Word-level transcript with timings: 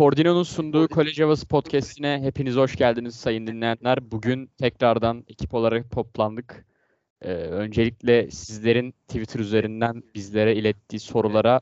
Reportino'nun 0.00 0.42
sunduğu 0.42 0.88
College 0.88 1.22
Havası 1.22 1.46
Podcast'ine 1.46 2.20
hepiniz 2.22 2.56
hoş 2.56 2.76
geldiniz 2.76 3.14
sayın 3.16 3.46
dinleyenler. 3.46 4.10
Bugün 4.10 4.50
tekrardan 4.58 5.24
ekip 5.28 5.54
olarak 5.54 5.90
toplandık. 5.90 6.66
Ee, 7.22 7.32
öncelikle 7.32 8.30
sizlerin 8.30 8.92
Twitter 8.92 9.40
üzerinden 9.40 10.02
bizlere 10.14 10.54
ilettiği 10.54 11.00
sorulara 11.00 11.60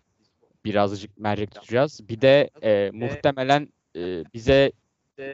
birazcık 0.64 1.18
mercek 1.18 1.54
tutacağız. 1.54 2.00
Bir 2.08 2.20
de 2.20 2.50
e, 2.62 2.90
muhtemelen 2.92 3.68
e, 3.96 4.24
bize 4.34 4.72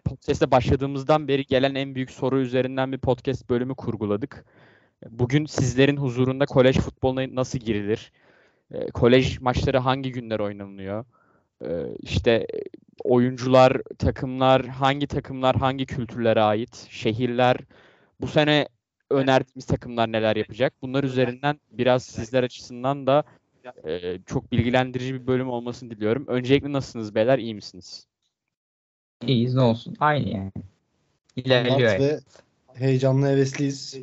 podcast'e 0.04 0.50
başladığımızdan 0.50 1.28
beri 1.28 1.46
gelen 1.46 1.74
en 1.74 1.95
büyük 1.95 2.10
soru 2.10 2.40
üzerinden 2.40 2.92
bir 2.92 2.98
podcast 2.98 3.50
bölümü 3.50 3.74
kurguladık. 3.74 4.45
Bugün 5.10 5.46
sizlerin 5.46 5.96
huzurunda 5.96 6.46
kolej 6.46 6.78
futboluna 6.78 7.34
nasıl 7.34 7.59
girilir? 7.59 8.12
E, 8.70 8.86
kolej 8.86 9.40
maçları 9.40 9.78
hangi 9.78 10.12
günler 10.12 10.40
oynanıyor? 10.40 11.04
E, 11.62 11.68
işte 12.00 12.46
oyuncular, 13.04 13.82
takımlar, 13.98 14.66
hangi 14.66 15.06
takımlar 15.06 15.56
hangi 15.56 15.86
kültürlere 15.86 16.40
ait? 16.40 16.86
Şehirler 16.90 17.56
bu 18.20 18.26
sene 18.26 18.68
önerdiğimiz 19.10 19.66
takımlar 19.66 20.12
neler 20.12 20.36
yapacak? 20.36 20.74
Bunlar 20.82 21.04
üzerinden 21.04 21.60
biraz 21.70 22.02
sizler 22.02 22.42
açısından 22.42 23.06
da 23.06 23.24
e, 23.84 24.18
çok 24.26 24.52
bilgilendirici 24.52 25.14
bir 25.14 25.26
bölüm 25.26 25.51
olmasını 25.51 25.90
diliyorum. 25.90 26.24
Öncelikle 26.26 26.73
nasılsınız 26.73 27.14
beyler? 27.14 27.38
İyi 27.38 27.54
misiniz? 27.54 28.07
İyiyiz 29.26 29.54
ne 29.54 29.60
olsun. 29.60 29.96
Aynı 30.01 30.29
yani. 30.29 30.52
İlerliyor. 31.36 31.80
Rahat 31.80 32.01
ve 32.01 32.20
heyecanlı 32.74 33.26
hevesliyiz. 33.26 33.98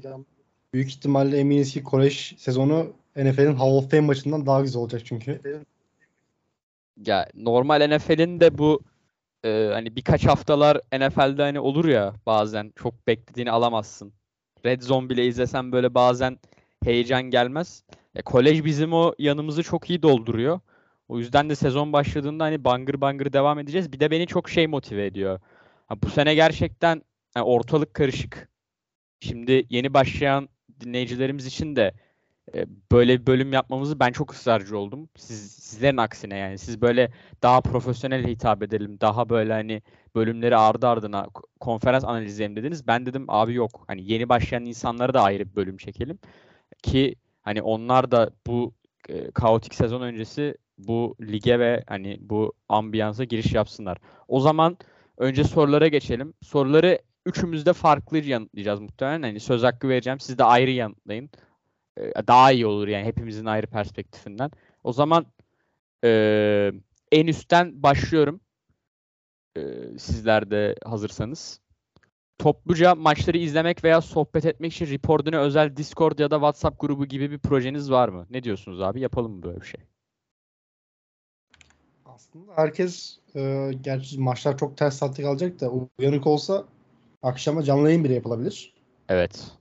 Büyük 0.74 0.90
ihtimalle 0.90 1.38
eminiz 1.38 1.74
ki 1.74 1.84
kolej 1.84 2.36
sezonu 2.38 2.94
NFL'in 3.16 3.56
Hall 3.56 3.72
of 3.72 3.92
Fame 3.92 4.06
maçından 4.06 4.46
daha 4.46 4.62
güzel 4.62 4.82
olacak 4.82 5.02
çünkü. 5.06 5.64
Ya 6.98 7.28
normal 7.36 7.88
NFL'in 7.90 8.40
de 8.40 8.58
bu 8.58 8.82
e, 9.46 9.70
hani 9.74 9.96
birkaç 9.96 10.26
haftalar 10.28 10.78
NFL'de 10.94 11.42
hani 11.42 11.60
olur 11.60 11.86
ya 11.86 12.14
bazen 12.26 12.72
çok 12.76 13.08
beklediğini 13.08 13.52
alamazsın. 13.52 14.14
Red 14.66 14.82
Zone 14.82 15.10
bile 15.10 15.28
izlesen 15.28 15.72
böyle 15.72 15.94
bazen 15.94 16.40
heyecan 16.84 17.24
gelmez. 17.24 17.84
Ya, 18.16 18.22
kolej 18.24 18.66
bizim 18.66 18.94
o 18.94 19.14
yanımızı 19.20 19.64
çok 19.64 19.90
iyi 19.90 20.04
dolduruyor. 20.04 20.60
O 21.08 21.20
yüzden 21.20 21.50
de 21.50 21.56
sezon 21.56 21.94
başladığında 21.94 22.44
hani 22.44 22.64
bangır 22.64 23.02
bangır 23.02 23.34
devam 23.34 23.60
edeceğiz. 23.60 23.92
Bir 23.92 24.00
de 24.00 24.12
beni 24.12 24.28
çok 24.28 24.50
şey 24.50 24.68
motive 24.68 25.06
ediyor. 25.06 25.40
Ha, 25.88 26.02
bu 26.02 26.10
sene 26.10 26.36
gerçekten 26.36 27.02
yani 27.36 27.46
ortalık 27.46 27.94
karışık. 27.94 28.50
Şimdi 29.20 29.66
yeni 29.70 29.94
başlayan 29.94 30.50
dinleyicilerimiz 30.80 31.46
için 31.46 31.76
de 31.76 31.84
e, 31.84 31.94
böyle 32.92 33.22
bir 33.22 33.26
bölüm 33.26 33.54
yapmamızı 33.54 34.00
ben 34.00 34.12
çok 34.12 34.34
ısrarcı 34.34 34.78
oldum. 34.78 35.10
Siz 35.18 35.52
sizlerin 35.52 35.98
aksine 35.98 36.38
yani 36.38 36.58
siz 36.58 36.82
böyle 36.82 37.12
daha 37.44 37.62
profesyonel 37.62 38.28
hitap 38.28 38.64
edelim. 38.64 38.98
Daha 39.02 39.30
böyle 39.30 39.54
hani 39.54 39.82
bölümleri 40.16 40.58
ardı 40.58 40.88
ardına 40.88 41.28
konferans 41.60 42.04
analizleyelim 42.04 42.56
dediniz. 42.56 42.88
Ben 42.88 43.06
dedim 43.06 43.26
abi 43.28 43.54
yok. 43.54 43.84
Hani 43.88 44.12
yeni 44.12 44.30
başlayan 44.30 44.66
insanlara 44.66 45.14
da 45.14 45.22
ayrı 45.22 45.50
bir 45.50 45.56
bölüm 45.56 45.78
çekelim 45.78 46.20
ki 46.84 47.16
hani 47.42 47.62
onlar 47.62 48.12
da 48.12 48.32
bu 48.48 48.74
e, 49.10 49.32
kaotik 49.32 49.76
sezon 49.76 50.02
öncesi 50.02 50.56
bu 50.78 51.16
lige 51.22 51.60
ve 51.60 51.84
hani 51.88 52.18
bu 52.22 52.54
ambiyansa 52.70 53.24
giriş 53.24 53.54
yapsınlar. 53.54 53.98
O 54.28 54.40
zaman 54.40 54.78
önce 55.18 55.44
sorulara 55.44 55.88
geçelim. 55.88 56.34
Soruları 56.42 57.00
üçümüz 57.26 57.66
de 57.66 57.74
farklı 57.74 58.18
yanıtlayacağız 58.18 58.80
muhtemelen. 58.80 59.22
Hani 59.22 59.40
söz 59.40 59.64
hakkı 59.64 59.90
vereceğim. 59.90 60.20
Siz 60.20 60.38
de 60.38 60.44
ayrı 60.44 60.72
yanıtlayın. 60.72 61.30
Ee, 62.02 62.28
daha 62.28 62.52
iyi 62.52 62.66
olur 62.66 62.88
yani 62.88 63.06
hepimizin 63.06 63.46
ayrı 63.46 63.68
perspektifinden. 63.68 64.52
O 64.84 64.94
zaman 64.94 65.26
e, 66.04 66.72
en 67.12 67.28
üstten 67.28 67.84
başlıyorum. 67.84 68.42
E, 69.58 69.62
sizler 69.98 70.52
de 70.52 70.76
hazırsanız. 70.86 71.62
Topluca 72.40 72.96
maçları 72.96 73.38
izlemek 73.38 73.84
veya 73.84 74.02
sohbet 74.02 74.46
etmek 74.46 74.74
için 74.74 74.88
Report'una 74.88 75.38
özel 75.38 75.76
Discord 75.76 76.20
ya 76.20 76.32
da 76.32 76.36
WhatsApp 76.36 76.80
grubu 76.80 77.06
gibi 77.06 77.32
bir 77.32 77.40
projeniz 77.40 77.92
var 77.92 78.10
mı? 78.10 78.26
Ne 78.30 78.44
diyorsunuz 78.44 78.82
abi? 78.82 79.02
Yapalım 79.02 79.32
mı 79.32 79.44
böyle 79.44 79.62
bir 79.62 79.66
şey? 79.66 79.82
Aslında 82.06 82.52
herkes 82.56 83.20
e, 83.36 83.72
gerçi 83.82 84.20
maçlar 84.20 84.58
çok 84.58 84.78
ters 84.78 84.98
saatte 84.98 85.24
kalacak 85.24 85.60
da 85.60 85.72
uyanık 86.00 86.28
olsa 86.28 86.66
akşama 87.24 87.64
canlı 87.64 87.88
yayın 87.88 88.04
bile 88.04 88.14
yapılabilir. 88.14 88.74
Evet. 89.10 89.61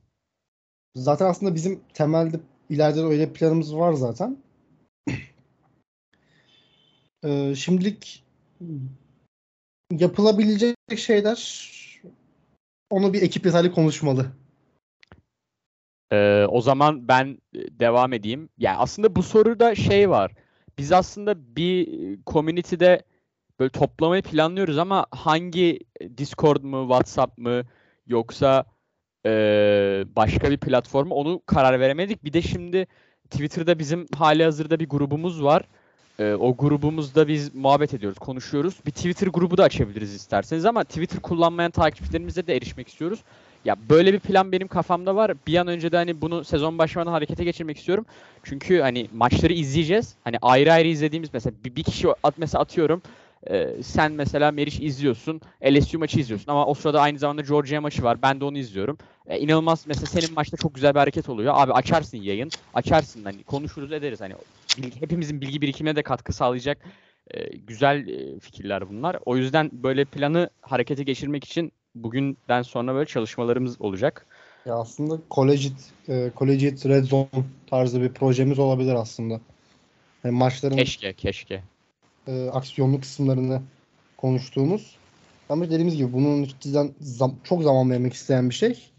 Zaten 0.96 1.26
aslında 1.26 1.54
bizim 1.54 1.80
temelde 1.94 2.40
ileride 2.70 3.00
öyle 3.00 3.32
planımız 3.32 3.76
var 3.76 3.92
zaten. 3.92 4.36
e, 7.24 7.54
şimdilik 7.54 8.24
yapılabilecek 9.90 10.76
şeyler 10.96 11.70
onu 12.90 13.12
bir 13.12 13.22
ekip 13.22 13.44
detaylı 13.44 13.72
konuşmalı. 13.72 14.26
Ee, 16.12 16.46
o 16.48 16.60
zaman 16.60 17.08
ben 17.08 17.38
devam 17.54 18.12
edeyim. 18.12 18.48
Yani 18.58 18.76
aslında 18.76 19.16
bu 19.16 19.22
soruda 19.22 19.74
şey 19.74 20.10
var. 20.10 20.32
Biz 20.78 20.92
aslında 20.92 21.56
bir 21.56 21.88
community'de 22.26 23.02
böyle 23.60 23.70
toplamayı 23.70 24.22
planlıyoruz 24.22 24.78
ama 24.78 25.06
hangi 25.10 25.78
Discord 26.18 26.62
mu, 26.62 26.82
WhatsApp 26.82 27.38
mı 27.38 27.62
yoksa 28.06 28.64
e, 29.26 29.30
başka 30.16 30.50
bir 30.50 30.56
platform 30.56 31.08
mu 31.08 31.14
onu 31.14 31.42
karar 31.46 31.80
veremedik. 31.80 32.24
Bir 32.24 32.32
de 32.32 32.42
şimdi 32.42 32.86
Twitter'da 33.30 33.78
bizim 33.78 34.06
hali 34.16 34.44
hazırda 34.44 34.80
bir 34.80 34.88
grubumuz 34.88 35.42
var. 35.42 35.62
E, 36.18 36.34
o 36.34 36.56
grubumuzda 36.56 37.28
biz 37.28 37.54
muhabbet 37.54 37.94
ediyoruz, 37.94 38.18
konuşuyoruz. 38.18 38.74
Bir 38.86 38.90
Twitter 38.90 39.26
grubu 39.26 39.56
da 39.56 39.64
açabiliriz 39.64 40.14
isterseniz 40.14 40.64
ama 40.64 40.84
Twitter 40.84 41.20
kullanmayan 41.20 41.70
takipçilerimize 41.70 42.46
de 42.46 42.56
erişmek 42.56 42.88
istiyoruz. 42.88 43.20
Ya 43.64 43.76
böyle 43.90 44.12
bir 44.12 44.18
plan 44.18 44.52
benim 44.52 44.68
kafamda 44.68 45.16
var. 45.16 45.32
Bir 45.46 45.56
an 45.56 45.66
önce 45.66 45.92
de 45.92 45.96
hani 45.96 46.20
bunu 46.20 46.44
sezon 46.44 46.78
başlamadan 46.78 47.12
harekete 47.12 47.44
geçirmek 47.44 47.78
istiyorum. 47.78 48.06
Çünkü 48.42 48.80
hani 48.80 49.08
maçları 49.12 49.52
izleyeceğiz. 49.52 50.14
Hani 50.24 50.36
ayrı 50.42 50.72
ayrı 50.72 50.88
izlediğimiz 50.88 51.30
mesela 51.32 51.54
bir, 51.64 51.76
bir 51.76 51.82
kişi 51.82 52.08
at 52.22 52.34
mesela 52.38 52.62
atıyorum. 52.62 53.02
E, 53.50 53.82
sen 53.82 54.12
mesela 54.12 54.50
Meriç 54.50 54.80
izliyorsun. 54.80 55.40
LSU 55.64 55.98
maçı 55.98 56.20
izliyorsun 56.20 56.50
ama 56.50 56.66
o 56.66 56.74
sırada 56.74 57.00
aynı 57.00 57.18
zamanda 57.18 57.42
Georgia 57.42 57.80
maçı 57.80 58.02
var. 58.02 58.22
Ben 58.22 58.40
de 58.40 58.44
onu 58.44 58.58
izliyorum. 58.58 58.98
E, 59.26 59.38
inanılmaz 59.38 59.84
mesela 59.86 60.06
senin 60.06 60.34
maçta 60.34 60.56
çok 60.56 60.74
güzel 60.74 60.94
bir 60.94 60.98
hareket 60.98 61.28
oluyor. 61.28 61.54
Abi 61.56 61.72
açarsın 61.72 62.18
yayın. 62.18 62.50
Açarsın 62.74 63.24
hani 63.24 63.42
konuşuruz 63.42 63.92
ederiz 63.92 64.20
hani 64.20 64.34
bilgi, 64.78 65.00
hepimizin 65.00 65.40
bilgi 65.40 65.60
birikimine 65.60 65.96
de 65.96 66.02
katkı 66.02 66.32
sağlayacak 66.32 66.78
e, 67.30 67.56
güzel 67.56 68.08
e, 68.08 68.40
fikirler 68.40 68.88
bunlar. 68.88 69.18
O 69.26 69.36
yüzden 69.36 69.70
böyle 69.72 70.04
planı 70.04 70.50
harekete 70.60 71.02
geçirmek 71.02 71.44
için 71.44 71.72
bugünden 71.94 72.62
sonra 72.62 72.94
böyle 72.94 73.06
çalışmalarımız 73.06 73.80
olacak. 73.80 74.26
Ya 74.66 74.74
aslında 74.74 75.18
Collegiate, 75.30 75.82
e, 76.08 76.30
Collegiate 76.36 76.88
Red 76.88 77.04
Zone 77.04 77.28
tarzı 77.66 78.02
bir 78.02 78.08
projemiz 78.08 78.58
olabilir 78.58 78.94
aslında. 78.94 79.40
Yani 80.24 80.36
maçların 80.36 80.76
keşke 80.76 81.12
keşke 81.12 81.62
e, 82.26 82.48
aksiyonlu 82.48 83.00
kısımlarını 83.00 83.62
konuştuğumuz. 84.16 84.96
Ama 85.48 85.64
dediğimiz 85.64 85.96
gibi 85.96 86.12
bunun 86.12 86.44
cidden 86.60 86.94
zam, 87.00 87.34
çok 87.44 87.62
zaman 87.62 87.90
vermek 87.90 88.12
isteyen 88.12 88.50
bir 88.50 88.54
şey. 88.54 88.90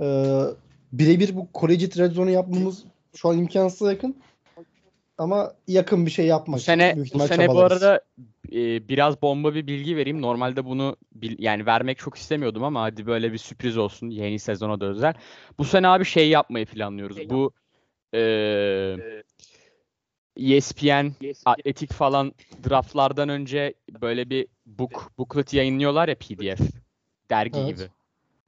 E, 0.00 0.06
birebir 0.92 1.36
bu 1.36 1.48
Collegiate 1.54 2.04
Red 2.04 2.12
Zone'u 2.12 2.30
yapmamız 2.30 2.84
şu 3.16 3.28
an 3.28 3.38
imkansıza 3.38 3.92
yakın. 3.92 4.16
Ama 5.18 5.52
yakın 5.68 6.06
bir 6.06 6.10
şey 6.10 6.26
yapmak. 6.26 6.56
Bu 6.56 6.62
sene, 6.62 6.96
bu 7.14 7.18
sene 7.18 7.48
bu 7.48 7.60
arada 7.60 8.00
e, 8.52 8.88
biraz 8.88 9.22
bomba 9.22 9.54
bir 9.54 9.66
bilgi 9.66 9.96
vereyim. 9.96 10.22
Normalde 10.22 10.64
bunu 10.64 10.96
bil, 11.14 11.36
yani 11.38 11.66
vermek 11.66 11.98
çok 11.98 12.16
istemiyordum 12.16 12.64
ama 12.64 12.82
hadi 12.82 13.06
böyle 13.06 13.32
bir 13.32 13.38
sürpriz 13.38 13.76
olsun 13.76 14.10
yeni 14.10 14.38
sezona 14.38 14.80
da 14.80 14.86
özel. 14.86 15.14
Bu 15.58 15.64
sene 15.64 15.88
abi 15.88 16.04
şey 16.04 16.28
yapmayı 16.28 16.66
planlıyoruz. 16.66 17.16
Şey 17.16 17.30
bu 17.30 17.52
e, 18.14 18.20
ESPN, 20.36 21.12
Atletik 21.44 21.92
falan 21.92 22.32
draftlardan 22.68 23.28
önce 23.28 23.74
böyle 24.00 24.30
bir 24.30 24.46
book 24.66 25.12
booklet 25.18 25.54
yayınlıyorlar 25.54 26.08
ya 26.08 26.14
PDF. 26.14 26.60
Dergi 27.30 27.58
evet. 27.58 27.76
gibi. 27.76 27.88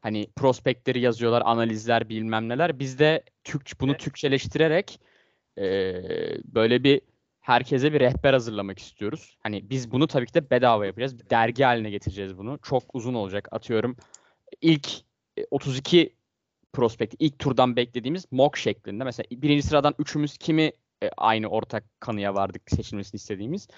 Hani 0.00 0.26
prospektleri 0.36 1.00
yazıyorlar, 1.00 1.42
analizler 1.44 2.08
bilmem 2.08 2.48
neler. 2.48 2.78
Biz 2.78 2.98
de 2.98 3.22
Türk 3.44 3.80
bunu. 3.80 3.96
Türkçeleştirerek 3.96 5.00
e, 5.58 5.64
böyle 6.44 6.84
bir 6.84 7.00
herkese 7.40 7.92
bir 7.92 8.00
rehber 8.00 8.32
hazırlamak 8.32 8.78
istiyoruz. 8.78 9.36
Hani 9.42 9.70
biz 9.70 9.90
bunu 9.90 10.06
tabii 10.06 10.26
ki 10.26 10.34
de 10.34 10.50
bedava 10.50 10.86
yapacağız. 10.86 11.18
Bir 11.18 11.30
dergi 11.30 11.64
haline 11.64 11.90
getireceğiz 11.90 12.38
bunu. 12.38 12.58
Çok 12.62 12.82
uzun 12.94 13.14
olacak. 13.14 13.48
Atıyorum 13.50 13.96
ilk 14.60 14.88
32 15.50 16.16
prospekt 16.72 17.14
ilk 17.18 17.38
turdan 17.38 17.76
beklediğimiz 17.76 18.24
mock 18.30 18.56
şeklinde. 18.56 19.04
Mesela 19.04 19.26
birinci 19.30 19.62
sıradan 19.62 19.94
üçümüz 19.98 20.38
kimi 20.38 20.72
e, 21.02 21.10
aynı 21.16 21.46
ortak 21.46 21.84
kanıya 22.00 22.34
vardık 22.34 22.62
seçilmesini 22.70 23.16
istediğimiz. 23.18 23.68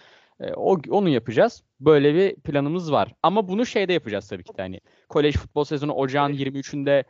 E, 0.41 0.53
o 0.53 0.79
onu 0.91 1.09
yapacağız. 1.09 1.65
Böyle 1.81 2.15
bir 2.15 2.35
planımız 2.35 2.93
var. 2.93 3.15
Ama 3.23 3.49
bunu 3.49 3.67
şeyde 3.67 3.93
yapacağız 3.93 4.29
tabii 4.29 4.44
ki 4.44 4.56
de 4.56 4.62
hani 4.62 4.81
kolej 5.09 5.37
futbol 5.37 5.65
sezonu 5.65 5.93
ocağın 5.93 6.32
23'ünde 6.32 7.05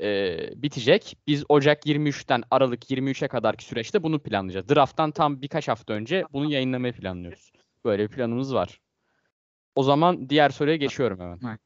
e, 0.00 0.62
bitecek. 0.62 1.16
Biz 1.26 1.44
Ocak 1.48 1.86
23'ten 1.86 2.42
Aralık 2.50 2.90
23'e 2.90 3.28
kadarki 3.28 3.64
süreçte 3.64 4.02
bunu 4.02 4.22
planlayacağız. 4.22 4.68
Draft'tan 4.68 5.10
tam 5.10 5.42
birkaç 5.42 5.68
hafta 5.68 5.94
önce 5.94 6.24
bunu 6.32 6.52
yayınlamayı 6.52 6.92
planlıyoruz. 6.92 7.52
Böyle 7.84 8.02
bir 8.02 8.16
planımız 8.16 8.54
var. 8.54 8.80
O 9.74 9.82
zaman 9.82 10.28
diğer 10.28 10.50
soruya 10.50 10.76
geçiyorum 10.76 11.20
hemen. 11.20 11.58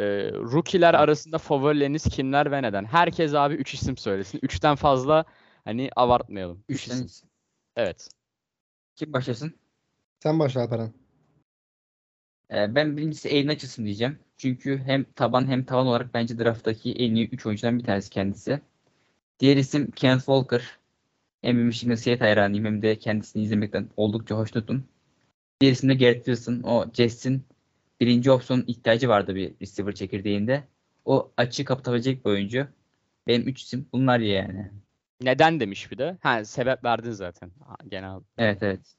Ee, 0.00 0.32
rookie'ler 0.32 0.94
arasında 0.94 1.38
favorileriniz 1.38 2.04
kimler 2.04 2.50
ve 2.50 2.62
neden? 2.62 2.84
Herkes 2.84 3.34
abi 3.34 3.54
3 3.54 3.74
isim 3.74 3.96
söylesin. 3.96 4.38
3'ten 4.38 4.74
fazla 4.74 5.24
hani 5.64 5.90
abartmayalım. 5.96 6.64
3 6.68 6.86
Üç 6.88 6.92
isim. 6.92 7.28
Evet. 7.76 8.08
Kim 8.96 9.12
başlasın? 9.12 9.54
Sen 10.22 10.38
başla 10.38 10.60
Alperen. 10.60 10.92
Ee, 12.50 12.74
ben 12.74 12.96
birincisi 12.96 13.28
Aiden 13.28 13.52
Hutchinson 13.52 13.84
diyeceğim. 13.84 14.18
Çünkü 14.36 14.78
hem 14.78 15.04
taban 15.04 15.46
hem 15.46 15.64
tavan 15.64 15.86
olarak 15.86 16.14
bence 16.14 16.38
drafttaki 16.38 16.92
en 16.92 17.14
iyi 17.14 17.28
3 17.30 17.46
oyuncudan 17.46 17.78
bir 17.78 17.84
tanesi 17.84 18.10
kendisi. 18.10 18.60
Diğer 19.40 19.56
isim 19.56 19.90
Kenneth 19.90 20.24
Walker. 20.24 20.78
Hem 21.42 21.58
bir 21.58 21.62
Michigan 21.62 21.94
State 21.94 22.18
hayranıyım 22.18 22.64
hem 22.64 22.82
de 22.82 22.98
kendisini 22.98 23.42
izlemekten 23.42 23.88
oldukça 23.96 24.36
hoşnutum. 24.36 24.84
Diğer 25.60 25.72
isim 25.72 25.90
de 25.90 25.94
Garrett 25.94 26.24
Wilson. 26.24 26.62
O 26.62 26.86
Jets'in 26.92 27.44
birinci 28.00 28.30
opsiyon 28.30 28.64
ihtiyacı 28.66 29.08
vardı 29.08 29.34
bir 29.34 29.54
receiver 29.62 29.94
çekirdeğinde. 29.94 30.64
O 31.04 31.32
açığı 31.36 31.64
kapatabilecek 31.64 32.24
bir 32.24 32.30
oyuncu. 32.30 32.66
Benim 33.26 33.48
3 33.48 33.62
isim 33.62 33.88
bunlar 33.92 34.18
yani. 34.20 34.70
Neden 35.20 35.60
demiş 35.60 35.90
bir 35.90 35.98
de. 35.98 36.18
Ha 36.22 36.44
sebep 36.44 36.84
verdin 36.84 37.10
zaten. 37.10 37.52
Genel. 37.88 38.20
Evet 38.38 38.62
evet. 38.62 38.94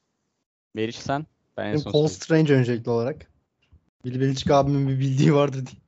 Meriç 0.74 0.96
sen? 0.96 1.26
Ben 1.56 1.66
en 1.66 1.76
son 1.76 1.90
söyleyeyim. 1.90 2.08
Strange 2.10 2.54
öncelikli 2.54 2.90
olarak. 2.90 3.30
Bill 4.04 4.20
Belichick 4.20 4.50
abimin 4.50 4.88
bir 4.88 4.98
bildiği 4.98 5.34
vardır 5.34 5.66
diye. 5.66 5.82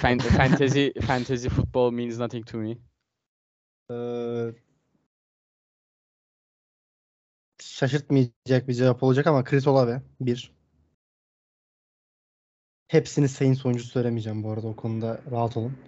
Fan- 0.00 0.18
fantasy, 0.18 0.88
fantasy 1.06 1.48
football 1.48 1.90
means 1.90 2.18
nothing 2.18 2.46
to 2.46 2.58
me. 2.58 2.76
Ee, 3.90 4.54
şaşırtmayacak 7.60 8.68
bir 8.68 8.74
cevap 8.74 9.02
olacak 9.02 9.26
ama 9.26 9.44
Chris 9.44 9.66
Olave 9.66 10.02
bir. 10.20 10.52
Hepsini 12.88 13.28
Saints 13.28 13.66
oyuncusu 13.66 13.90
söylemeyeceğim 13.90 14.42
bu 14.42 14.50
arada 14.50 14.66
o 14.66 14.76
konuda 14.76 15.20
rahat 15.30 15.56
olun. 15.56 15.78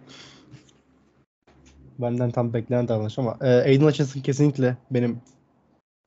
Benden 1.99 2.31
tam 2.31 2.53
beklenen 2.53 2.89
davranış 2.89 3.19
ama 3.19 3.39
e, 3.41 3.47
Aiden 3.47 3.87
Hutchinson 3.87 4.21
kesinlikle 4.21 4.77
benim 4.91 5.21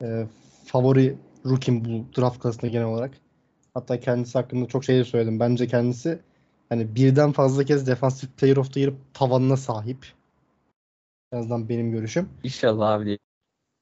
e, 0.04 0.28
favori 0.66 1.18
rookie'm 1.46 1.86
bu 1.86 2.06
draft 2.18 2.40
klasında 2.40 2.68
genel 2.68 2.86
olarak. 2.86 3.12
Hatta 3.74 4.00
kendisi 4.00 4.38
hakkında 4.38 4.68
çok 4.68 4.84
şey 4.84 5.04
söyledim. 5.04 5.40
Bence 5.40 5.68
kendisi 5.68 6.20
hani 6.70 6.96
birden 6.96 7.32
fazla 7.32 7.64
kez 7.64 7.88
Defensive 7.88 8.32
Player 8.38 8.58
of 8.58 8.74
the 8.74 8.80
Year 8.80 8.94
tavanına 9.14 9.58
sahip. 9.58 10.06
En 11.32 11.38
azından 11.38 11.70
benim 11.70 11.92
görüşüm. 11.92 12.30
İnşallah 12.44 12.90
abi. 12.90 13.18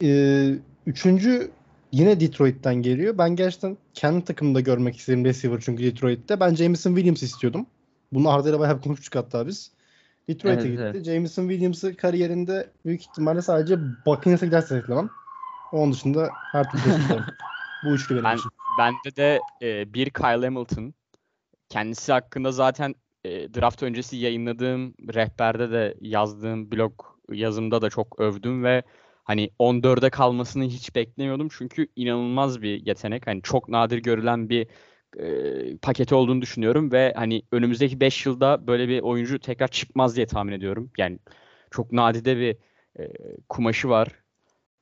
Ee, 0.04 0.56
üçüncü 0.86 1.52
yine 1.92 2.20
Detroit'ten 2.20 2.76
geliyor. 2.76 3.18
Ben 3.18 3.36
gerçekten 3.36 3.78
kendi 3.94 4.26
takımda 4.26 4.60
görmek 4.60 4.98
istedim 4.98 5.26
receiver 5.26 5.60
çünkü 5.62 5.84
Detroit'te. 5.84 6.40
Ben 6.40 6.56
Jameson 6.56 6.96
Williams 6.96 7.24
istiyordum. 7.24 7.66
Bunu 8.14 8.30
Arda 8.30 8.50
ile 8.50 8.60
bayağı 8.60 8.82
konuştuk 8.82 9.16
hatta 9.16 9.48
biz. 9.48 9.72
Detroit'e 10.28 10.62
Evet, 10.62 10.72
gitti. 10.72 10.82
evet. 10.94 11.06
Jameson 11.06 11.50
Williams'ı 11.50 11.96
kariyerinde 11.98 12.70
büyük 12.86 13.02
ihtimalle 13.02 13.42
sadece 13.42 13.78
Buccaneers'a 14.06 14.46
giderse 14.46 14.78
reklamam. 14.78 15.10
Onun 15.72 15.94
dışında 15.94 16.30
her 16.52 16.64
türlü. 16.72 16.84
Bu 17.86 17.96
üçlü 17.96 18.16
benim 18.16 18.24
Ben- 18.26 18.38
için. 18.38 18.52
Bende 18.80 19.16
de 19.16 19.40
e, 19.62 19.94
bir 19.94 20.10
Kyle 20.10 20.46
Hamilton. 20.46 20.94
Kendisi 21.70 22.12
hakkında 22.12 22.52
zaten 22.52 22.96
e, 23.26 23.54
draft 23.54 23.84
öncesi 23.84 24.18
yayınladığım 24.18 24.94
rehberde 25.14 25.72
de 25.72 25.96
yazdığım 26.02 26.72
blog 26.72 26.94
yazımda 27.32 27.82
da 27.82 27.90
çok 27.90 28.20
övdüm 28.20 28.64
ve 28.64 28.84
hani 29.24 29.50
14'e 29.60 30.10
kalmasını 30.10 30.64
hiç 30.64 30.96
beklemiyordum. 30.96 31.48
Çünkü 31.58 31.88
inanılmaz 31.96 32.62
bir 32.62 32.86
yetenek. 32.86 33.28
Hani 33.28 33.42
çok 33.42 33.70
nadir 33.70 33.98
görülen 33.98 34.50
bir 34.50 34.68
e, 35.20 35.78
paketi 35.78 36.16
olduğunu 36.16 36.42
düşünüyorum 36.42 36.92
ve 36.92 37.14
hani 37.16 37.42
önümüzdeki 37.52 38.00
5 38.00 38.26
yılda 38.26 38.68
böyle 38.68 38.88
bir 38.88 39.02
oyuncu 39.02 39.40
tekrar 39.40 39.68
çıkmaz 39.68 40.16
diye 40.16 40.26
tahmin 40.26 40.54
ediyorum. 40.54 40.92
Yani 40.98 41.20
çok 41.72 41.92
nadide 41.92 42.38
bir 42.38 42.58
e, 43.00 43.14
kumaşı 43.50 43.90
var. 43.90 44.08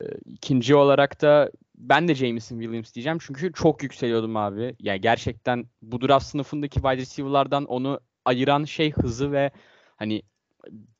E, 0.02 0.06
ikinci 0.26 0.76
olarak 0.76 1.22
da 1.22 1.52
ben 1.76 2.08
de 2.08 2.16
Jameson 2.16 2.60
Williams 2.60 2.94
diyeceğim 2.94 3.18
çünkü 3.22 3.54
çok 3.54 3.84
yükseliyordum 3.84 4.38
abi. 4.38 4.76
Yani 4.80 5.02
gerçekten 5.02 5.66
bu 5.82 6.02
draft 6.02 6.26
sınıfındaki 6.26 6.76
wide 6.76 6.98
receiver'lardan 6.98 7.66
onu 7.66 8.00
ayıran 8.26 8.66
şey 8.66 8.92
hızı 8.92 9.32
ve 9.32 9.52
hani 9.96 10.22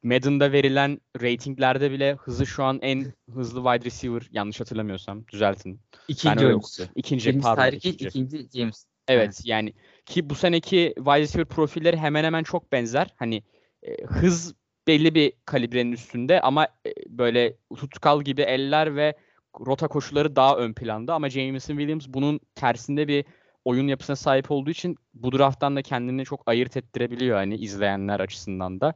Madden'da 0.04 0.52
verilen 0.52 1.02
ratinglerde 1.22 1.92
bile 1.92 2.16
hızı 2.16 2.46
şu 2.46 2.64
an 2.64 2.80
en 2.82 3.14
hızlı 3.34 3.64
wide 3.64 3.86
receiver 3.86 4.22
yanlış 4.32 4.60
hatırlamıyorsam 4.60 5.28
düzeltin. 5.28 5.82
İkinci 6.08 6.40
öyle 6.40 6.48
oyuncusu. 6.48 6.84
İkinci 6.96 7.30
Birincisi 7.30 7.44
pardon 7.44 7.64
Tyreek 7.64 7.86
ikinci. 7.86 8.08
ikinci 8.08 8.60
James. 8.60 8.86
Evet 9.08 9.42
yani 9.44 9.74
ki 10.06 10.30
bu 10.30 10.36
seneki 10.36 10.94
wide 10.98 11.20
receiver 11.20 11.46
profilleri 11.46 11.98
hemen 11.98 12.24
hemen 12.24 12.44
çok 12.44 12.72
benzer. 12.72 13.14
Hani 13.16 13.44
e, 13.84 14.04
hız 14.04 14.56
belli 14.88 15.16
bir 15.16 15.34
kalibrenin 15.46 15.92
üstünde 15.92 16.42
ama 16.42 16.64
e, 16.66 16.94
böyle 17.08 17.58
tutkal 17.78 18.22
gibi 18.22 18.42
eller 18.42 18.96
ve 18.96 19.16
rota 19.60 19.88
koşuları 19.88 20.36
daha 20.36 20.58
ön 20.58 20.74
planda 20.74 21.14
ama 21.14 21.30
Jameson 21.30 21.78
Williams 21.78 22.06
bunun 22.08 22.40
tersinde 22.56 23.08
bir 23.08 23.26
oyun 23.66 23.88
yapısına 23.88 24.16
sahip 24.16 24.52
olduğu 24.52 24.70
için 24.70 24.96
bu 25.14 25.32
drafttan 25.32 25.76
da 25.76 25.82
kendini 25.82 26.26
çok 26.26 26.44
ayırt 26.46 26.78
ettirebiliyor 26.78 27.38
hani 27.38 27.56
izleyenler 27.56 28.20
açısından 28.20 28.82
da. 28.82 28.94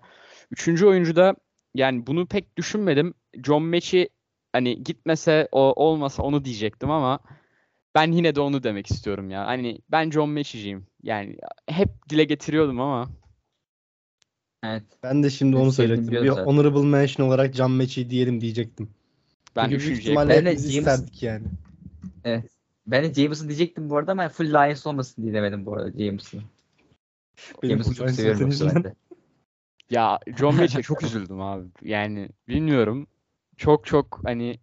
Üçüncü 0.52 0.86
oyuncu 0.86 1.16
da 1.16 1.36
yani 1.76 2.08
bunu 2.08 2.28
pek 2.28 2.58
düşünmedim. 2.58 3.14
John 3.46 3.64
Mechie 3.64 4.10
hani 4.54 4.84
gitmese 4.84 5.48
o 5.52 5.60
olmasa 5.60 6.24
onu 6.24 6.46
diyecektim 6.46 6.92
ama 6.92 7.20
ben 7.96 8.12
yine 8.12 8.36
de 8.36 8.40
onu 8.42 8.64
demek 8.64 8.92
istiyorum 8.92 9.30
ya. 9.30 9.48
Hani 9.48 9.80
ben 9.92 10.12
John 10.12 10.30
Mechie'ciyim. 10.30 10.88
Yani 11.04 11.38
hep 11.68 11.90
dile 12.10 12.24
getiriyordum 12.24 12.82
ama 12.82 13.10
Evet. 14.64 14.84
Ben 15.04 15.24
de 15.24 15.30
şimdi 15.30 15.56
onu 15.56 15.72
söyleyecektim. 15.72 16.24
Bir 16.24 16.28
zaten. 16.30 16.46
honorable 16.46 16.82
mention 16.86 17.28
olarak 17.28 17.54
Can 17.56 17.72
Mechie 17.72 18.10
diyelim 18.10 18.42
diyecektim. 18.42 18.90
ben 19.56 19.70
Çünkü 19.70 19.86
büyük 19.86 20.00
ihtimalle 20.00 20.30
Ben 20.30 20.46
de 20.46 20.50
hepimiz 20.50 20.76
James- 20.76 20.80
isterdik 20.80 21.24
yani. 21.24 21.46
Evet. 22.24 22.46
Ben 22.88 23.04
de 23.04 23.14
James'ın 23.14 23.48
diyecektim 23.48 23.90
bu 23.90 23.98
arada 23.98 24.12
ama 24.12 24.30
full 24.30 24.46
Lions 24.46 24.88
olmasın 24.88 25.24
diye 25.24 25.34
demedim 25.34 25.66
bu 25.66 25.74
arada 25.74 25.92
James'ı. 26.04 26.38
Benim 27.64 27.72
James'ı 27.72 27.96
çok 27.96 28.10
seviyorum 28.10 28.52
ben 28.76 28.84
de. 28.84 28.96
Ya 29.90 30.20
John 30.38 30.56
Mechie'ye 30.56 30.84
çok 30.84 31.04
üzüldüm 31.04 31.42
abi. 31.42 31.68
Yani 31.82 32.30
bilmiyorum. 32.48 33.08
Çok 33.58 33.86
çok 33.86 34.20
hani 34.24 34.60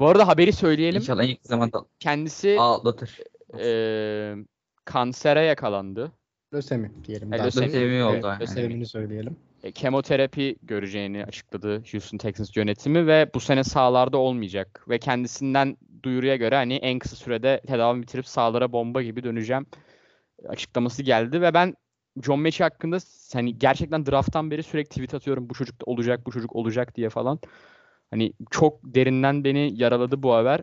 bu 0.00 0.08
arada 0.08 0.28
haberi 0.28 0.52
söyleyelim. 0.52 1.00
İnşallah 1.00 1.24
en 1.24 1.28
yakın 1.28 1.48
zamanda 1.48 1.84
Kendisi 2.00 2.56
atlatır. 2.60 3.18
eee, 3.58 4.36
kansere 4.84 5.44
yakalandı. 5.44 6.12
Lösemi 6.54 6.92
diyelim. 7.04 7.32
E, 7.32 7.38
daha 7.38 7.46
lösemi. 7.46 7.66
Lösemi 7.66 8.04
oldu. 8.04 8.14
Evet, 8.14 8.24
yani. 8.24 8.42
Lösemini 8.42 8.86
söyleyelim. 8.86 9.36
E, 9.62 9.72
kemoterapi 9.72 10.56
göreceğini 10.62 11.24
açıkladı 11.24 11.82
Houston 11.92 12.18
Texans 12.18 12.56
yönetimi 12.56 13.06
ve 13.06 13.30
bu 13.34 13.40
sene 13.40 13.64
sahalarda 13.64 14.18
olmayacak. 14.18 14.84
Ve 14.88 14.98
kendisinden 14.98 15.76
duyuruya 16.02 16.36
göre 16.36 16.54
hani 16.54 16.74
en 16.74 16.98
kısa 16.98 17.16
sürede 17.16 17.60
tedavi 17.66 18.02
bitirip 18.02 18.26
sahalara 18.26 18.72
bomba 18.72 19.02
gibi 19.02 19.24
döneceğim 19.24 19.66
açıklaması 20.48 21.02
geldi 21.02 21.40
ve 21.40 21.54
ben 21.54 21.74
John 22.22 22.40
Mechie 22.40 22.64
hakkında 22.64 22.98
hani 23.32 23.58
gerçekten 23.58 24.06
drafttan 24.06 24.50
beri 24.50 24.62
sürekli 24.62 24.88
tweet 24.88 25.14
atıyorum 25.14 25.50
bu 25.50 25.54
çocuk 25.54 25.80
da 25.80 25.84
olacak 25.86 26.26
bu 26.26 26.32
çocuk 26.32 26.56
olacak 26.56 26.96
diye 26.96 27.10
falan. 27.10 27.38
Hani 28.10 28.32
çok 28.50 28.80
derinden 28.84 29.44
beni 29.44 29.72
yaraladı 29.74 30.22
bu 30.22 30.34
haber. 30.34 30.62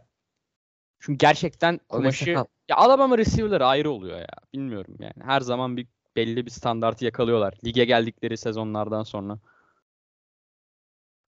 Çünkü 0.99 1.17
gerçekten 1.17 1.79
kumaşı 1.89 2.29
ya 2.69 2.75
Alabama 2.75 3.17
receiver'ları 3.17 3.65
ayrı 3.65 3.91
oluyor 3.91 4.17
ya. 4.17 4.35
Bilmiyorum 4.53 4.95
yani. 4.99 5.23
Her 5.23 5.41
zaman 5.41 5.77
bir 5.77 5.87
belli 6.15 6.45
bir 6.45 6.51
standartı 6.51 7.05
yakalıyorlar. 7.05 7.53
Lige 7.65 7.85
geldikleri 7.85 8.37
sezonlardan 8.37 9.03
sonra. 9.03 9.39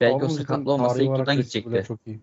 Belki 0.02 0.26
o 0.26 0.30
sakatlı 0.30 0.72
olmasa 0.72 1.02
ilk 1.02 1.16
turdan 1.16 1.36
gidecekti. 1.36 1.84
Çok 1.88 2.08
iyi. 2.08 2.22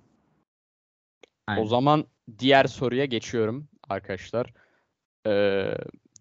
Aynen. 1.46 1.62
O 1.62 1.66
zaman 1.66 2.06
diğer 2.38 2.64
soruya 2.64 3.04
geçiyorum 3.04 3.68
arkadaşlar. 3.88 4.52
Ee, 5.26 5.74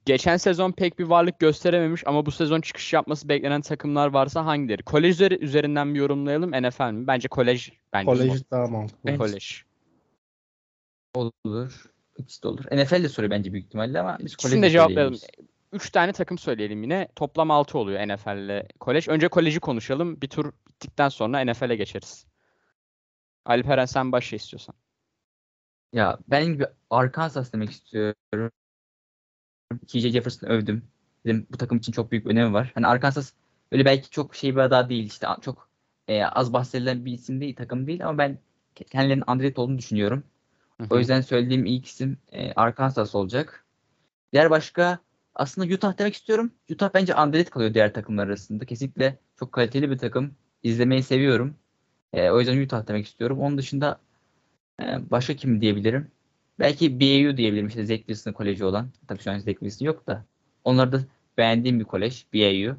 geçen 0.05 0.37
sezon 0.37 0.71
pek 0.71 0.99
bir 0.99 1.03
varlık 1.03 1.39
gösterememiş 1.39 2.07
ama 2.07 2.25
bu 2.25 2.31
sezon 2.31 2.61
çıkış 2.61 2.93
yapması 2.93 3.29
beklenen 3.29 3.61
takımlar 3.61 4.07
varsa 4.07 4.45
hangileri? 4.45 4.83
Kolej 4.83 5.15
üzeri- 5.21 5.39
üzerinden 5.39 5.93
bir 5.93 5.99
yorumlayalım 5.99 6.51
NFL 6.51 6.91
mi? 6.91 7.07
Bence 7.07 7.27
kolej. 7.27 7.71
Bence 7.93 8.05
Kolej 8.05 8.41
daha 8.51 8.67
mantıklı. 8.67 9.17
Kolej. 9.17 9.63
Olur. 11.15 11.85
İkisi 12.17 12.43
de 12.43 12.47
olur. 12.47 12.63
NFL 12.71 13.03
de 13.03 13.09
soruyor 13.09 13.31
bence 13.31 13.53
büyük 13.53 13.65
ihtimalle 13.65 13.99
ama 13.99 14.17
biz 14.19 14.33
İkisini 14.33 14.61
de 14.61 14.69
cevaplayalım. 14.69 15.15
söyleyebiliriz. 15.15 15.53
Üç 15.71 15.89
tane 15.89 16.11
takım 16.13 16.37
söyleyelim 16.37 16.83
yine. 16.83 17.07
Toplam 17.15 17.51
6 17.51 17.77
oluyor 17.77 18.07
NFL 18.07 18.37
ile 18.37 18.67
kolej. 18.79 19.07
Önce 19.07 19.27
koleji 19.27 19.59
konuşalım. 19.59 20.21
Bir 20.21 20.27
tur 20.27 20.53
bittikten 20.69 21.09
sonra 21.09 21.45
NFL'e 21.45 21.75
geçeriz. 21.75 22.25
Alperen 23.45 23.85
sen 23.85 24.11
başla 24.11 24.35
istiyorsan. 24.37 24.75
Ya 25.93 26.17
ben 26.27 26.45
gibi 26.45 26.65
Arkansas 26.89 27.53
demek 27.53 27.69
istiyorum. 27.71 28.51
KJ 29.87 30.09
Jefferson'ı 30.11 30.49
övdüm. 30.49 30.83
Dedim 31.25 31.47
bu 31.51 31.57
takım 31.57 31.77
için 31.77 31.91
çok 31.91 32.11
büyük 32.11 32.27
önemi 32.27 32.53
var. 32.53 32.71
Hani 32.75 32.87
Arkansas 32.87 33.33
öyle 33.71 33.85
belki 33.85 34.09
çok 34.09 34.35
şey 34.35 34.55
bir 34.55 34.59
ada 34.61 34.89
değil 34.89 35.05
işte 35.05 35.27
çok 35.41 35.69
e, 36.07 36.23
az 36.25 36.53
bahsedilen 36.53 37.05
bir 37.05 37.13
isim 37.13 37.41
değil 37.41 37.55
takım 37.55 37.87
değil 37.87 38.07
ama 38.07 38.17
ben 38.17 38.37
kendilerinin 38.75 39.23
underrated 39.31 39.57
olduğunu 39.57 39.77
düşünüyorum. 39.77 40.23
Hı 40.81 40.87
O 40.89 40.95
hı. 40.95 40.99
yüzden 40.99 41.21
söylediğim 41.21 41.65
ilk 41.65 41.85
isim 41.85 42.17
e, 42.31 42.53
Arkansas 42.53 43.15
olacak. 43.15 43.65
Diğer 44.33 44.49
başka 44.49 44.99
aslında 45.35 45.73
Utah 45.73 45.97
demek 45.97 46.13
istiyorum. 46.15 46.51
Utah 46.71 46.89
bence 46.93 47.15
underrated 47.15 47.47
kalıyor 47.49 47.73
diğer 47.73 47.93
takımlar 47.93 48.27
arasında. 48.27 48.65
Kesinlikle 48.65 49.19
çok 49.39 49.51
kaliteli 49.51 49.91
bir 49.91 49.97
takım. 49.97 50.35
İzlemeyi 50.63 51.03
seviyorum. 51.03 51.55
Ee, 52.13 52.29
o 52.29 52.39
yüzden 52.39 52.63
Utah 52.63 52.87
demek 52.87 53.05
istiyorum. 53.07 53.39
Onun 53.41 53.57
dışında 53.57 53.99
e, 54.81 55.11
başka 55.11 55.35
kim 55.35 55.61
diyebilirim? 55.61 56.11
Belki 56.59 56.99
BYU 56.99 57.37
diyebilirim. 57.37 57.67
İşte 57.67 57.85
Zach 57.85 57.97
Wilson'ın 57.97 58.33
koleji 58.33 58.65
olan. 58.65 58.89
Tabii 59.07 59.19
şu 59.19 59.31
an 59.31 59.39
Zach 59.39 59.59
Wilson 59.59 59.85
yok 59.85 60.07
da. 60.07 60.25
Onlar 60.63 60.91
da 60.91 60.99
beğendiğim 61.37 61.79
bir 61.79 61.85
kolej. 61.85 62.25
BYU. 62.33 62.77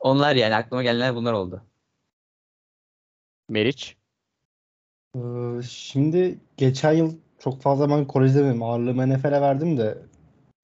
Onlar 0.00 0.36
yani 0.36 0.54
aklıma 0.54 0.82
gelenler 0.82 1.14
bunlar 1.14 1.32
oldu. 1.32 1.62
Meriç. 3.48 3.96
Ee, 5.16 5.62
şimdi 5.68 6.38
geçen 6.56 6.92
yıl 6.92 7.14
çok 7.38 7.62
fazla 7.62 7.90
ben 7.90 8.06
Kore 8.06 8.26
izlemedim. 8.26 8.62
Ağırlığımı 8.62 9.08
NFL'e 9.08 9.40
verdim 9.40 9.78
de 9.78 9.98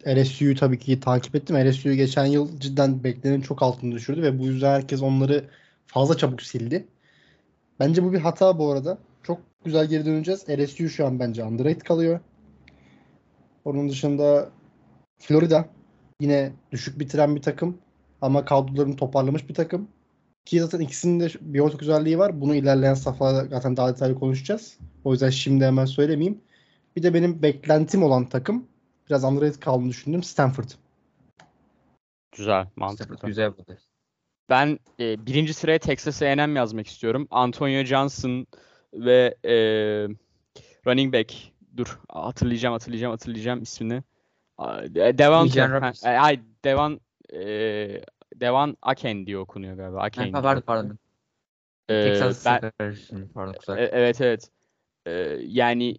LSU'yu 0.06 0.56
tabii 0.56 0.78
ki 0.78 1.00
takip 1.00 1.34
ettim. 1.34 1.56
LSU 1.56 1.92
geçen 1.92 2.24
yıl 2.24 2.60
cidden 2.60 3.04
beklenenin 3.04 3.40
çok 3.40 3.62
altını 3.62 3.92
düşürdü 3.94 4.22
ve 4.22 4.38
bu 4.38 4.46
yüzden 4.46 4.70
herkes 4.70 5.02
onları 5.02 5.50
fazla 5.86 6.16
çabuk 6.16 6.42
sildi. 6.42 6.86
Bence 7.80 8.04
bu 8.04 8.12
bir 8.12 8.18
hata 8.18 8.58
bu 8.58 8.72
arada. 8.72 8.98
Çok 9.22 9.40
güzel 9.64 9.86
geri 9.86 10.06
döneceğiz. 10.06 10.48
LSU 10.48 10.88
şu 10.88 11.06
an 11.06 11.18
bence 11.20 11.44
underrated 11.44 11.80
kalıyor. 11.80 12.20
Onun 13.64 13.88
dışında 13.88 14.50
Florida 15.18 15.68
yine 16.20 16.52
düşük 16.72 17.00
bitiren 17.00 17.36
bir 17.36 17.42
takım 17.42 17.78
ama 18.20 18.44
kadrolarını 18.44 18.96
toparlamış 18.96 19.48
bir 19.48 19.54
takım. 19.54 19.88
Ki 20.44 20.60
zaten 20.60 20.80
ikisinin 20.80 21.20
de 21.20 21.28
bir 21.40 21.60
ortak 21.60 21.82
özelliği 21.82 22.18
var. 22.18 22.40
Bunu 22.40 22.54
ilerleyen 22.54 22.94
safhalarda 22.94 23.48
zaten 23.48 23.76
daha 23.76 23.88
detaylı 23.88 24.14
konuşacağız. 24.14 24.78
O 25.04 25.12
yüzden 25.12 25.30
şimdi 25.30 25.64
hemen 25.64 25.84
söylemeyeyim. 25.84 26.40
Bir 26.96 27.02
de 27.02 27.14
benim 27.14 27.42
beklentim 27.42 28.02
olan 28.02 28.28
takım 28.28 28.66
biraz 29.08 29.24
underrated 29.24 29.60
kaldığını 29.60 29.88
düşündüm. 29.88 30.22
Stanford. 30.22 30.70
Güzel, 32.36 32.62
Stanford 32.62 32.76
mantıklı. 32.76 33.26
güzel 33.26 33.52
bu. 33.58 33.64
Ben 34.50 34.78
e, 35.00 35.26
birinci 35.26 35.54
sıraya 35.54 35.78
Texas 35.78 36.22
A&M 36.22 36.58
yazmak 36.58 36.86
istiyorum. 36.86 37.28
Antonio 37.30 37.84
Johnson 37.84 38.46
ve 38.94 39.34
e, 39.44 39.54
running 40.86 41.14
back. 41.14 41.34
Dur 41.76 42.00
hatırlayacağım 42.08 42.72
hatırlayacağım 42.72 43.10
hatırlayacağım 43.10 43.62
ismini. 43.62 44.02
Devan 44.94 45.48
ay 46.02 46.40
Devan 46.64 47.00
e, 47.34 47.40
Devan 48.34 48.76
Aken 48.82 49.26
diye 49.26 49.38
okunuyor 49.38 49.76
galiba. 49.76 50.00
Aken. 50.00 50.32
Ha, 50.32 50.42
pardon 50.42 50.60
pardon. 50.60 50.98
E, 51.88 52.04
Texas 52.04 52.46
ben- 52.46 52.72
pardon 53.34 53.52
kusura 53.52 53.80
E- 53.80 53.90
Evet 53.92 54.20
evet. 54.20 54.50
E, 55.06 55.10
yani 55.40 55.96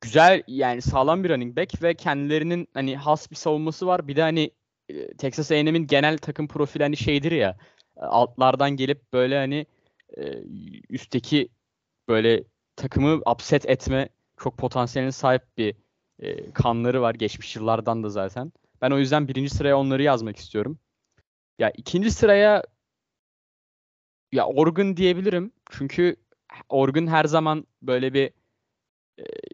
güzel 0.00 0.42
yani 0.46 0.82
sağlam 0.82 1.24
bir 1.24 1.30
running 1.30 1.56
back 1.56 1.82
ve 1.82 1.94
kendilerinin 1.94 2.68
hani 2.74 2.96
has 2.96 3.30
bir 3.30 3.36
savunması 3.36 3.86
var. 3.86 4.08
Bir 4.08 4.16
de 4.16 4.22
hani 4.22 4.50
Texas 5.18 5.52
A&M'in 5.52 5.86
genel 5.86 6.18
takım 6.18 6.48
profili 6.48 6.82
hani 6.82 6.96
şeydir 6.96 7.32
ya 7.32 7.56
altlardan 7.96 8.70
gelip 8.70 9.12
böyle 9.12 9.38
hani 9.38 9.66
e, 10.16 10.42
üstteki 10.90 11.48
böyle 12.08 12.44
takımı 12.76 13.20
upset 13.32 13.66
etme 13.66 14.08
çok 14.36 14.58
potansiyeline 14.58 15.12
sahip 15.12 15.42
bir 15.58 15.74
e, 16.18 16.52
kanları 16.52 17.02
var 17.02 17.14
geçmiş 17.14 17.56
yıllardan 17.56 18.02
da 18.02 18.08
zaten. 18.08 18.52
Ben 18.82 18.90
o 18.90 18.98
yüzden 18.98 19.28
birinci 19.28 19.50
sıraya 19.50 19.78
onları 19.78 20.02
yazmak 20.02 20.36
istiyorum. 20.36 20.78
Ya 21.58 21.70
ikinci 21.70 22.10
sıraya 22.10 22.62
ya 24.32 24.46
Oregon 24.46 24.96
diyebilirim. 24.96 25.52
Çünkü 25.70 26.16
Oregon 26.68 27.06
her 27.06 27.24
zaman 27.24 27.66
böyle 27.82 28.14
bir 28.14 28.30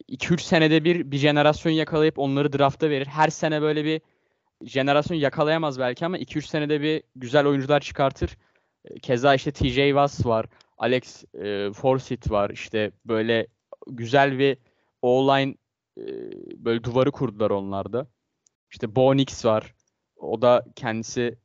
2-3 0.08 0.40
senede 0.40 0.84
bir 0.84 1.10
bir 1.10 1.16
jenerasyon 1.16 1.72
yakalayıp 1.72 2.18
onları 2.18 2.52
drafta 2.52 2.90
verir. 2.90 3.06
Her 3.06 3.28
sene 3.28 3.62
böyle 3.62 3.84
bir 3.84 4.00
jenerasyon 4.62 5.18
yakalayamaz 5.18 5.78
belki 5.78 6.06
ama 6.06 6.18
2-3 6.18 6.46
senede 6.46 6.80
bir 6.80 7.02
güzel 7.16 7.46
oyuncular 7.46 7.80
çıkartır. 7.80 8.36
E, 8.84 8.98
Keza 8.98 9.34
işte 9.34 9.52
TJ 9.52 9.76
Watt 9.76 10.26
var. 10.26 10.46
Alex 10.78 11.24
e, 11.34 11.72
Forsyth 11.72 12.30
var. 12.30 12.50
İşte 12.50 12.92
böyle 13.04 13.46
güzel 13.86 14.38
bir 14.38 14.56
O-line 15.02 15.54
e, 15.98 16.04
böyle 16.64 16.84
duvarı 16.84 17.10
kurdular 17.10 17.50
onlarda. 17.50 18.06
İşte 18.70 18.96
Bo 18.96 19.16
Nix 19.16 19.44
var. 19.44 19.74
O 20.16 20.42
da 20.42 20.64
kendisi 20.76 21.38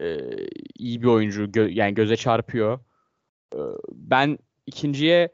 e, 0.00 0.18
iyi 0.78 1.02
bir 1.02 1.06
oyuncu. 1.06 1.44
Gö- 1.44 1.72
yani 1.72 1.94
göze 1.94 2.16
çarpıyor. 2.16 2.78
E, 3.54 3.58
ben 3.92 4.38
ikinciye 4.66 5.28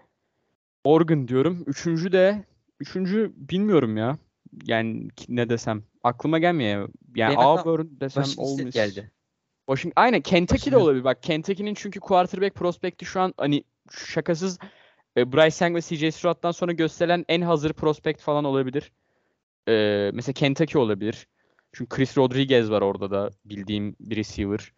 Oregon 0.85 1.29
diyorum. 1.29 1.65
Üçüncü 1.67 2.13
de 2.13 2.45
üçüncü 2.81 3.33
bilmiyorum 3.37 3.97
ya. 3.97 4.19
Yani 4.67 5.09
ne 5.29 5.49
desem. 5.49 5.83
Aklıma 6.03 6.39
gelmiyor. 6.39 6.89
Yani 7.15 7.37
Auburn 7.37 7.87
desem 8.01 8.25
Miss. 8.65 8.75
geldi. 8.75 9.11
Washington, 9.67 10.03
aynen 10.03 10.21
Kentucky 10.21 10.73
de 10.73 10.77
olabilir. 10.77 11.05
Bak 11.05 11.23
Kentucky'nin 11.23 11.75
çünkü 11.75 12.01
quarterback 12.01 12.55
prospekti 12.55 13.05
şu 13.05 13.21
an 13.21 13.35
hani 13.37 13.65
şakasız 13.91 14.59
e, 15.17 15.33
Bryce 15.33 15.65
Young 15.65 15.77
ve 15.77 15.81
CJ 15.81 16.15
Stroud'dan 16.15 16.51
sonra 16.51 16.73
gösterilen 16.73 17.25
en 17.29 17.43
hazır 17.43 17.73
prospekt 17.73 18.21
falan 18.21 18.45
olabilir. 18.45 18.93
E, 19.69 20.11
mesela 20.15 20.33
Kentucky 20.33 20.85
olabilir. 20.85 21.27
Çünkü 21.73 21.97
Chris 21.97 22.19
Rodriguez 22.19 22.71
var 22.71 22.83
orada 22.83 23.11
da 23.11 23.31
bildiğim 23.45 23.97
bir 24.01 24.17
receiver. 24.17 24.73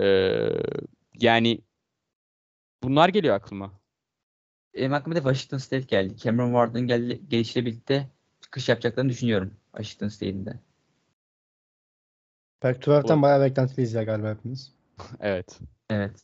E, 0.00 0.06
yani 1.14 1.60
bunlar 2.82 3.08
geliyor 3.08 3.34
aklıma. 3.34 3.80
Benim 4.74 4.94
aklıma 4.94 5.16
da 5.16 5.20
Washington 5.20 5.58
State 5.58 5.86
geldi. 5.86 6.16
Cameron 6.16 6.50
Ward'ın 6.50 6.86
gel 6.86 7.18
gelişiyle 7.28 7.66
birlikte 7.66 8.08
çıkış 8.40 8.68
yapacaklarını 8.68 9.10
düşünüyorum 9.10 9.54
Washington 9.76 10.08
State'in 10.08 10.46
de. 10.46 10.60
Pac-12'den 12.60 13.08
Doğru. 13.08 13.22
bayağı 13.22 13.40
beklentiliyiz 13.40 13.94
ya 13.94 14.02
galiba 14.02 14.30
hepimiz. 14.30 14.72
Evet. 15.20 15.58
Evet. 15.90 16.22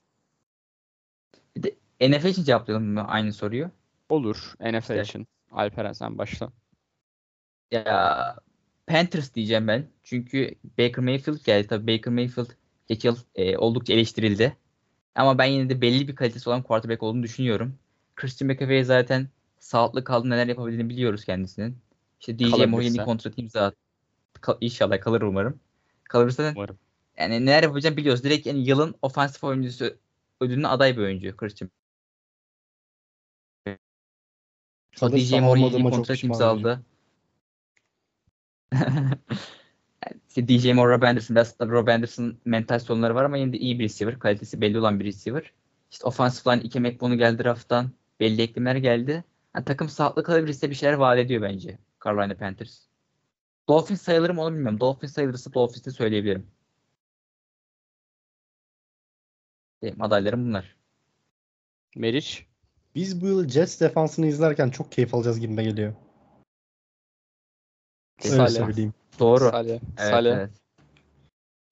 Bir 1.56 1.62
de 1.62 1.74
NFL 2.08 2.26
için 2.26 2.44
cevaplayalım 2.44 2.86
mı 2.88 3.04
aynı 3.08 3.32
soruyu? 3.32 3.70
Olur. 4.08 4.52
NFL 4.60 4.76
İşte. 4.78 5.00
için. 5.02 5.26
Alperen 5.52 5.92
sen 5.92 6.18
başla. 6.18 6.52
Ya 7.70 8.36
Panthers 8.86 9.34
diyeceğim 9.34 9.68
ben. 9.68 9.86
Çünkü 10.04 10.54
Baker 10.78 11.04
Mayfield 11.04 11.44
geldi. 11.44 11.66
Tabii 11.68 11.96
Baker 11.98 12.12
Mayfield 12.12 12.50
geçen 12.86 13.10
yıl 13.10 13.18
e, 13.34 13.56
oldukça 13.58 13.92
eleştirildi. 13.92 14.56
Ama 15.14 15.38
ben 15.38 15.44
yine 15.44 15.70
de 15.70 15.80
belli 15.80 16.08
bir 16.08 16.16
kalitesi 16.16 16.48
olan 16.48 16.62
quarterback 16.62 17.02
olduğunu 17.02 17.22
düşünüyorum. 17.22 17.78
Christian 18.16 18.50
McAfee 18.50 18.84
zaten 18.84 19.28
sağlıklı 19.58 20.04
kaldı 20.04 20.30
neler 20.30 20.46
yapabildiğini 20.46 20.88
biliyoruz 20.88 21.24
kendisinin. 21.24 21.78
İşte 22.20 22.38
DJ 22.38 22.42
Moore 22.42 22.50
Kalabilirse. 22.56 22.84
yeni 22.96 23.04
kontrat 23.04 23.34
imza 23.38 23.64
attı. 23.66 23.76
Kal- 24.40 24.58
İnşallah 24.60 25.00
kalır 25.00 25.22
umarım. 25.22 25.60
Kalırsa 26.08 26.44
da 26.44 26.52
Umarım. 26.56 26.78
yani 27.18 27.46
neler 27.46 27.62
yapacağını 27.62 27.96
biliyoruz. 27.96 28.24
Direkt 28.24 28.46
yani 28.46 28.68
yılın 28.68 28.94
ofansif 29.02 29.44
oyuncusu 29.44 29.96
ödülüne 30.40 30.68
aday 30.68 30.96
bir 30.96 31.02
oyuncu 31.02 31.36
Christian. 31.36 31.70
O 35.02 35.12
DJ 35.12 35.30
çok 35.30 35.90
kontrat 35.90 36.24
imzaladı. 36.24 36.82
İşte 40.28 40.48
DJ 40.48 40.66
Moore, 40.72 40.92
Rob 40.94 41.02
Anderson, 41.02 41.36
biraz 41.36 41.60
Rob 41.60 41.88
Anderson'ın 41.88 42.38
mental 42.44 42.78
sorunları 42.78 43.14
var 43.14 43.24
ama 43.24 43.36
yine 43.36 43.52
de 43.52 43.58
iyi 43.58 43.78
bir 43.78 43.84
receiver. 43.84 44.18
Kalitesi 44.18 44.60
belli 44.60 44.78
olan 44.78 45.00
bir 45.00 45.04
receiver. 45.04 45.52
İşte 45.90 46.06
offensive 46.06 46.54
line 46.54 46.62
Ike 46.62 46.80
McBone'u 46.80 47.18
geldi 47.18 47.44
draft'tan. 47.44 47.90
Belli 48.20 48.42
eklemeler 48.42 48.76
geldi. 48.76 49.24
Yani 49.54 49.64
takım 49.64 49.88
sağlıklı 49.88 50.22
kalabilirse 50.22 50.70
bir 50.70 50.74
şeyler 50.74 50.94
vaat 50.94 51.18
ediyor 51.18 51.42
bence. 51.42 51.78
Carolina 52.04 52.34
Panthers. 52.34 52.86
Dolphins 53.68 54.02
sayılır 54.02 54.30
mı 54.30 54.42
onu 54.42 54.54
bilmiyorum. 54.54 54.80
Dolphins 54.80 55.12
sayılırsa 55.12 55.52
Dolphins'i 55.54 55.92
söyleyebilirim. 55.92 56.46
Benim 59.82 60.02
adaylarım 60.02 60.46
bunlar. 60.46 60.76
Meriç. 61.96 62.46
Biz 62.94 63.20
bu 63.20 63.26
yıl 63.26 63.48
Jets 63.48 63.80
defansını 63.80 64.26
izlerken 64.26 64.70
çok 64.70 64.92
keyif 64.92 65.14
alacağız 65.14 65.40
gibime 65.40 65.64
geliyor. 65.64 65.94
Öyle 68.24 68.36
Saleh. 68.36 68.50
söyleyeyim. 68.66 68.94
Doğru. 69.18 69.50
Saleh. 69.50 69.80
Evet, 69.98 70.10
Saleh. 70.10 70.32
evet. 70.36 70.50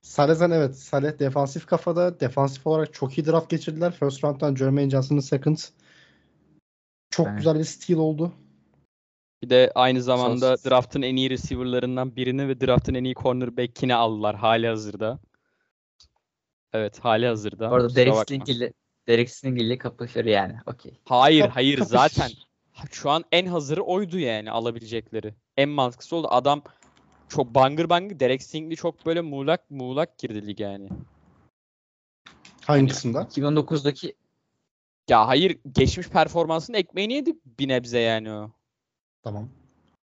Saleh'den 0.02 0.50
evet. 0.50 0.76
Saleh 0.76 1.18
defansif 1.18 1.66
kafada. 1.66 2.20
Defansif 2.20 2.66
olarak 2.66 2.94
çok 2.94 3.18
iyi 3.18 3.26
draft 3.26 3.50
geçirdiler. 3.50 3.92
First 3.92 4.24
round'dan 4.24 4.54
Jermaine 4.54 4.90
Johnson'ın 4.90 5.20
second. 5.20 5.58
Çok 7.10 7.26
Evet. 7.26 7.36
güzel 7.38 7.58
bir 7.58 7.64
steal 7.64 7.98
oldu. 7.98 8.32
Bir 9.42 9.50
de 9.50 9.72
aynı 9.74 10.02
zamanda 10.02 10.56
Sağ- 10.56 10.70
draft'ın 10.70 11.02
en 11.02 11.16
iyi 11.16 11.30
receiver'larından 11.30 12.16
birini 12.16 12.48
ve 12.48 12.60
draft'ın 12.60 12.94
en 12.94 13.04
iyi 13.04 13.14
cornerback'ini 13.14 13.94
aldılar 13.94 14.36
hali 14.36 14.66
hazırda. 14.68 15.18
Evet, 16.72 16.98
hali 16.98 17.26
hazırda. 17.26 17.70
Orada 17.70 17.94
Derek. 17.96 18.16
Stingley 18.16 18.72
Derek 19.08 19.30
Stingley 19.30 19.78
kapışır 19.78 20.24
yani. 20.24 20.56
Okey. 20.66 21.00
Hayır, 21.04 21.42
Kap- 21.42 21.50
hayır 21.56 21.78
kapış. 21.78 21.90
zaten 21.90 22.30
şu 22.90 23.10
an 23.10 23.24
en 23.32 23.46
hazırı 23.46 23.82
oydu 23.82 24.18
yani 24.18 24.50
alabilecekleri. 24.50 25.34
En 25.56 25.68
mantıklısı 25.68 26.16
oldu. 26.16 26.28
Adam 26.30 26.62
çok 27.28 27.54
bangır 27.54 27.88
bangır 27.88 28.20
Derek 28.20 28.42
Stingley 28.42 28.76
çok 28.76 29.06
böyle 29.06 29.20
muğlak 29.20 29.70
muğlak 29.70 30.18
girdi 30.18 30.46
lige 30.46 30.64
yani. 30.64 30.88
Hangi 32.66 32.88
kısımda? 32.88 33.22
2019'daki 33.22 34.14
Ya 35.08 35.28
hayır 35.28 35.58
geçmiş 35.72 36.08
performansının 36.08 36.76
ekmeğini 36.76 37.12
yedi 37.12 37.32
bir 37.58 37.68
nebze 37.68 37.98
yani 37.98 38.32
o. 38.32 38.50
Tamam. 39.24 39.48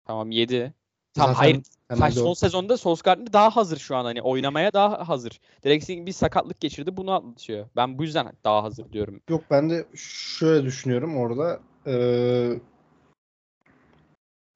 Tamam 0.06 0.30
7. 0.30 0.74
Tamam 1.14 1.34
Zaten 1.34 1.34
hayır. 1.34 1.62
Kaç 1.88 2.14
son 2.14 2.34
sezonda 2.34 2.76
Solskjaer 2.76 3.32
daha 3.32 3.56
hazır 3.56 3.78
şu 3.78 3.96
an 3.96 4.04
hani 4.04 4.22
oynamaya 4.22 4.72
daha 4.72 5.08
hazır. 5.08 5.40
Direkt 5.62 5.88
bir 5.88 6.12
sakatlık 6.12 6.60
geçirdi 6.60 6.96
bunu 6.96 7.12
atlatıyor. 7.12 7.68
Ben 7.76 7.98
bu 7.98 8.02
yüzden 8.02 8.32
daha 8.44 8.62
hazır 8.62 8.92
diyorum. 8.92 9.20
Yok 9.28 9.44
ben 9.50 9.70
de 9.70 9.86
şöyle 9.94 10.66
düşünüyorum 10.66 11.16
orada. 11.16 11.60
Ee, 11.86 12.60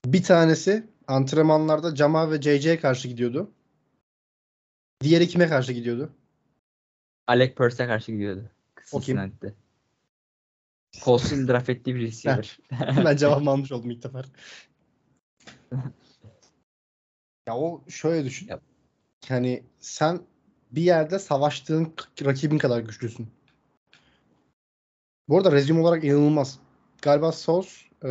bir 0.05 0.23
tanesi 0.23 0.87
antrenmanlarda 1.07 1.97
Jamal 1.97 2.31
ve 2.31 2.43
JJ'ye 2.43 2.81
karşı 2.81 3.09
gidiyordu. 3.09 3.51
Diğeri 5.03 5.29
kime 5.29 5.49
karşı 5.49 5.73
gidiyordu? 5.73 6.13
Alec 7.27 7.55
Purse'e 7.55 7.87
karşı 7.87 8.13
gidiyordu. 8.13 8.51
O 8.93 9.01
kim? 9.01 9.33
Colts'un 11.05 11.49
draft 11.49 11.69
ettiği 11.69 11.95
bir 11.95 12.01
receiver. 12.01 12.59
ben 13.05 13.17
cevabımı 13.17 13.51
almış 13.51 13.73
oldum 13.73 13.91
ilk 13.91 14.03
defa. 14.03 14.23
ya 17.49 17.57
o 17.57 17.83
şöyle 17.89 18.25
düşün. 18.25 18.49
Yap. 18.49 18.63
Yani 19.29 19.63
sen 19.79 20.21
bir 20.73 20.83
yerde 20.83 21.19
savaştığın 21.19 21.95
rakibin 22.25 22.59
kadar 22.59 22.81
güçlüsün. 22.81 23.29
Bu 25.29 25.37
arada 25.37 25.53
rezüm 25.53 25.81
olarak 25.81 26.05
inanılmaz. 26.05 26.59
Galiba 27.03 27.33
Sos 27.33 27.83
e, 28.05 28.09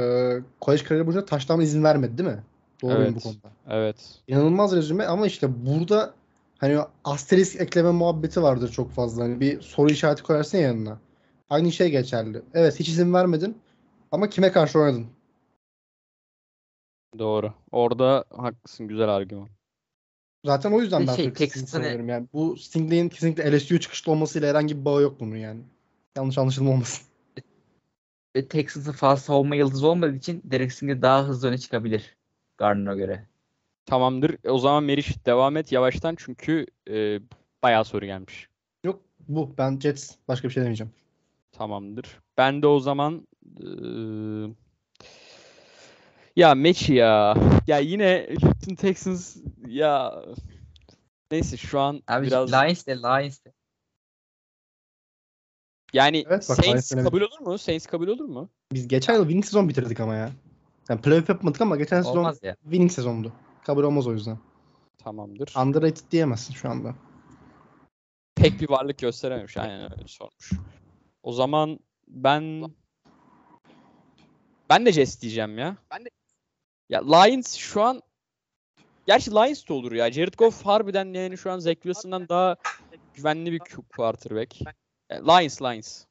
kolej 0.61 0.83
kariyeri 0.83 1.07
boyunca 1.07 1.25
taştan 1.25 1.61
izin 1.61 1.83
vermedi 1.83 2.17
değil 2.17 2.29
mi? 2.29 2.43
Doğruyum 2.81 3.01
Evet. 3.01 3.15
bu 3.15 3.19
konuda. 3.19 3.51
Evet. 3.69 3.95
İnanılmaz 4.27 4.75
rezüme 4.75 5.05
ama 5.05 5.27
işte 5.27 5.65
burada 5.65 6.13
hani 6.57 6.79
asterisk 7.03 7.61
ekleme 7.61 7.91
muhabbeti 7.91 8.41
vardır 8.41 8.71
çok 8.71 8.91
fazla. 8.91 9.23
Hani 9.23 9.39
bir 9.39 9.61
soru 9.61 9.91
işareti 9.91 10.23
koyarsın 10.23 10.57
ya 10.57 10.63
yanına. 10.63 10.99
Aynı 11.49 11.71
şey 11.71 11.91
geçerli. 11.91 12.41
Evet 12.53 12.79
hiç 12.79 12.89
izin 12.89 13.13
vermedin 13.13 13.57
ama 14.11 14.29
kime 14.29 14.51
karşı 14.51 14.79
oynadın? 14.79 15.07
Doğru. 17.19 17.53
Orada 17.71 18.25
haklısın 18.29 18.87
güzel 18.87 19.09
argüman. 19.09 19.49
Zaten 20.45 20.71
o 20.71 20.81
yüzden 20.81 21.01
Bir 21.01 21.07
ben 21.07 21.15
şey, 21.15 21.25
Sting 21.25 21.37
Texas'ın- 21.37 21.65
sanıyorum 21.65 22.09
yani. 22.09 22.27
Bu 22.33 22.57
Stingley'in 22.57 23.09
kesinlikle 23.09 23.57
LSU 23.57 23.79
çıkışlı 23.79 24.11
olmasıyla 24.11 24.49
herhangi 24.49 24.79
bir 24.79 24.85
bağı 24.85 25.01
yok 25.01 25.19
bunun 25.19 25.35
yani. 25.35 25.61
Yanlış 26.17 26.37
anlaşılma 26.37 26.71
olmasın. 26.71 27.07
Ve 28.35 28.47
Texans'ın 28.47 28.91
fazla 28.91 29.21
savunma 29.21 29.55
yıldızı 29.55 29.87
olmadığı 29.87 30.15
için 30.15 30.41
Derek 30.45 30.71
Stingley 30.73 31.01
daha 31.01 31.23
hızlı 31.27 31.47
öne 31.47 31.57
çıkabilir. 31.57 32.17
Gardner'a 32.57 32.95
göre. 32.95 33.25
Tamamdır. 33.85 34.37
E, 34.43 34.49
O 34.49 34.59
zaman 34.59 34.83
Meriç 34.83 35.25
devam 35.25 35.57
et 35.57 35.71
yavaştan 35.71 36.15
çünkü 36.17 36.65
e, 36.89 37.19
bayağı 37.63 37.85
soru 37.85 38.05
gelmiş. 38.05 38.49
Yok 38.83 39.01
bu. 39.29 39.53
Ben 39.57 39.79
Jets. 39.79 40.15
Başka 40.27 40.47
bir 40.47 40.53
şey 40.53 40.61
demeyeceğim. 40.63 40.93
Tamamdır. 41.51 42.19
Ben 42.37 42.61
de 42.61 42.67
o 42.67 42.79
zaman 42.79 43.27
eee, 43.59 44.55
ya 46.35 46.55
Mechie 46.55 46.95
ya. 46.95 47.35
Ya 47.67 47.79
yine 47.79 48.27
Houston 48.41 48.75
Texans 48.75 49.37
ya 49.67 50.23
neyse 51.31 51.57
şu 51.57 51.79
an 51.79 52.03
Abi 52.07 52.25
biraz 52.27 52.53
Lions 52.53 52.87
de 52.87 52.97
Lions 52.97 53.45
de. 53.45 53.53
yani 55.93 56.25
Evet, 56.27 56.45
bak, 56.49 56.55
Saints 56.57 56.91
Lions 56.91 57.03
kabul 57.05 57.21
olur 57.21 57.39
mu? 57.39 57.57
Saints 57.57 57.85
kabul 57.85 58.07
olur 58.07 58.25
mu? 58.25 58.49
Biz 58.73 58.87
geçen 58.87 59.13
yıl 59.13 59.21
winning 59.21 59.45
sezon 59.45 59.69
bitirdik 59.69 59.99
ama 59.99 60.15
ya. 60.15 60.31
Yani 60.89 61.01
playoff 61.01 61.29
yapmadık 61.29 61.61
ama 61.61 61.75
geçen 61.75 62.01
sezon 62.01 62.19
Olmaz 62.19 62.39
ya. 62.43 62.55
winning 62.63 62.91
sezondu. 62.91 63.33
Kabul 63.63 63.83
olmaz 63.83 64.07
o 64.07 64.13
yüzden. 64.13 64.37
Tamamdır. 64.97 65.53
Underrated 65.57 66.11
diyemezsin 66.11 66.53
şu 66.53 66.69
anda. 66.69 66.95
Pek 68.35 68.61
bir 68.61 68.69
varlık 68.69 68.97
gösterememiş. 68.97 69.57
Aynen 69.57 69.91
öyle 69.91 70.07
sormuş. 70.07 70.51
O 71.23 71.31
zaman 71.31 71.79
ben 72.07 72.63
ben 74.69 74.85
de 74.85 74.91
Jets 74.91 75.21
diyeceğim 75.21 75.57
ya. 75.57 75.77
Ben 75.91 76.05
de 76.05 76.09
ya 76.89 77.01
Lions 77.15 77.55
şu 77.55 77.81
an 77.81 78.01
Gerçi 79.09 79.31
Lions 79.31 79.67
da 79.69 79.73
olur 79.73 79.91
ya. 79.91 80.11
Jared 80.11 80.33
Goff 80.33 80.65
harbiden 80.65 81.13
yani 81.13 81.37
şu 81.37 81.51
an 81.51 81.59
Zach 81.59 81.75
Wilson'dan 81.75 82.29
daha 82.29 82.55
güvenli 83.13 83.51
bir 83.51 83.59
quarterback. 83.95 84.61
Ya, 85.11 85.35
Lions, 85.35 85.61
Lions. 85.61 86.05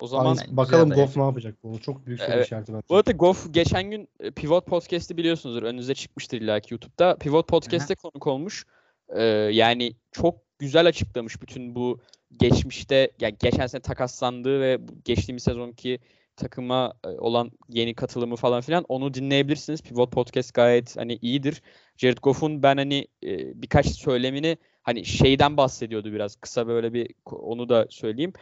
O 0.00 0.06
zaman 0.06 0.36
Ay, 0.36 0.56
bakalım 0.56 0.90
Goff 0.90 1.16
ne 1.16 1.22
yapacak 1.22 1.62
bu. 1.62 1.80
Çok 1.80 2.06
büyük 2.06 2.20
soru 2.20 2.32
Evet. 2.32 2.46
işareti 2.46 2.72
bence. 2.72 2.86
bu 2.88 2.96
arada 2.96 3.12
Goff 3.12 3.54
geçen 3.54 3.90
gün 3.90 4.08
e, 4.20 4.30
Pivot 4.30 4.66
Podcast'i 4.66 5.16
biliyorsunuzdur. 5.16 5.62
Önünüze 5.62 5.94
çıkmıştır 5.94 6.40
illa 6.40 6.60
ki 6.60 6.74
YouTube'da. 6.74 7.16
Pivot 7.16 7.48
Podcast'te 7.48 7.94
konuk 7.94 8.26
olmuş. 8.26 8.66
Ee, 9.08 9.22
yani 9.52 9.96
çok 10.12 10.45
güzel 10.58 10.86
açıklamış 10.86 11.42
bütün 11.42 11.74
bu 11.74 12.00
geçmişte 12.36 13.10
yani 13.20 13.36
geçen 13.40 13.66
sene 13.66 13.82
takaslandığı 13.82 14.60
ve 14.60 14.78
geçtiğimiz 15.04 15.42
sezonki 15.42 15.98
takıma 16.36 16.92
e, 17.04 17.08
olan 17.08 17.50
yeni 17.68 17.94
katılımı 17.94 18.36
falan 18.36 18.60
filan 18.60 18.84
onu 18.88 19.14
dinleyebilirsiniz. 19.14 19.82
Pivot 19.82 20.12
Podcast 20.12 20.54
gayet 20.54 20.96
hani 20.96 21.18
iyidir. 21.22 21.62
Jared 21.96 22.18
Goff'un 22.22 22.62
ben 22.62 22.76
hani 22.76 23.06
e, 23.24 23.62
birkaç 23.62 23.86
söylemini 23.86 24.56
hani 24.82 25.04
şeyden 25.04 25.56
bahsediyordu 25.56 26.12
biraz 26.12 26.36
kısa 26.36 26.66
böyle 26.66 26.92
bir 26.92 27.10
onu 27.26 27.68
da 27.68 27.86
söyleyeyim. 27.90 28.32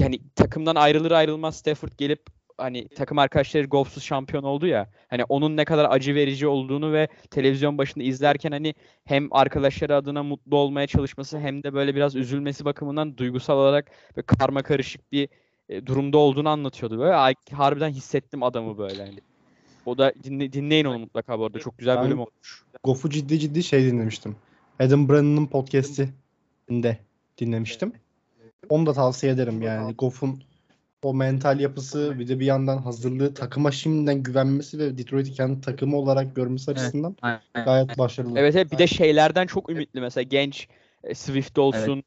Yani 0.00 0.20
takımdan 0.34 0.74
ayrılır 0.76 1.10
ayrılmaz 1.10 1.56
Stafford 1.56 1.92
gelip 1.98 2.26
hani 2.58 2.88
takım 2.88 3.18
arkadaşları 3.18 3.66
Goff'suz 3.66 4.02
şampiyon 4.02 4.42
oldu 4.42 4.66
ya. 4.66 4.90
Hani 5.08 5.24
onun 5.24 5.56
ne 5.56 5.64
kadar 5.64 5.86
acı 5.90 6.14
verici 6.14 6.46
olduğunu 6.46 6.92
ve 6.92 7.08
televizyon 7.30 7.78
başında 7.78 8.04
izlerken 8.04 8.50
hani 8.52 8.74
hem 9.04 9.28
arkadaşları 9.32 9.96
adına 9.96 10.22
mutlu 10.22 10.56
olmaya 10.56 10.86
çalışması 10.86 11.38
hem 11.38 11.62
de 11.62 11.74
böyle 11.74 11.94
biraz 11.94 12.14
üzülmesi 12.16 12.64
bakımından 12.64 13.16
duygusal 13.16 13.58
olarak 13.58 13.90
ve 14.16 14.22
karma 14.22 14.62
karışık 14.62 15.12
bir 15.12 15.28
e, 15.68 15.86
durumda 15.86 16.18
olduğunu 16.18 16.48
anlatıyordu 16.48 16.98
böyle. 16.98 17.34
Harbiden 17.52 17.90
hissettim 17.90 18.42
adamı 18.42 18.78
böyle 18.78 19.06
hani. 19.06 19.18
O 19.86 19.98
da 19.98 20.12
dinle- 20.22 20.52
dinleyin 20.52 20.84
onu 20.84 20.98
mutlaka 20.98 21.38
bu 21.38 21.44
arada. 21.44 21.58
Çok 21.58 21.78
güzel 21.78 21.96
Ben- 21.96 22.04
bölüm 22.04 22.20
olmuş. 22.20 22.64
Goff'u 22.84 23.10
ciddi 23.10 23.38
ciddi 23.38 23.62
şey 23.62 23.84
dinlemiştim. 23.84 24.36
Adam 24.80 25.08
Brennan'ın 25.08 25.46
podcast'inde 25.46 26.98
dinlemiştim. 27.38 27.92
Onu 28.68 28.86
da 28.86 28.92
tavsiye 28.92 29.32
ederim 29.32 29.62
yani. 29.62 29.94
Goff'un 29.94 30.42
o 31.04 31.14
mental 31.14 31.60
yapısı 31.60 32.18
bir 32.18 32.28
de 32.28 32.40
bir 32.40 32.46
yandan 32.46 32.78
hazırlığı 32.78 33.34
takıma 33.34 33.70
şimdiden 33.70 34.22
güvenmesi 34.22 34.78
ve 34.78 34.98
Detroit'i 34.98 35.32
kendi 35.32 35.60
takımı 35.60 35.96
olarak 35.96 36.36
görmesi 36.36 36.70
açısından 36.70 37.16
Aynen. 37.22 37.40
gayet 37.54 37.98
başarılı. 37.98 38.38
Evet 38.38 38.56
evet 38.56 38.72
bir 38.72 38.78
de 38.78 38.86
şeylerden 38.86 39.46
çok 39.46 39.70
ümitli 39.70 40.00
mesela 40.00 40.22
genç 40.22 40.68
e, 41.04 41.14
Swift 41.14 41.58
olsun 41.58 42.02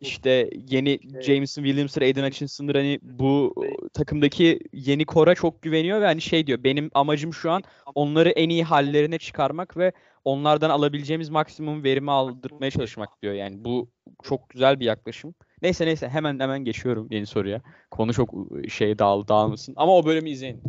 işte 0.00 0.50
yeni 0.68 0.98
Jameson 1.22 1.62
Williams'dır, 1.62 2.02
Aiden 2.02 2.26
Hutchinson'dır 2.26 2.74
hani 2.74 2.98
bu 3.02 3.54
takımdaki 3.92 4.60
yeni 4.72 5.04
kora 5.04 5.34
çok 5.34 5.62
güveniyor 5.62 6.00
ve 6.00 6.04
hani 6.06 6.20
şey 6.20 6.46
diyor 6.46 6.64
benim 6.64 6.90
amacım 6.94 7.34
şu 7.34 7.50
an 7.50 7.62
onları 7.94 8.30
en 8.30 8.48
iyi 8.48 8.64
hallerine 8.64 9.18
çıkarmak 9.18 9.76
ve 9.76 9.92
onlardan 10.24 10.70
alabileceğimiz 10.70 11.28
maksimum 11.28 11.84
verimi 11.84 12.10
aldırmaya 12.10 12.70
çalışmak 12.70 13.22
diyor. 13.22 13.34
Yani 13.34 13.64
bu 13.64 13.88
çok 14.22 14.48
güzel 14.48 14.80
bir 14.80 14.84
yaklaşım. 14.84 15.34
Neyse 15.62 15.86
neyse 15.86 16.08
hemen 16.08 16.40
hemen 16.40 16.64
geçiyorum 16.64 17.08
yeni 17.10 17.26
soruya. 17.26 17.62
Konu 17.90 18.12
çok 18.12 18.34
e, 18.64 18.68
şey 18.68 18.98
dağıl 18.98 19.28
dağılmasın. 19.28 19.74
Ama 19.76 19.96
o 19.96 20.06
bölümü 20.06 20.30
izleyin. 20.30 20.62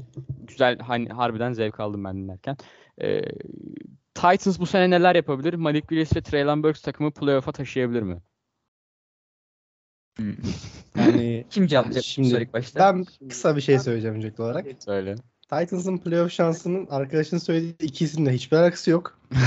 Güzel 0.47 0.79
hani 0.79 1.09
harbiden 1.09 1.53
zevk 1.53 1.79
aldım 1.79 2.03
ben 2.03 2.17
dinlerken. 2.17 2.57
Ee, 3.01 3.21
Titans 4.13 4.59
bu 4.59 4.65
sene 4.65 4.89
neler 4.89 5.15
yapabilir? 5.15 5.53
Malik 5.53 5.89
Willis 5.89 6.15
ve 6.15 6.21
Traylon 6.21 6.63
Burks 6.63 6.81
takımı 6.81 7.11
playoff'a 7.11 7.51
taşıyabilir 7.51 8.01
mi? 8.01 8.21
Hmm. 10.17 10.35
Yani 10.95 11.45
Kim 11.49 11.67
cevaplayacak 11.67 12.03
Şimdi 12.03 12.29
Şimdi, 12.29 12.43
ilk 12.43 12.53
başta? 12.53 12.79
ben 12.79 13.05
kısa 13.29 13.55
bir 13.55 13.61
şey 13.61 13.79
söyleyeceğim 13.79 14.15
öncelikli 14.15 14.41
olarak. 14.41 14.65
Söyle. 14.79 15.15
Titans'ın 15.41 15.97
playoff 15.97 16.31
şansının 16.31 16.87
arkadaşın 16.89 17.37
söylediği 17.37 17.75
iki 17.81 18.05
isimle 18.05 18.33
hiçbir 18.33 18.57
alakası 18.57 18.91
yok. 18.91 19.19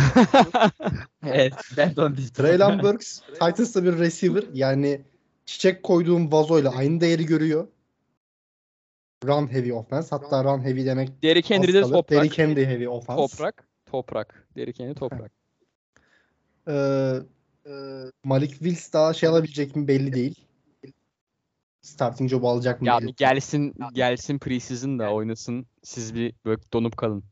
Evet. 1.27 1.55
Ben 1.77 1.97
de 1.97 2.01
onu 2.01 2.17
diyeceğim. 2.17 2.33
Traylon 2.35 2.83
Burks 2.83 3.21
Titans'ta 3.21 3.85
bir 3.85 3.99
receiver. 3.99 4.45
Yani 4.55 5.01
çiçek 5.47 5.83
koyduğum 5.83 6.33
vazoyla 6.33 6.75
aynı 6.77 7.01
değeri 7.01 7.27
görüyor. 7.27 7.69
Run 9.25 9.53
heavy 9.53 9.73
offense. 9.73 10.09
Hatta 10.11 10.45
run 10.45 10.65
heavy 10.65 10.87
demek 10.87 11.23
Derrick 11.23 11.55
Henry 11.55 11.75
de 11.75 11.81
kalır. 11.81 11.93
toprak. 11.93 12.11
Derrick 12.11 12.43
Henry 12.43 12.67
heavy 12.67 12.89
offense. 12.89 13.17
Toprak. 13.17 13.69
Toprak. 13.87 14.49
Derrick 14.57 14.85
Henry 14.85 14.95
toprak. 14.95 15.33
Ee, 16.69 16.73
e, 17.67 17.73
Malik 18.25 18.51
Wills 18.51 18.93
daha 18.93 19.15
şey 19.15 19.29
alabilecek 19.29 19.77
mi 19.77 19.89
belli 19.89 20.13
değil. 20.13 20.47
Starting 21.81 22.31
job 22.31 22.45
alacak 22.45 22.81
mı? 22.81 22.89
Ya 22.89 23.01
bir 23.01 23.15
gelsin 23.17 23.75
gelsin 23.93 24.39
preseason 24.39 24.99
da 24.99 25.13
oynasın. 25.13 25.67
Siz 25.83 26.15
bir 26.15 26.35
böyle 26.45 26.61
donup 26.73 26.97
kalın. 26.97 27.25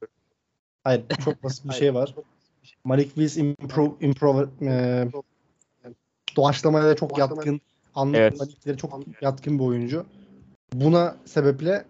Hayır, 0.85 1.05
çok 1.25 1.43
basit 1.43 1.65
bir 1.65 1.73
şey 1.73 1.95
var. 1.95 2.15
Malik 2.85 3.07
Wills 3.07 3.37
improve, 3.37 3.93
improve 4.01 4.47
e, 4.63 5.05
doğaçlamaya 6.37 6.85
da 6.85 6.97
çok 6.97 7.19
yatkın. 7.19 7.61
Anlık 7.95 8.17
Evet. 8.17 8.79
çok 8.79 9.01
yatkın 9.21 9.59
bir 9.59 9.65
oyuncu. 9.65 10.07
Buna 10.73 11.17
sebeple 11.25 11.85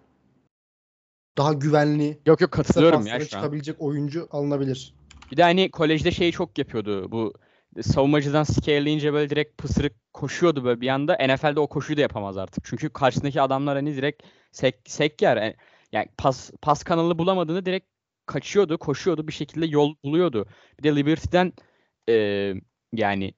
daha 1.38 1.52
güvenli, 1.52 2.18
Yok 2.26 2.40
yok 2.40 2.50
katılıyorum 2.50 3.06
ya 3.06 3.18
şu 3.20 3.24
an. 3.24 3.28
çıkabilecek 3.28 3.76
oyuncu 3.78 4.28
alınabilir. 4.30 4.94
Bir 5.32 5.36
de 5.36 5.42
hani 5.42 5.70
kolejde 5.70 6.10
şeyi 6.10 6.32
çok 6.32 6.58
yapıyordu. 6.58 7.10
Bu 7.12 7.34
savunmacıdan 7.82 8.42
scale'leyince 8.42 9.12
böyle 9.12 9.30
direkt 9.30 9.58
pısırık 9.58 9.92
koşuyordu 10.12 10.64
böyle 10.64 10.80
bir 10.80 10.88
anda. 10.88 11.16
NFL'de 11.26 11.60
o 11.60 11.66
koşuyu 11.66 11.96
da 11.96 12.00
yapamaz 12.00 12.36
artık. 12.36 12.64
Çünkü 12.64 12.90
karşısındaki 12.90 13.40
adamlar 13.42 13.76
hani 13.76 13.96
direkt 13.96 14.22
sek, 14.52 14.74
sek 14.86 15.22
yer. 15.22 15.36
Yani- 15.36 15.54
Yani 15.92 16.06
pas 16.18 16.50
pas 16.62 16.84
kanalı 16.84 17.18
bulamadığını 17.18 17.66
direkt 17.66 17.86
kaçıyordu, 18.26 18.78
koşuyordu, 18.78 19.28
bir 19.28 19.32
şekilde 19.32 19.66
yol 19.66 19.94
buluyordu. 20.04 20.46
Bir 20.78 20.82
de 20.82 20.96
Liberty'den 20.96 21.52
e, 22.08 22.14
yani 22.92 23.34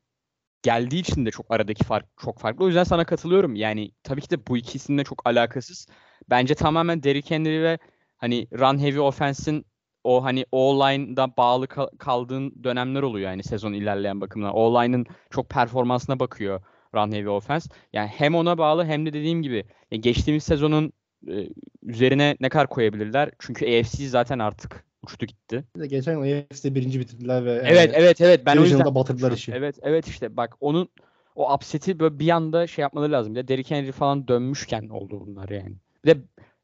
geldiği 0.62 0.98
için 1.00 1.26
de 1.26 1.30
çok 1.30 1.46
aradaki 1.50 1.84
fark 1.84 2.06
çok 2.24 2.38
farklı. 2.38 2.64
O 2.64 2.66
yüzden 2.66 2.84
sana 2.84 3.04
katılıyorum. 3.04 3.54
Yani 3.54 3.90
tabii 4.02 4.20
ki 4.20 4.30
de 4.30 4.46
bu 4.46 4.56
ikisinin 4.56 4.98
de 4.98 5.04
çok 5.04 5.22
alakasız. 5.24 5.86
Bence 6.30 6.54
tamamen 6.54 7.02
Derrick 7.02 7.34
Henry 7.34 7.62
ve 7.62 7.78
hani 8.16 8.48
run 8.52 8.78
heavy 8.78 9.00
offense'in 9.00 9.66
o 10.04 10.24
hani 10.24 10.46
O-line'da 10.52 11.36
bağlı 11.36 11.68
kal- 11.68 11.96
kaldığın 11.98 12.64
dönemler 12.64 13.02
oluyor 13.02 13.30
yani 13.30 13.42
sezon 13.42 13.72
ilerleyen 13.72 14.20
bakımdan. 14.20 14.54
O-line'ın 14.54 15.06
çok 15.30 15.50
performansına 15.50 16.20
bakıyor 16.20 16.60
run 16.94 17.12
heavy 17.12 17.28
offense. 17.28 17.68
Yani 17.92 18.08
hem 18.08 18.34
ona 18.34 18.58
bağlı 18.58 18.84
hem 18.84 19.06
de 19.06 19.12
dediğim 19.12 19.42
gibi 19.42 19.64
geçtiğimiz 19.90 20.44
sezonun 20.44 20.92
e, 21.28 21.48
üzerine 21.82 22.36
ne 22.40 22.48
kadar 22.48 22.66
koyabilirler? 22.66 23.30
Çünkü 23.38 23.64
AFC 23.66 24.08
zaten 24.08 24.38
artık 24.38 24.84
uçtu 25.06 25.26
gitti. 25.26 25.64
Geçen 25.86 26.12
yıl 26.12 26.20
AFC'de 26.22 26.74
birinci 26.74 27.00
bitirdiler 27.00 27.44
ve 27.44 27.62
Evet 27.64 27.92
evet 27.94 28.20
evet 28.20 28.46
ben 28.46 28.56
o 28.56 28.64
yüzden 28.64 28.94
batırdılar 28.94 29.32
işi. 29.32 29.52
Evet 29.52 29.78
evet 29.82 30.06
işte 30.06 30.36
bak 30.36 30.56
onun 30.60 30.88
o 31.36 31.54
upset'i 31.54 32.00
böyle 32.00 32.18
bir 32.18 32.28
anda 32.28 32.66
şey 32.66 32.82
yapmaları 32.82 33.12
lazım. 33.12 33.34
Bir 33.34 33.40
de 33.40 33.48
Derrick 33.48 33.76
Henry 33.76 33.92
falan 33.92 34.28
dönmüşken 34.28 34.88
oldu 34.88 35.20
bunlar 35.26 35.48
yani. 35.48 35.74
Bir 36.04 36.10
de 36.10 36.18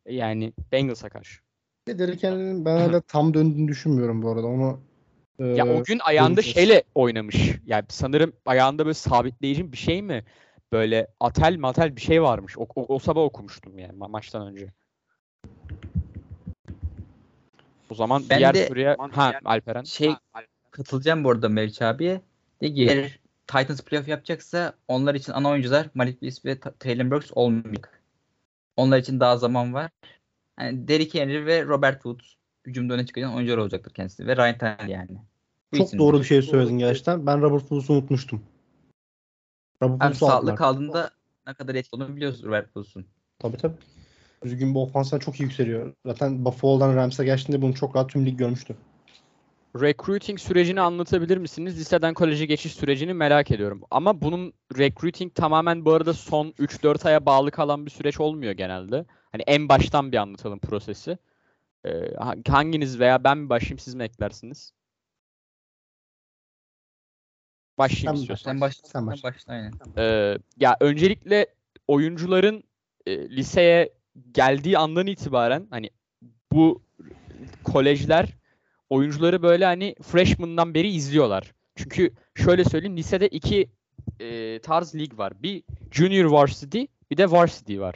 yani 0.07 0.53
Bengals'a 0.73 1.09
karşı. 1.09 1.41
Bir 1.89 1.93
de 1.93 1.99
Derrick 1.99 2.29
Henry'nin 2.29 2.65
ben 2.65 2.77
hala 2.79 3.01
tam 3.09 3.35
döndüğünü 3.35 3.69
düşünmüyorum 3.69 4.23
bu 4.23 4.31
arada. 4.31 4.47
Onu 4.47 4.81
Ya 5.57 5.65
e, 5.65 5.81
o 5.81 5.85
gün 5.85 5.99
ayağında 6.05 6.43
şeyle 6.43 6.83
oynamış. 6.95 7.53
Yani 7.67 7.85
sanırım 7.89 8.33
ayağında 8.47 8.85
böyle 8.85 8.95
sabitleyici 8.95 9.73
bir 9.73 9.77
şey 9.77 10.03
mi? 10.03 10.25
Böyle 10.73 11.07
atel 11.21 11.57
matel 11.59 11.97
bir 11.97 12.01
şey 12.01 12.23
varmış. 12.23 12.59
O, 12.59 12.67
o, 12.77 12.95
o 12.95 12.99
sabah 12.99 13.23
okumuştum 13.23 13.79
yani 13.79 13.99
ma- 13.99 14.11
maçtan 14.11 14.47
önce. 14.47 14.73
O 17.93 17.95
zaman 17.95 18.23
Ben 18.31 18.39
diğer 18.39 18.55
de- 18.55 18.69
soruya 18.69 18.97
ha 19.11 19.33
Alperen. 19.45 19.83
Şey 19.83 20.15
katılacağım 20.71 21.25
bu 21.25 21.31
arada 21.31 21.49
Meriç 21.49 21.83
abiye. 21.83 22.21
De 22.61 22.75
ki 22.75 22.87
eğer 22.91 23.19
Titans 23.47 23.81
playoff 23.81 24.09
yapacaksa 24.09 24.75
onlar 24.89 25.15
için 25.15 25.33
ana 25.33 25.49
oyuncular 25.49 25.89
Malik 25.95 26.21
Willis 26.21 26.45
ve 26.45 26.61
Traylon 26.61 27.11
Burks 27.11 27.31
olmayacak. 27.35 28.03
Onlar 28.77 28.99
için 28.99 29.21
daha 29.21 29.37
zaman 29.37 29.75
var. 29.75 29.91
Yani 30.61 30.89
Derrick 30.89 31.21
Henry 31.21 31.47
ve 31.47 31.65
Robert 31.65 31.95
Woods 31.95 32.35
hücumda 32.67 32.95
öne 32.95 33.07
çıkan 33.07 33.35
oyuncular 33.35 33.59
olacaktır 33.59 33.95
kendisi 33.95 34.27
ve 34.27 34.37
Ryan 34.37 34.59
Tannehill 34.59 34.89
yani. 34.89 35.19
Bu 35.73 35.77
Çok 35.77 35.99
doğru 35.99 36.19
bir 36.19 36.25
şey 36.25 36.43
söyledin 36.43 36.79
gerçekten. 36.79 37.27
Ben 37.27 37.43
Robert 37.43 37.61
Woods'u 37.61 37.93
unutmuştum. 37.93 38.43
Robert 39.83 40.01
Woods'u 40.01 40.27
sağlıklı 40.27 40.55
kaldığında 40.55 41.11
ne 41.47 41.55
kadar 41.55 41.75
etkili 41.75 42.03
olduğunu 42.03 42.17
biliyoruz 42.17 42.45
Robert 42.45 42.65
Woods'un. 42.65 43.07
Tabii 43.39 43.57
tabii. 43.57 43.77
Düzgün 44.45 44.75
bir 44.75 44.81
ofanstan 44.81 45.19
çok 45.19 45.41
iyi 45.41 45.43
yükseliyor. 45.43 45.95
Zaten 46.07 46.45
Buffalo'dan 46.45 46.97
Rams'e 46.97 47.25
geçtiğinde 47.25 47.63
bunu 47.63 47.75
çok 47.75 47.97
rahat 47.97 48.11
tüm 48.11 48.27
lig 48.27 48.39
görmüştü. 48.39 48.77
Recruiting 49.81 50.39
sürecini 50.41 50.81
anlatabilir 50.81 51.37
misiniz? 51.37 51.79
Liseden 51.81 52.15
koleje 52.15 52.47
geçiş 52.47 52.73
sürecini 52.75 53.15
merak 53.15 53.51
ediyorum. 53.51 53.83
Ama 53.91 54.23
bunun 54.23 54.53
recruiting 54.79 55.35
tamamen 55.35 55.85
bu 55.85 55.93
arada 55.93 56.15
son 56.15 56.47
3-4 56.59 57.07
aya 57.07 57.27
bağlı 57.27 57.51
kalan 57.51 57.87
bir 57.87 57.91
süreç 57.91 58.21
olmuyor 58.21 58.53
genelde. 58.53 59.05
Hani 59.33 59.43
en 59.47 59.69
baştan 59.69 60.13
bir 60.13 60.17
anlatalım 60.17 60.59
prosesi. 60.59 61.19
Ee, 61.85 62.15
ha- 62.19 62.35
hanginiz 62.49 63.01
veya 63.01 63.25
ben 63.25 63.39
mi 63.39 63.49
başlayayım 63.49 63.79
siz 63.79 63.95
mi 63.95 64.05
eklersiniz? 64.05 64.73
Başlayayım 67.79 68.17
Sen 68.17 68.21
istiyorsan. 68.21 68.51
Sen 68.51 68.61
başla. 68.61 68.89
Sen 68.89 69.01
Sen 69.01 69.07
başla. 69.07 69.29
başla 69.29 69.53
aynen. 69.53 69.73
Ee, 69.99 70.39
ya 70.61 70.77
öncelikle 70.81 71.47
oyuncuların 71.89 72.65
e, 73.07 73.31
liseye 73.31 73.93
geldiği 74.33 74.79
andan 74.79 75.07
itibaren 75.07 75.67
hani 75.71 75.91
bu 76.53 76.83
kolejler 77.65 78.29
oyuncuları 78.91 79.43
böyle 79.43 79.65
hani 79.65 79.95
freshman'dan 80.03 80.75
beri 80.75 80.89
izliyorlar. 80.89 81.53
Çünkü 81.77 82.11
şöyle 82.35 82.65
söyleyeyim 82.65 82.97
lisede 82.97 83.29
iki 83.29 83.69
e, 84.21 84.59
tarz 84.59 84.95
lig 84.95 85.19
var. 85.19 85.43
Bir 85.43 85.63
junior 85.91 86.25
varsity 86.25 86.85
bir 87.11 87.17
de 87.17 87.31
varsity 87.31 87.79
var. 87.81 87.95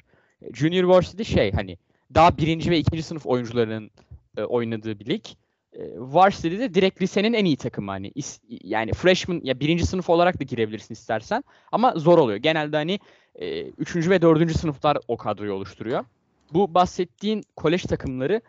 Junior 0.52 0.85
varsity 0.85 1.22
şey 1.22 1.52
hani 1.52 1.79
daha 2.14 2.38
birinci 2.38 2.70
ve 2.70 2.79
ikinci 2.79 3.02
sınıf 3.02 3.26
oyuncuların 3.26 3.90
e, 4.37 4.42
oynadığı 4.42 5.00
bir 5.00 5.07
lig. 5.07 5.24
E, 5.72 5.81
Varsity'de 5.96 6.74
direkt 6.74 7.02
lisenin 7.02 7.33
en 7.33 7.44
iyi 7.44 7.57
takımı 7.57 7.90
hani 7.90 8.11
is- 8.11 8.40
yani 8.48 8.92
freshman 8.92 9.40
ya 9.44 9.61
birinci 9.61 9.87
sınıf 9.87 10.11
olarak 10.11 10.40
da 10.40 10.44
girebilirsin 10.44 10.94
istersen 10.94 11.44
ama 11.72 11.92
zor 11.96 12.18
oluyor. 12.18 12.38
Genelde 12.38 12.76
hani 12.76 12.98
e, 13.38 13.62
üçüncü 13.62 14.11
ve 14.11 14.22
dördüncü 14.22 14.55
sınıflar 14.55 14.99
o 15.09 15.16
kadroyu 15.16 15.53
oluşturuyor. 15.53 16.05
Bu 16.53 16.75
bahsettiğin 16.75 17.44
kolej 17.57 17.83
takımları 17.83 18.40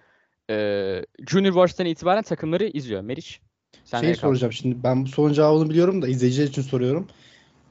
e, 0.50 1.06
Junior 1.28 1.54
Varsity'den 1.54 1.90
itibaren 1.90 2.24
takımları 2.24 2.66
izliyor. 2.66 3.02
Meriç 3.02 3.42
sen 3.86 4.02
Şeyi 4.02 4.16
soracağım 4.16 4.54
şimdi. 4.54 4.84
Ben 4.84 5.06
bu 5.06 5.08
sorunun 5.08 5.34
cevabını 5.34 5.70
biliyorum 5.70 6.02
da 6.02 6.08
izleyiciler 6.08 6.48
için 6.48 6.62
soruyorum. 6.62 7.08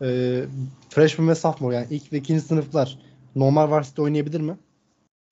Ee, 0.02 0.44
freshman 0.90 1.29
ve 1.29 1.35
sophomore 1.35 1.74
yani 1.74 1.87
ilk 1.90 2.12
ve 2.12 2.16
ikinci 2.16 2.40
sınıflar 2.40 2.98
normal 3.37 3.70
varsity 3.70 4.02
oynayabilir 4.02 4.40
mi? 4.40 4.57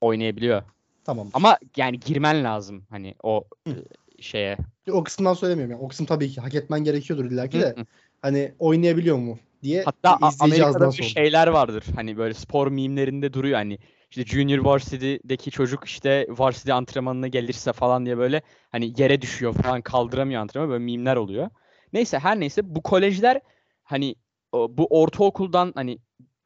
Oynayabiliyor. 0.01 0.63
Tamam. 1.05 1.29
Ama 1.35 1.59
yani 1.77 2.01
girmen 2.01 2.45
lazım 2.45 2.83
hani 2.91 3.15
o 3.23 3.45
Hı. 3.67 3.71
e, 4.19 4.23
şeye. 4.23 4.57
O 4.93 5.05
kısımdan 5.05 5.35
söylemiyorum. 5.35 5.73
Yani. 5.73 5.83
O 5.83 5.89
kısım 5.89 6.07
tabii 6.07 6.31
ki 6.31 6.41
hak 6.41 6.55
etmen 6.55 6.85
gerekiyordur 6.85 7.25
illaki 7.25 7.59
Hı 7.59 7.63
de. 7.63 7.75
hı. 7.77 7.87
Hani 8.23 8.53
oynayabiliyor 8.59 9.17
mu 9.17 9.39
diye 9.65 9.83
Hatta 9.85 10.19
bir 10.21 10.27
Amerika'da 10.41 10.93
sordum. 10.93 10.93
şeyler 10.93 11.47
vardır. 11.47 11.85
Hani 11.95 12.17
böyle 12.17 12.35
spor 12.35 12.69
mimlerinde 12.69 13.33
duruyor 13.33 13.57
hani 13.57 13.79
işte 14.11 14.25
Junior 14.25 14.65
Varsity'deki 14.65 15.51
çocuk 15.51 15.85
işte 15.85 16.27
Varsity 16.29 16.73
antrenmanına 16.73 17.29
gelirse 17.29 17.73
falan 17.73 18.07
diye 18.07 18.19
böyle 18.19 18.43
hani 18.73 18.93
yere 18.97 19.21
düşüyor 19.23 19.53
falan 19.53 19.83
kaldıramıyor 19.83 20.41
antrenmanı 20.41 20.71
böyle 20.71 20.85
mimler 20.85 21.17
oluyor. 21.17 21.51
Neyse 21.93 22.19
her 22.19 22.41
neyse 22.41 22.75
bu 22.75 22.83
kolejler 22.83 23.41
hani 23.83 24.15
bu 24.53 24.87
ortaokuldan 24.91 25.73
hani 25.75 25.99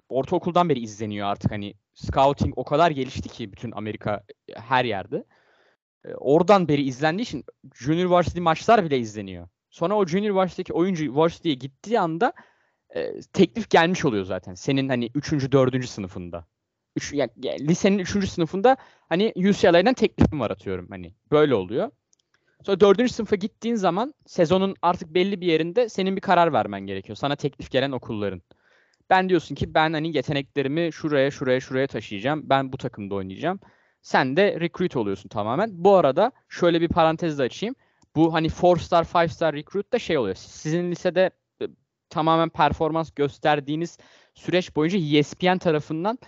ortaokuldan 0.09 0.69
beri 0.69 0.81
izleniyor 0.81 1.27
artık 1.27 1.51
hani 1.51 1.75
scouting 1.95 2.53
o 2.57 2.65
kadar 2.65 2.91
gelişti 2.91 3.29
ki 3.29 3.53
bütün 3.53 3.73
Amerika 3.73 4.23
e, 4.49 4.61
her 4.61 4.85
yerde. 4.85 5.25
E, 6.05 6.15
Oradan 6.15 6.69
beri 6.69 6.83
izlendiği 6.83 7.27
için 7.27 7.45
Junior 7.75 8.07
Varsity 8.11 8.41
maçlar 8.41 8.85
bile 8.85 8.99
izleniyor. 8.99 9.49
Sonra 9.71 9.95
o 9.97 10.07
Junior 10.07 10.35
Varsity'deki 10.35 10.73
oyuncu 10.73 11.17
Varsity'ye 11.17 11.55
gittiği 11.55 12.01
anda 12.01 12.33
e, 12.95 13.21
teklif 13.33 13.71
gelmiş 13.71 14.05
oluyor 14.05 14.25
zaten. 14.25 14.55
Senin 14.55 14.89
hani 14.89 15.11
3. 15.15 15.53
4. 15.53 15.89
sınıfında. 15.89 16.47
Üç, 16.97 17.13
yani, 17.13 17.31
yani 17.43 17.69
lisenin 17.69 17.99
3. 17.99 18.29
sınıfında 18.31 18.77
hani 19.09 19.33
UCLA'dan 19.37 19.95
teklifim 19.95 20.41
var 20.41 20.51
atıyorum 20.51 20.87
hani. 20.91 21.15
Böyle 21.33 21.55
oluyor. 21.55 21.91
Sonra 22.67 22.81
4. 22.81 23.13
sınıfa 23.13 23.37
gittiğin 23.37 23.75
zaman 23.75 24.15
sezonun 24.27 24.75
artık 24.83 25.15
belli 25.15 25.41
bir 25.41 25.47
yerinde 25.47 25.89
senin 25.89 26.17
bir 26.17 26.21
karar 26.21 26.53
vermen 26.53 26.81
gerekiyor. 26.81 27.17
Sana 27.17 27.37
teklif 27.37 27.71
gelen 27.71 27.93
okulların. 27.93 28.43
Ben 29.11 29.29
diyorsun 29.29 29.55
ki 29.55 29.75
ben 29.75 29.93
hani 29.93 30.17
yeteneklerimi 30.17 30.93
şuraya 30.93 31.31
şuraya 31.31 31.61
şuraya 31.61 31.87
taşıyacağım. 31.87 32.43
Ben 32.51 32.73
bu 32.73 32.77
takımda 32.77 33.15
oynayacağım. 33.15 33.61
Sen 34.03 34.37
de 34.37 34.61
recruit 34.61 34.97
oluyorsun 34.97 35.29
tamamen. 35.29 35.71
Bu 35.73 35.95
arada 35.95 36.33
şöyle 36.49 36.81
bir 36.81 36.89
parantez 36.89 37.39
de 37.39 37.43
açayım. 37.43 37.75
Bu 38.17 38.35
hani 38.35 38.49
4 38.49 38.81
star 38.81 39.07
5 39.15 39.33
star 39.33 39.55
recruit 39.55 39.93
da 39.93 39.99
şey 39.99 40.19
oluyor. 40.19 40.35
Sizin 40.35 40.91
lisede 40.91 41.31
tamamen 42.11 42.49
performans 42.49 43.11
gösterdiğiniz 43.11 43.99
süreç 44.35 44.77
boyunca 44.77 45.19
ESPN 45.19 45.59
tarafından 45.59 46.19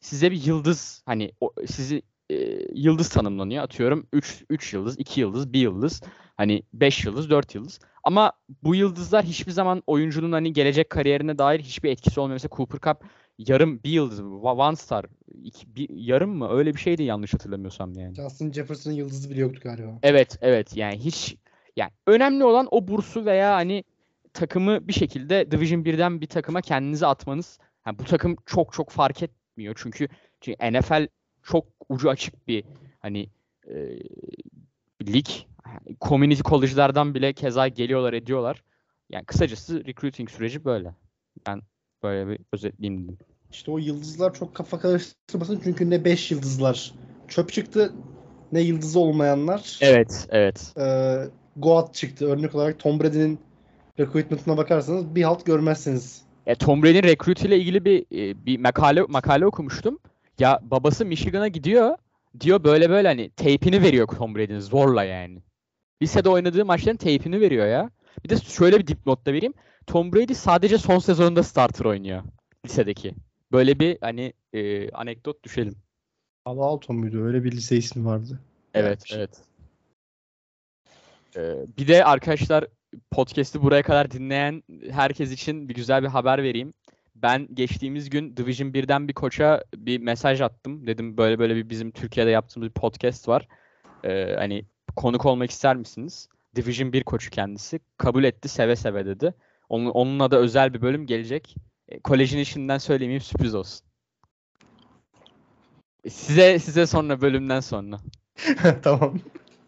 size 0.00 0.30
bir 0.30 0.46
yıldız 0.46 1.02
hani 1.06 1.32
o, 1.40 1.52
sizi 1.66 2.02
e, 2.30 2.34
yıldız 2.74 3.08
tanımlanıyor. 3.08 3.64
Atıyorum 3.64 4.06
3 4.12 4.44
3 4.50 4.74
yıldız, 4.74 4.98
2 4.98 5.20
yıldız, 5.20 5.52
1 5.52 5.60
yıldız, 5.60 6.02
hani 6.36 6.62
5 6.72 7.04
yıldız, 7.04 7.30
4 7.30 7.54
yıldız. 7.54 7.80
Ama 8.04 8.32
bu 8.62 8.74
yıldızlar 8.74 9.24
hiçbir 9.24 9.52
zaman 9.52 9.82
oyuncunun 9.86 10.32
hani 10.32 10.52
gelecek 10.52 10.90
kariyerine 10.90 11.38
dair 11.38 11.60
hiçbir 11.60 11.90
etkisi 11.90 12.20
olmuyor. 12.20 12.34
Mesela 12.34 12.56
Cooper 12.56 12.80
Cup 12.80 13.04
yarım 13.38 13.82
bir 13.84 13.90
yıldız, 13.90 14.20
one 14.20 14.76
star, 14.76 15.06
iki, 15.42 15.74
bir, 15.74 15.88
yarım 15.90 16.30
mı? 16.30 16.48
Öyle 16.50 16.74
bir 16.74 16.80
şeydi 16.80 17.02
yanlış 17.02 17.34
hatırlamıyorsam 17.34 17.92
yani. 17.98 18.14
Justin 18.14 18.52
Jefferson'ın 18.52 18.94
yıldızı 18.94 19.30
bile 19.30 19.40
yoktu 19.40 19.60
galiba. 19.64 19.98
Evet, 20.02 20.38
evet. 20.40 20.76
Yani 20.76 20.98
hiç 20.98 21.36
yani 21.76 21.90
önemli 22.06 22.44
olan 22.44 22.68
o 22.70 22.88
bursu 22.88 23.24
veya 23.24 23.54
hani 23.54 23.84
takımı 24.32 24.88
bir 24.88 24.92
şekilde 24.92 25.50
Division 25.50 25.80
1'den 25.80 26.20
bir 26.20 26.26
takıma 26.26 26.60
kendinizi 26.60 27.06
atmanız. 27.06 27.58
Yani 27.86 27.98
bu 27.98 28.04
takım 28.04 28.36
çok 28.46 28.72
çok 28.72 28.90
fark 28.90 29.22
etmiyor. 29.22 29.78
Çünkü, 29.82 30.08
çünkü 30.40 30.70
NFL 30.72 31.06
çok 31.42 31.66
ucu 31.88 32.10
açık 32.10 32.48
bir 32.48 32.64
hani 32.98 33.28
e, 33.68 33.98
lig. 35.06 35.26
Community 36.00 36.42
college'lardan 36.42 37.14
bile 37.14 37.32
keza 37.32 37.68
geliyorlar, 37.68 38.12
ediyorlar. 38.12 38.62
Yani 39.10 39.24
kısacası 39.24 39.84
recruiting 39.84 40.30
süreci 40.30 40.64
böyle. 40.64 40.94
Ben 41.46 41.62
böyle 42.02 42.28
bir 42.28 42.38
özetleyeyim 42.52 43.04
dedim. 43.04 43.26
İşte 43.50 43.70
o 43.70 43.78
yıldızlar 43.78 44.34
çok 44.34 44.54
kafa 44.54 44.78
karıştırmasın 44.78 45.60
çünkü 45.64 45.90
ne 45.90 46.04
5 46.04 46.30
yıldızlar 46.30 46.94
çöp 47.28 47.52
çıktı 47.52 47.92
ne 48.52 48.60
yıldızı 48.60 49.00
olmayanlar 49.00 49.78
Evet, 49.80 50.26
evet. 50.30 50.72
e, 50.78 51.16
Goat 51.56 51.94
çıktı. 51.94 52.26
Örnek 52.26 52.54
olarak 52.54 52.78
Tom 52.78 53.00
Brady'nin 53.00 53.38
recruitment'ına 54.00 54.56
bakarsanız 54.56 55.14
bir 55.14 55.22
halt 55.22 55.46
görmezsiniz. 55.46 56.22
E, 56.46 56.54
Tom 56.54 56.82
Brady'nin 56.82 57.02
recruit 57.02 57.42
ile 57.42 57.58
ilgili 57.58 57.84
bir 57.84 58.06
e, 58.12 58.46
bir 58.46 58.58
makale 58.58 59.02
makale 59.02 59.46
okumuştum. 59.46 59.98
Ya 60.38 60.60
babası 60.62 61.04
Michigan'a 61.04 61.48
gidiyor. 61.48 61.96
Diyor 62.40 62.64
böyle 62.64 62.90
böyle 62.90 63.08
hani 63.08 63.30
teypini 63.30 63.82
veriyor 63.82 64.06
Tom 64.06 64.34
Brady'nin 64.34 64.60
zorla 64.60 65.04
yani. 65.04 65.42
lisede 66.02 66.28
oynadığı 66.28 66.64
maçların 66.64 66.96
teypini 66.96 67.40
veriyor 67.40 67.66
ya. 67.66 67.90
Bir 68.24 68.28
de 68.28 68.36
şöyle 68.36 68.78
bir 68.78 68.86
dipnot 68.86 69.26
da 69.26 69.32
vereyim. 69.32 69.54
Tom 69.86 70.12
Brady 70.12 70.34
sadece 70.34 70.78
son 70.78 70.98
sezonunda 70.98 71.42
starter 71.42 71.84
oynuyor 71.84 72.22
lisedeki. 72.66 73.14
Böyle 73.52 73.78
bir 73.78 73.98
hani 74.00 74.32
e, 74.52 74.90
anekdot 74.90 75.44
düşelim. 75.44 75.76
Palo 76.44 76.62
Alto 76.62 76.92
muydu? 76.92 77.24
Öyle 77.24 77.44
bir 77.44 77.52
lise 77.52 77.76
ismi 77.76 78.04
vardı. 78.04 78.40
Evet, 78.74 79.06
şey. 79.06 79.18
evet. 79.18 79.30
Ee, 81.36 81.54
bir 81.78 81.88
de 81.88 82.04
arkadaşlar 82.04 82.66
podcast'i 83.10 83.62
buraya 83.62 83.82
kadar 83.82 84.10
dinleyen 84.10 84.62
herkes 84.90 85.32
için 85.32 85.68
bir 85.68 85.74
güzel 85.74 86.02
bir 86.02 86.08
haber 86.08 86.42
vereyim. 86.42 86.72
Ben 87.14 87.48
geçtiğimiz 87.54 88.10
gün 88.10 88.36
Division 88.36 88.68
1'den 88.68 89.08
bir 89.08 89.14
koça 89.14 89.64
bir 89.76 89.98
mesaj 89.98 90.40
attım. 90.40 90.86
Dedim 90.86 91.16
böyle 91.16 91.38
böyle 91.38 91.56
bir 91.56 91.70
bizim 91.70 91.90
Türkiye'de 91.90 92.30
yaptığımız 92.30 92.68
bir 92.68 92.74
podcast 92.74 93.28
var. 93.28 93.48
Ee, 94.04 94.34
hani 94.38 94.64
konuk 94.96 95.26
olmak 95.26 95.50
ister 95.50 95.76
misiniz? 95.76 96.28
Division 96.56 96.92
1 96.92 97.04
koçu 97.04 97.30
kendisi. 97.30 97.80
Kabul 97.96 98.24
etti 98.24 98.48
seve 98.48 98.76
seve 98.76 99.06
dedi. 99.06 99.34
Onun, 99.68 99.90
onunla 99.90 100.30
da 100.30 100.38
özel 100.38 100.74
bir 100.74 100.82
bölüm 100.82 101.06
gelecek. 101.06 101.56
E, 101.88 102.00
kolejin 102.00 102.38
işinden 102.38 102.78
söylemeyeyim 102.78 103.22
sürpriz 103.22 103.54
olsun. 103.54 103.86
Size 106.08 106.58
size 106.58 106.86
sonra 106.86 107.20
bölümden 107.20 107.60
sonra 107.60 108.00
tamam. 108.82 109.18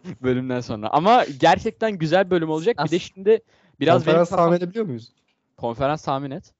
bölümden 0.22 0.60
sonra. 0.60 0.88
Ama 0.88 1.24
gerçekten 1.40 1.98
güzel 1.98 2.30
bölüm 2.30 2.50
olacak. 2.50 2.76
Bir 2.84 2.90
de 2.90 2.98
şimdi 2.98 3.40
biraz 3.80 3.94
benim 3.94 4.04
Konferans 4.06 4.28
kafam- 4.30 4.36
tahmin 4.44 4.56
edebiliyor 4.56 4.84
muyuz? 4.86 5.12
konferans 5.56 6.02
tahmin 6.04 6.30
et. 6.30 6.54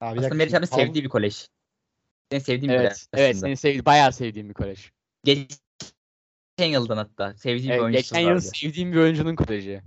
Ha, 0.00 0.14
bir 0.14 0.18
Aslında 0.18 0.34
Meriç 0.34 0.54
abi 0.54 0.66
sevdiği 0.66 1.04
bir 1.04 1.08
kolej. 1.08 1.48
Senin 2.30 2.42
sevdiğin 2.42 2.72
bir 2.72 2.78
Evet, 2.78 3.06
kolej 3.12 3.24
evet 3.24 3.36
senin 3.36 3.54
sevdiğin, 3.54 3.84
bayağı 3.84 4.12
sevdiğim 4.12 4.48
bir 4.48 4.54
kolej. 4.54 4.90
Geçen 5.24 5.48
yıldan 6.70 6.96
hatta. 6.96 7.34
Sevdiğim 7.34 7.68
bir 7.68 7.70
Evet, 7.70 7.82
oyuncu 7.82 7.98
geçen 7.98 8.20
yıl 8.20 8.28
vardı. 8.28 8.40
sevdiğim 8.40 8.92
bir 8.92 8.96
oyuncunun 8.96 9.36
koleji. 9.36 9.82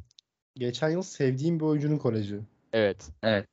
Geçen 0.55 0.89
yıl 0.89 1.01
sevdiğim 1.01 1.59
bir 1.59 1.65
oyuncunun 1.65 1.97
koleji. 1.97 2.39
Evet. 2.73 3.09
Evet. 3.23 3.47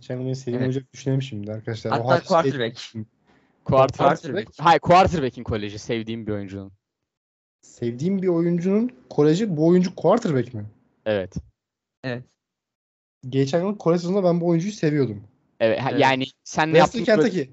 Geçen 0.00 0.14
yıl 0.16 0.24
benim 0.24 0.34
sevdiğim 0.34 0.58
Evet. 0.62 0.68
oyuncu 0.74 0.92
düşünelim 0.92 1.22
şimdi 1.22 1.52
arkadaşlar. 1.52 1.92
Hatta 1.92 2.22
quarterback. 2.24 2.94
Quarter, 3.64 3.96
Quarterback. 4.06 4.50
Hayır, 4.58 4.80
quarterback'in 4.80 5.44
koleji 5.44 5.78
sevdiğim 5.78 6.26
bir 6.26 6.32
oyuncunun. 6.32 6.72
Sevdiğim 7.62 8.22
bir 8.22 8.28
oyuncunun 8.28 8.90
koleji 9.10 9.56
bu 9.56 9.66
oyuncu 9.66 9.94
quarterback 9.94 10.54
mi? 10.54 10.66
Evet. 11.06 11.34
Evet. 12.04 12.24
Geçen 13.28 13.60
yıl 13.60 13.78
Kore 13.78 13.98
sezonunda 13.98 14.24
ben 14.24 14.40
bu 14.40 14.46
oyuncuyu 14.46 14.72
seviyordum. 14.72 15.22
Evet, 15.60 15.80
Evet. 15.90 16.00
yani 16.00 16.24
sen 16.44 16.72
ne 16.72 16.78
yaptın? 16.78 17.04
Kentucky. 17.04 17.48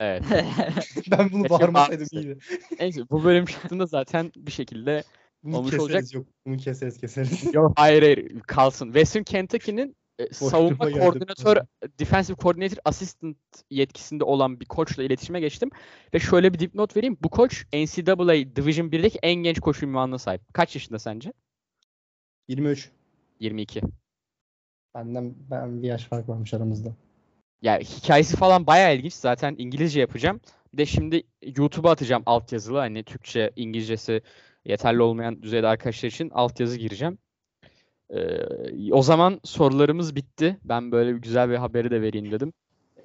Evet. 0.00 0.22
Ben 1.10 1.32
bunu 1.32 1.48
bağırmasaydım 1.48 2.06
iyiydi. 2.12 2.38
Neyse 2.80 3.00
bu 3.10 3.24
bölüm 3.24 3.44
çıktığında 3.44 3.86
zaten 3.86 4.32
bir 4.36 4.52
şekilde 4.52 5.04
Bunu 5.42 5.56
Olmuş 5.56 5.70
keseriz 5.70 5.84
olacak. 5.84 6.14
yok. 6.14 6.26
Bunu 6.46 6.56
keseriz 6.56 6.98
keseriz. 6.98 7.54
Yok 7.54 7.72
hayır 7.76 8.02
hayır 8.02 8.40
kalsın. 8.40 8.86
Western 8.86 9.22
Kentucky'nin 9.22 9.96
e, 10.18 10.34
savunma 10.34 10.90
koordinatör, 10.90 11.56
defensive 12.00 12.36
coordinator 12.36 12.78
assistant 12.84 13.36
yetkisinde 13.70 14.24
olan 14.24 14.60
bir 14.60 14.66
koçla 14.66 15.02
iletişime 15.02 15.40
geçtim. 15.40 15.70
Ve 16.14 16.20
şöyle 16.20 16.54
bir 16.54 16.58
dipnot 16.58 16.96
vereyim. 16.96 17.16
Bu 17.22 17.28
koç 17.28 17.66
NCAA 17.72 18.56
Division 18.56 18.88
1'deki 18.88 19.18
en 19.22 19.34
genç 19.34 19.60
koç 19.60 19.82
ünvanına 19.82 20.18
sahip. 20.18 20.54
Kaç 20.54 20.74
yaşında 20.74 20.98
sence? 20.98 21.32
23. 22.48 22.90
22. 23.40 23.80
Benden 24.94 25.34
ben 25.50 25.82
bir 25.82 25.88
yaş 25.88 26.04
fark 26.04 26.28
varmış 26.28 26.54
aramızda. 26.54 26.92
Ya 27.62 27.78
hikayesi 27.78 28.36
falan 28.36 28.66
bayağı 28.66 28.96
ilginç. 28.96 29.14
Zaten 29.14 29.54
İngilizce 29.58 30.00
yapacağım. 30.00 30.40
Bir 30.72 30.78
de 30.78 30.86
şimdi 30.86 31.22
YouTube'a 31.42 31.90
atacağım 31.90 32.22
altyazılı. 32.26 32.78
Hani 32.78 33.04
Türkçe, 33.04 33.50
İngilizcesi 33.56 34.22
yeterli 34.64 35.02
olmayan 35.02 35.42
düzeyde 35.42 35.66
arkadaşlar 35.66 36.08
için 36.08 36.30
altyazı 36.30 36.78
gireceğim. 36.78 37.18
Ee, 38.14 38.92
o 38.92 39.02
zaman 39.02 39.40
sorularımız 39.44 40.16
bitti. 40.16 40.58
Ben 40.64 40.92
böyle 40.92 41.14
bir 41.14 41.20
güzel 41.20 41.50
bir 41.50 41.56
haberi 41.56 41.90
de 41.90 42.02
vereyim 42.02 42.32
dedim. 42.32 42.52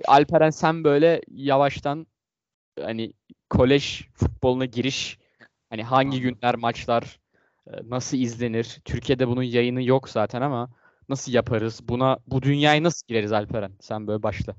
Alperen 0.08 0.50
sen 0.50 0.84
böyle 0.84 1.22
yavaştan 1.28 2.08
hani 2.82 3.14
kolej 3.50 4.08
futboluna 4.14 4.66
giriş 4.66 5.20
hani 5.70 5.84
hangi 5.84 6.22
günler 6.22 6.56
maçlar 6.56 7.20
e, 7.68 7.72
nasıl 7.90 8.18
izlenir? 8.18 8.82
Türkiye'de 8.86 9.28
bunun 9.28 9.44
yayını 9.44 9.84
yok 9.84 10.10
zaten 10.10 10.42
ama 10.42 10.70
nasıl 11.10 11.32
yaparız? 11.32 11.80
Buna 11.84 12.20
bu 12.28 12.42
dünyaya 12.42 12.84
nasıl 12.84 13.08
gireriz 13.08 13.32
Alperen? 13.32 13.72
Sen 13.80 14.08
böyle 14.08 14.24
başla. 14.24 14.56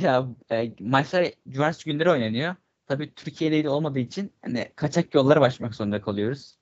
Ya 0.00 0.28
e, 0.50 0.74
maçlar 0.80 1.26
cumartesi 1.48 1.84
günleri 1.84 2.10
oynanıyor. 2.10 2.54
Tabii 2.86 3.14
Türkiye'de 3.14 3.64
de 3.64 3.68
olmadığı 3.68 3.98
için 3.98 4.32
hani 4.42 4.72
kaçak 4.76 5.14
yollara 5.14 5.40
başvurmak 5.40 5.74
zorunda 5.74 6.00
kalıyoruz. 6.00 6.56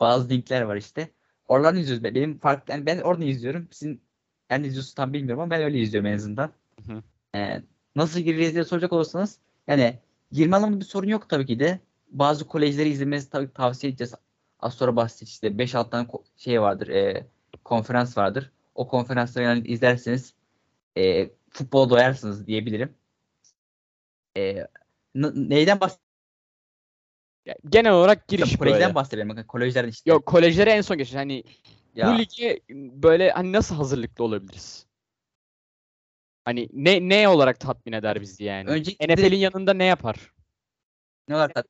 Bazı 0.00 0.28
linkler 0.28 0.62
var 0.62 0.76
işte. 0.76 1.10
Oradan 1.48 1.76
izliyoruz. 1.76 2.04
Be- 2.04 2.14
Benim 2.14 2.38
farklı 2.38 2.72
yani 2.72 2.86
ben 2.86 2.98
oradan 3.00 3.26
izliyorum. 3.26 3.68
Sizin 3.70 4.02
yani 4.50 4.66
izliyorsunuz 4.66 4.94
tam 4.94 5.12
bilmiyorum 5.12 5.42
ama 5.42 5.50
ben 5.50 5.62
öyle 5.62 5.78
izliyorum 5.80 6.06
en 6.10 6.14
azından. 6.16 6.52
Hı 6.86 6.92
hı. 6.92 7.02
E, 7.38 7.62
nasıl 7.96 8.20
gireriz 8.20 8.54
diye 8.54 8.64
soracak 8.64 8.92
olursanız 8.92 9.38
yani 9.66 9.98
girme 10.32 10.56
anlamında 10.56 10.80
bir 10.80 10.84
sorun 10.84 11.08
yok 11.08 11.28
tabii 11.28 11.46
ki 11.46 11.58
de. 11.60 11.80
Bazı 12.10 12.46
kolejleri 12.46 12.88
izlemenizi 12.88 13.30
tabii 13.30 13.52
tavsiye 13.52 13.90
edeceğiz. 13.90 14.14
Az 14.60 14.74
sonra 14.74 14.96
bahsedeceğiz 14.96 15.30
işte 15.32 15.58
5-6 15.58 15.90
tane 15.90 16.08
şey 16.36 16.60
vardır. 16.62 16.88
e, 16.88 17.26
konferans 17.64 18.18
vardır. 18.18 18.50
O 18.74 18.88
konferansları 18.88 19.44
yani 19.44 19.66
izlerseniz 19.68 20.34
e, 20.98 21.30
futbola 21.50 21.90
doyarsınız 21.90 22.46
diyebilirim. 22.46 22.94
E, 24.36 24.66
neyden 25.14 25.80
bahsediyorum? 25.80 26.01
Ya, 27.46 27.54
genel 27.68 27.92
olarak 27.92 28.28
giriş 28.28 28.56
Kolejden 28.56 28.80
böyle. 28.80 28.94
bahsedelim. 28.94 29.28
Bakın 29.28 29.42
kolejlerden 29.44 29.88
işte. 29.88 30.10
Yok 30.10 30.26
kolejlere 30.26 30.70
en 30.70 30.80
son 30.80 30.98
geçiş. 30.98 31.14
Hani 31.14 31.44
ya, 31.94 32.12
bu 32.14 32.18
lige 32.18 32.60
böyle 33.02 33.30
hani 33.30 33.52
nasıl 33.52 33.74
hazırlıklı 33.74 34.24
olabiliriz? 34.24 34.86
Hani 36.44 36.68
ne 36.72 37.08
ne 37.08 37.28
olarak 37.28 37.60
tatmin 37.60 37.92
eder 37.92 38.20
bizi 38.20 38.44
yani? 38.44 38.68
Öncelikle- 38.70 39.14
NFL'in 39.14 39.36
yanında 39.36 39.74
ne 39.74 39.84
yapar? 39.84 40.32
ne 41.28 41.36
olarak 41.36 41.56
da- 41.56 41.64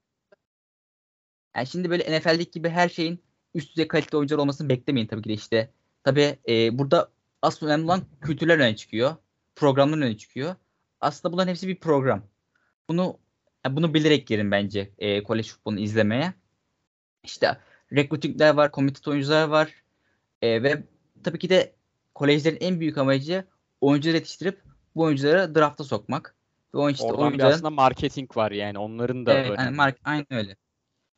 yani 1.57 1.67
şimdi 1.67 1.91
böyle 1.91 2.19
NFL'deki 2.19 2.51
gibi 2.51 2.69
her 2.69 2.89
şeyin 2.89 3.23
üst 3.55 3.71
düzey 3.71 3.89
kaliteli 3.89 4.17
oyuncular 4.19 4.39
olmasını 4.41 4.69
beklemeyin 4.69 5.07
tabii 5.07 5.23
ki 5.23 5.29
de 5.29 5.33
işte. 5.33 5.71
Tabii 6.05 6.39
e, 6.49 6.79
burada 6.79 7.11
asıl 7.43 7.67
önemli 7.67 7.85
olan 7.85 8.03
kültürler 8.21 8.59
öne 8.59 8.77
çıkıyor. 8.77 9.17
Programlar 9.57 9.99
öne 9.99 10.17
çıkıyor. 10.17 10.55
Aslında 11.01 11.33
bunların 11.33 11.51
hepsi 11.51 11.69
bir 11.69 11.77
program. 11.81 12.23
Bunu 12.89 13.19
yani 13.67 13.77
bunu 13.77 13.95
bilerek 13.95 14.27
girin 14.27 14.51
bence 14.51 14.91
e, 14.99 15.23
kolej 15.23 15.49
futbolunu 15.49 15.81
izlemeye. 15.81 16.35
İşte 17.25 17.59
recruitingler 17.93 18.55
var, 18.55 18.73
committed 18.73 19.05
oyuncular 19.05 19.49
var. 19.49 19.75
E, 20.43 20.63
ve 20.63 20.83
tabii 21.25 21.39
ki 21.39 21.51
de 21.51 21.75
kolejlerin 22.15 22.59
en 22.61 22.81
büyük 22.81 22.99
amacı 22.99 23.45
oyuncuları 23.81 24.17
yetiştirip 24.17 24.63
bu 24.95 25.03
oyuncuları 25.03 25.55
drafta 25.55 25.85
sokmak. 25.85 26.37
Ve 26.75 26.79
o 26.79 26.91
işte 26.91 27.05
Oradan 27.05 27.23
oyuncuların 27.23 27.53
aslında 27.53 27.71
marketing 27.71 28.37
var 28.37 28.51
yani. 28.51 28.79
Onların 28.79 29.27
da 29.27 29.33
Evet, 29.33 29.51
önemi. 29.51 29.61
yani 29.61 29.77
mark, 29.77 29.99
aynen 30.05 30.27
öyle. 30.31 30.57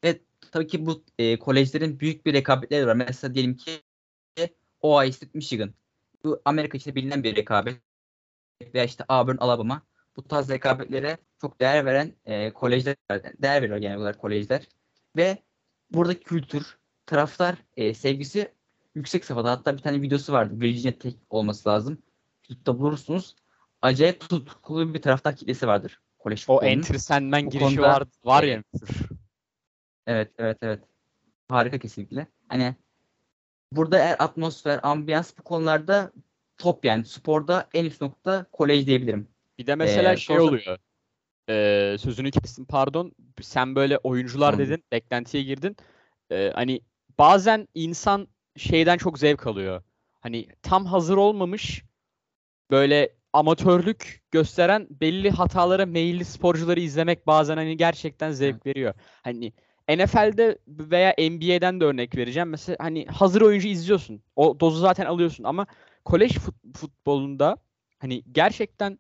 Ve 0.05 0.21
tabii 0.53 0.67
ki 0.67 0.87
bu 0.87 1.05
e, 1.19 1.39
kolejlerin 1.39 2.01
büyük 2.01 2.27
bir 2.27 2.33
rekabetleri 2.33 2.87
var. 2.87 2.95
Mesela 2.95 3.35
diyelim 3.35 3.57
ki 3.57 3.71
Ohio 4.81 5.13
State, 5.13 5.31
Michigan. 5.35 5.75
Bu 6.25 6.43
Amerika 6.45 6.79
içinde 6.79 6.95
bilinen 6.95 7.23
bir 7.23 7.37
rekabet. 7.37 7.81
Veya 8.75 8.85
işte 8.85 9.05
Auburn, 9.09 9.37
Alabama. 9.37 9.83
Bu 10.17 10.23
tarz 10.23 10.51
rekabetlere 10.51 11.17
çok 11.41 11.61
değer 11.61 11.85
veren 11.87 12.13
e, 12.25 12.53
kolejler, 12.53 12.97
değer 13.43 13.63
veriyor 13.63 13.79
genel 13.79 13.97
olarak 13.99 14.19
kolejler. 14.19 14.69
Ve 15.17 15.39
buradaki 15.91 16.25
kültür, 16.25 16.79
taraftar 17.07 17.57
e, 17.77 17.95
sevgisi 17.95 18.53
yüksek 18.95 19.25
safhada. 19.25 19.51
Hatta 19.51 19.77
bir 19.77 19.83
tane 19.83 20.03
videosu 20.03 20.33
vardı. 20.33 20.61
Virginia 20.61 20.99
Tech 20.99 21.15
olması 21.31 21.69
lazım. 21.69 22.03
YouTube'da 22.49 22.79
bulursunuz. 22.79 23.37
Acayip 23.83 24.21
tutkulu 24.29 24.95
bir 24.95 25.03
taraftar 25.03 25.37
kitlesi 25.37 25.67
vardır. 25.67 26.01
Kolej 26.19 26.45
O 26.49 26.63
Bu 27.47 27.51
girişi 27.51 27.77
konuda- 27.77 27.89
var 27.89 28.03
var 28.25 28.43
ya. 28.43 28.63
Evet, 30.07 30.33
evet, 30.39 30.59
evet. 30.63 30.81
Harika 31.49 31.79
kesinlikle. 31.79 32.27
Hani 32.49 32.75
burada 33.73 33.99
eğer 33.99 34.17
atmosfer, 34.19 34.81
ambiyans 34.83 35.33
bu 35.39 35.43
konularda 35.43 36.13
top 36.59 36.85
yani 36.85 37.05
sporda 37.05 37.69
en 37.75 37.85
üst 37.85 38.01
nokta 38.01 38.47
kolej 38.53 38.87
diyebilirim. 38.87 39.29
Bir 39.59 39.67
de 39.67 39.75
mesela 39.75 40.13
Ee, 40.13 40.17
şey 40.17 40.37
sonra- 40.37 40.49
oluyor. 40.49 40.79
Ee, 41.51 41.97
sözünü 41.99 42.31
kestim 42.31 42.65
pardon. 42.65 43.13
Sen 43.43 43.75
böyle 43.75 43.99
oyuncular 43.99 44.53
Tamam. 44.53 44.67
dedin, 44.67 44.85
beklentiye 44.93 45.43
girdin. 45.43 45.77
Ee, 46.33 46.53
hani 46.55 46.81
bazen 47.19 47.69
insan 47.75 48.29
şeyden 48.57 48.97
çok 48.99 49.19
zevk 49.19 49.47
alıyor. 49.47 49.83
Hani 50.21 50.47
tam 50.63 50.87
hazır 50.87 51.17
olmamış 51.17 51.85
böyle 52.71 53.09
amatörlük 53.33 54.23
gösteren 54.31 54.87
belli 54.91 55.31
hatalara 55.31 55.87
meyilli 55.87 56.25
sporcuları 56.25 56.81
izlemek 56.81 57.27
bazen 57.27 57.57
hani 57.57 57.77
gerçekten 57.77 58.31
zevk 58.31 58.67
veriyor. 58.67 58.95
Hani 59.23 59.53
NFL'de 59.89 60.59
veya 60.69 61.15
NBA'den 61.19 61.81
de 61.81 61.85
örnek 61.85 62.17
vereceğim. 62.17 62.49
Mesela 62.49 62.77
hani 62.81 63.07
hazır 63.07 63.41
oyuncu 63.41 63.69
izliyorsun. 63.69 64.23
O 64.37 64.61
dozu 64.61 64.79
zaten 64.81 65.07
alıyorsun 65.07 65.45
ama 65.45 65.67
kolej 66.05 66.33
fut- 66.37 66.77
futbolunda 66.77 67.57
hani 67.99 68.23
gerçekten 68.33 68.99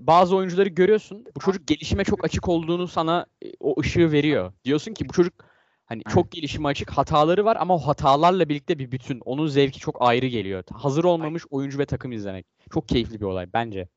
bazı 0.00 0.36
oyuncuları 0.36 0.68
görüyorsun. 0.68 1.24
Bu 1.36 1.40
çocuk 1.40 1.66
gelişime 1.66 2.04
çok 2.04 2.24
açık 2.24 2.48
olduğunu 2.48 2.88
sana 2.88 3.26
e, 3.44 3.52
o 3.60 3.80
ışığı 3.80 4.12
veriyor. 4.12 4.52
Diyorsun 4.64 4.94
ki 4.94 5.08
bu 5.08 5.12
çocuk 5.12 5.54
Hani 5.86 6.02
çok 6.08 6.32
gelişime 6.32 6.68
açık 6.68 6.90
hataları 6.90 7.44
var 7.44 7.56
ama 7.60 7.74
o 7.74 7.78
hatalarla 7.78 8.48
birlikte 8.48 8.78
bir 8.78 8.92
bütün. 8.92 9.20
Onun 9.20 9.46
zevki 9.46 9.80
çok 9.80 9.96
ayrı 10.00 10.26
geliyor. 10.26 10.64
Hazır 10.72 11.04
olmamış 11.04 11.42
oyuncu 11.50 11.78
ve 11.78 11.86
takım 11.86 12.12
izlemek. 12.12 12.46
Çok 12.72 12.88
keyifli 12.88 13.20
bir 13.20 13.24
olay 13.24 13.52
bence. 13.52 13.88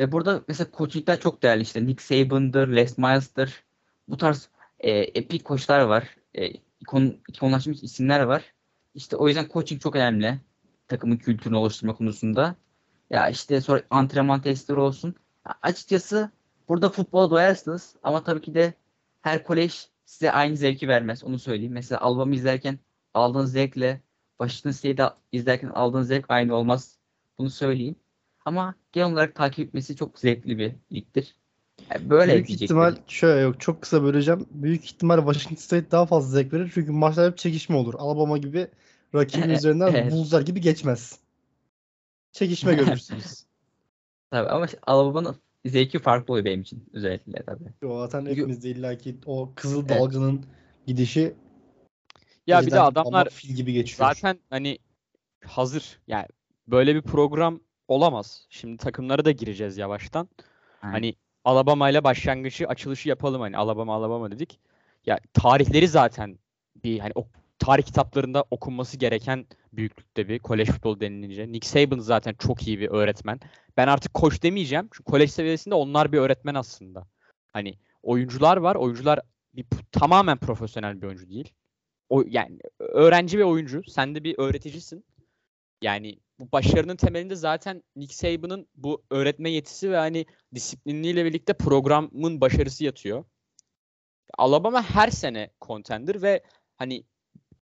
Ve 0.00 0.12
burada 0.12 0.44
mesela 0.48 0.70
coachingler 0.78 1.20
çok 1.20 1.42
değerli 1.42 1.62
işte. 1.62 1.86
Nick 1.86 2.02
Saban'dır, 2.02 2.68
Les 2.68 2.98
Miles'dır. 2.98 3.64
Bu 4.08 4.16
tarz 4.16 4.48
e, 4.80 4.90
epik 4.90 5.44
koçlar 5.44 5.80
var. 5.80 6.16
E, 6.34 6.50
ikon, 6.80 7.20
ikonlaşmış 7.28 7.82
isimler 7.82 8.20
var. 8.20 8.54
İşte 8.94 9.16
o 9.16 9.28
yüzden 9.28 9.48
coaching 9.52 9.82
çok 9.82 9.96
önemli. 9.96 10.40
Takımın 10.88 11.16
kültürünü 11.16 11.56
oluşturma 11.56 11.94
konusunda. 11.94 12.56
Ya 13.12 13.28
işte 13.28 13.60
sonra 13.60 13.82
antrenman 13.90 14.42
testleri 14.42 14.80
olsun. 14.80 15.14
Ya 15.48 15.54
açıkçası 15.62 16.30
burada 16.68 16.88
futbola 16.88 17.30
doyarsınız 17.30 17.94
ama 18.02 18.24
tabii 18.24 18.40
ki 18.40 18.54
de 18.54 18.74
her 19.20 19.44
kolej 19.44 19.88
size 20.04 20.32
aynı 20.32 20.56
zevki 20.56 20.88
vermez. 20.88 21.24
Onu 21.24 21.38
söyleyeyim. 21.38 21.72
Mesela 21.72 22.00
Alabama 22.00 22.34
izlerken 22.34 22.78
aldığınız 23.14 23.52
zevkle 23.52 24.00
Washington 24.40 24.70
State'i 24.70 25.10
izlerken 25.32 25.68
aldığınız 25.68 26.08
zevk 26.08 26.24
aynı 26.28 26.54
olmaz. 26.54 26.98
Bunu 27.38 27.50
söyleyeyim. 27.50 27.96
Ama 28.44 28.74
genel 28.92 29.12
olarak 29.12 29.34
takip 29.34 29.68
etmesi 29.68 29.96
çok 29.96 30.18
zevkli 30.18 30.58
bir 30.58 30.72
ligdir. 30.92 31.36
Yani 31.90 32.10
böyle 32.10 32.32
Büyük 32.32 32.46
diyecektim. 32.48 32.64
ihtimal 32.64 32.96
şöyle 33.06 33.40
yok 33.40 33.60
çok 33.60 33.82
kısa 33.82 34.02
böleceğim. 34.02 34.46
Büyük 34.50 34.84
ihtimal 34.84 35.18
Washington 35.18 35.62
State 35.62 35.90
daha 35.90 36.06
fazla 36.06 36.30
zevk 36.30 36.52
verir. 36.52 36.70
Çünkü 36.74 36.92
maçlar 36.92 37.30
hep 37.30 37.38
çekişme 37.38 37.76
olur. 37.76 37.94
Alabama 37.98 38.38
gibi 38.38 38.68
rakibin 39.14 39.50
üzerinden 39.58 39.88
Evet. 39.88 40.12
Bulls'lar 40.12 40.42
gibi 40.42 40.60
geçmez. 40.60 41.18
Çekişme 42.32 42.74
görürsünüz. 42.74 43.44
Tabii 44.30 44.48
ama 44.48 44.66
Alabama'nın 44.86 45.36
zevki 45.66 45.98
farklı 45.98 46.32
oluyor 46.32 46.44
benim 46.44 46.60
için 46.60 46.90
özellikle 46.92 47.42
tabii. 47.42 47.86
O 47.86 48.00
zaten 48.00 48.26
hepimizde 48.26 48.70
illaki 48.70 49.18
o 49.26 49.52
kızıl 49.54 49.80
Evet. 49.80 49.90
dalganın 49.90 50.46
gidişi 50.86 51.34
Ya 52.46 52.66
bir 52.66 52.70
de 52.70 52.80
adamlar 52.80 53.28
fil 53.28 53.48
gibi 53.54 53.72
geçiyor. 53.72 54.08
zaten 54.08 54.38
hani 54.50 54.78
hazır. 55.44 56.00
Yani 56.06 56.26
böyle 56.66 56.94
bir 56.94 57.02
program 57.02 57.60
olamaz. 57.88 58.46
Şimdi 58.50 58.76
takımlara 58.76 59.24
da 59.24 59.30
gireceğiz 59.30 59.78
yavaştan. 59.78 60.28
Aynen. 60.82 60.92
Hani 60.92 61.14
Alabama 61.44 61.90
ile 61.90 62.04
başlangıcı 62.04 62.68
açılışı 62.68 63.08
yapalım 63.08 63.40
hani 63.40 63.56
Alabama 63.56 63.94
Alabama 63.94 64.30
dedik. 64.30 64.60
Ya 65.06 65.18
tarihleri 65.34 65.88
zaten 65.88 66.38
bir 66.84 66.98
hani 66.98 67.12
o 67.14 67.26
tarih 67.62 67.82
kitaplarında 67.82 68.44
okunması 68.50 68.96
gereken 68.96 69.46
büyüklükte 69.72 70.28
bir 70.28 70.38
kolej 70.38 70.68
futbolu 70.68 71.00
denilince. 71.00 71.52
Nick 71.52 71.68
Saban 71.68 71.98
zaten 71.98 72.34
çok 72.34 72.68
iyi 72.68 72.80
bir 72.80 72.88
öğretmen. 72.88 73.40
Ben 73.76 73.88
artık 73.88 74.14
koç 74.14 74.42
demeyeceğim. 74.42 74.88
Çünkü 74.92 75.10
kolej 75.10 75.30
seviyesinde 75.30 75.74
onlar 75.74 76.12
bir 76.12 76.18
öğretmen 76.18 76.54
aslında. 76.54 77.06
Hani 77.52 77.78
oyuncular 78.02 78.56
var. 78.56 78.74
Oyuncular 78.74 79.20
bir 79.54 79.66
tamamen 79.92 80.38
profesyonel 80.38 81.02
bir 81.02 81.06
oyuncu 81.06 81.28
değil. 81.28 81.52
O 82.08 82.24
yani 82.26 82.58
öğrenci 82.78 83.38
ve 83.38 83.44
oyuncu. 83.44 83.82
Sen 83.88 84.14
de 84.14 84.24
bir 84.24 84.38
öğreticisin. 84.38 85.04
Yani 85.82 86.18
bu 86.40 86.52
başarının 86.52 86.96
temelinde 86.96 87.36
zaten 87.36 87.82
Nick 87.96 88.14
Saban'ın 88.14 88.68
bu 88.74 89.02
öğretme 89.10 89.50
yetisi 89.50 89.90
ve 89.90 89.96
hani 89.96 90.26
disiplinliyle 90.54 91.24
birlikte 91.24 91.52
programın 91.52 92.40
başarısı 92.40 92.84
yatıyor. 92.84 93.24
Alabama 94.38 94.82
her 94.82 95.10
sene 95.10 95.50
contender 95.60 96.22
ve 96.22 96.42
hani 96.76 97.04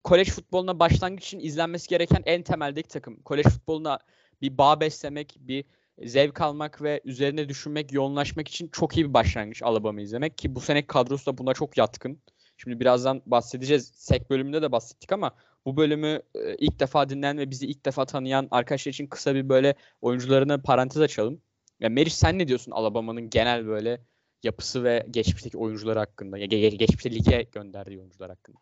kolej 0.04 0.30
futboluna 0.30 0.78
başlangıç 0.78 1.24
için 1.26 1.40
izlenmesi 1.40 1.88
gereken 1.88 2.22
en 2.26 2.42
temeldeki 2.42 2.88
takım. 2.88 3.22
Kolej 3.22 3.46
futboluna 3.46 3.98
bir 4.42 4.58
bağ 4.58 4.80
beslemek, 4.80 5.36
bir 5.40 5.64
zevk 6.04 6.40
almak 6.40 6.82
ve 6.82 7.00
üzerine 7.04 7.48
düşünmek, 7.48 7.92
yoğunlaşmak 7.92 8.48
için 8.48 8.68
çok 8.68 8.96
iyi 8.96 9.08
bir 9.08 9.14
başlangıç 9.14 9.62
Alabama 9.62 10.00
izlemek 10.00 10.38
ki 10.38 10.54
bu 10.54 10.60
sene 10.60 10.86
kadrosu 10.86 11.26
da 11.26 11.38
buna 11.38 11.54
çok 11.54 11.78
yatkın. 11.78 12.22
Şimdi 12.56 12.80
birazdan 12.80 13.22
bahsedeceğiz. 13.26 13.92
Sek 13.94 14.30
bölümünde 14.30 14.62
de 14.62 14.72
bahsettik 14.72 15.12
ama 15.12 15.34
bu 15.66 15.76
bölümü 15.76 16.22
e, 16.34 16.56
ilk 16.56 16.80
defa 16.80 17.08
dinleyen 17.08 17.38
ve 17.38 17.50
bizi 17.50 17.66
ilk 17.66 17.84
defa 17.84 18.04
tanıyan 18.04 18.48
arkadaşlar 18.50 18.92
için 18.92 19.06
kısa 19.06 19.34
bir 19.34 19.48
böyle 19.48 19.74
oyuncularına 20.00 20.58
parantez 20.58 21.02
açalım. 21.02 21.40
Ya 21.80 21.88
Meriç 21.88 22.12
sen 22.12 22.38
ne 22.38 22.48
diyorsun 22.48 22.72
Alabama'nın 22.72 23.30
genel 23.30 23.66
böyle 23.66 24.00
yapısı 24.42 24.84
ve 24.84 25.06
geçmişteki 25.10 25.58
oyuncuları 25.58 25.98
hakkında? 25.98 26.38
Ya 26.38 26.46
ge- 26.46 26.68
ge- 26.68 26.76
geçmişte 26.76 27.10
lige 27.10 27.42
gönderdiği 27.52 27.98
oyuncular 27.98 28.30
hakkında. 28.30 28.58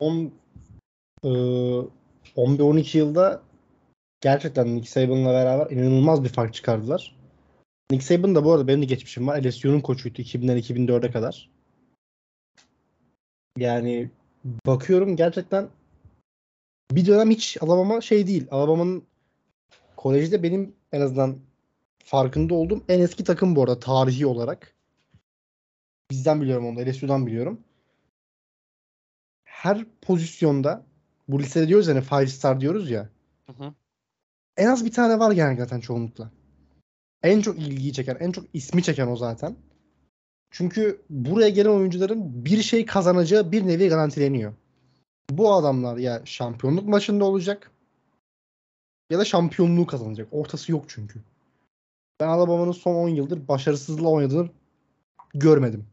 10 0.00 0.32
e, 1.24 1.28
11-12 1.28 2.98
yılda 2.98 3.42
gerçekten 4.20 4.76
Nick 4.76 4.90
Saban'la 4.90 5.32
beraber 5.32 5.70
inanılmaz 5.70 6.24
bir 6.24 6.28
fark 6.28 6.54
çıkardılar. 6.54 7.16
Nick 7.90 8.04
Saban 8.04 8.34
da 8.34 8.44
bu 8.44 8.52
arada 8.52 8.68
benim 8.68 8.82
de 8.82 8.86
geçmişim 8.86 9.26
var. 9.26 9.44
LSU'nun 9.44 9.80
koçuydu 9.80 10.22
2000'den 10.22 10.58
2004'e 10.58 11.10
kadar. 11.10 11.50
Yani 13.58 14.10
bakıyorum 14.66 15.16
gerçekten 15.16 15.68
bir 16.92 17.06
dönem 17.06 17.30
hiç 17.30 17.58
Alabama 17.60 18.00
şey 18.00 18.26
değil. 18.26 18.46
Alabama'nın 18.50 19.04
kolejde 19.96 20.42
benim 20.42 20.74
en 20.92 21.00
azından 21.00 21.38
farkında 22.04 22.54
olduğum 22.54 22.82
en 22.88 23.00
eski 23.00 23.24
takım 23.24 23.56
bu 23.56 23.62
arada 23.62 23.80
tarihi 23.80 24.26
olarak. 24.26 24.74
Bizden 26.10 26.40
biliyorum 26.40 26.66
onu 26.66 26.76
da 26.76 26.90
LSU'dan 26.90 27.26
biliyorum. 27.26 27.60
Her 29.60 29.84
pozisyonda 30.02 30.82
bu 31.28 31.42
listede 31.42 31.68
diyoruz 31.68 31.88
yani 31.88 32.00
five 32.00 32.26
star 32.26 32.60
diyoruz 32.60 32.90
ya. 32.90 33.08
Hı 33.46 33.64
hı. 33.64 33.74
En 34.56 34.66
az 34.66 34.84
bir 34.84 34.92
tane 34.92 35.18
var 35.18 35.32
yani 35.32 35.58
zaten 35.58 35.80
çoğunlukla. 35.80 36.30
En 37.22 37.40
çok 37.40 37.58
ilgiyi 37.58 37.92
çeken, 37.92 38.16
en 38.20 38.32
çok 38.32 38.44
ismi 38.54 38.82
çeken 38.82 39.06
o 39.06 39.16
zaten. 39.16 39.56
Çünkü 40.50 41.02
buraya 41.10 41.48
gelen 41.48 41.70
oyuncuların 41.70 42.44
bir 42.44 42.62
şey 42.62 42.86
kazanacağı 42.86 43.52
bir 43.52 43.66
nevi 43.66 43.88
garantileniyor. 43.88 44.52
Bu 45.30 45.54
adamlar 45.54 45.96
ya 45.96 46.22
şampiyonluk 46.24 46.88
maçında 46.88 47.24
olacak 47.24 47.70
ya 49.10 49.18
da 49.18 49.24
şampiyonluğu 49.24 49.86
kazanacak. 49.86 50.28
Ortası 50.30 50.72
yok 50.72 50.84
çünkü. 50.88 51.20
Ben 52.20 52.28
Alabama'nın 52.28 52.72
son 52.72 52.94
10 52.94 53.08
yıldır 53.08 53.48
başarısızlığa 53.48 54.10
oynadığını 54.10 54.48
görmedim. 55.34 55.86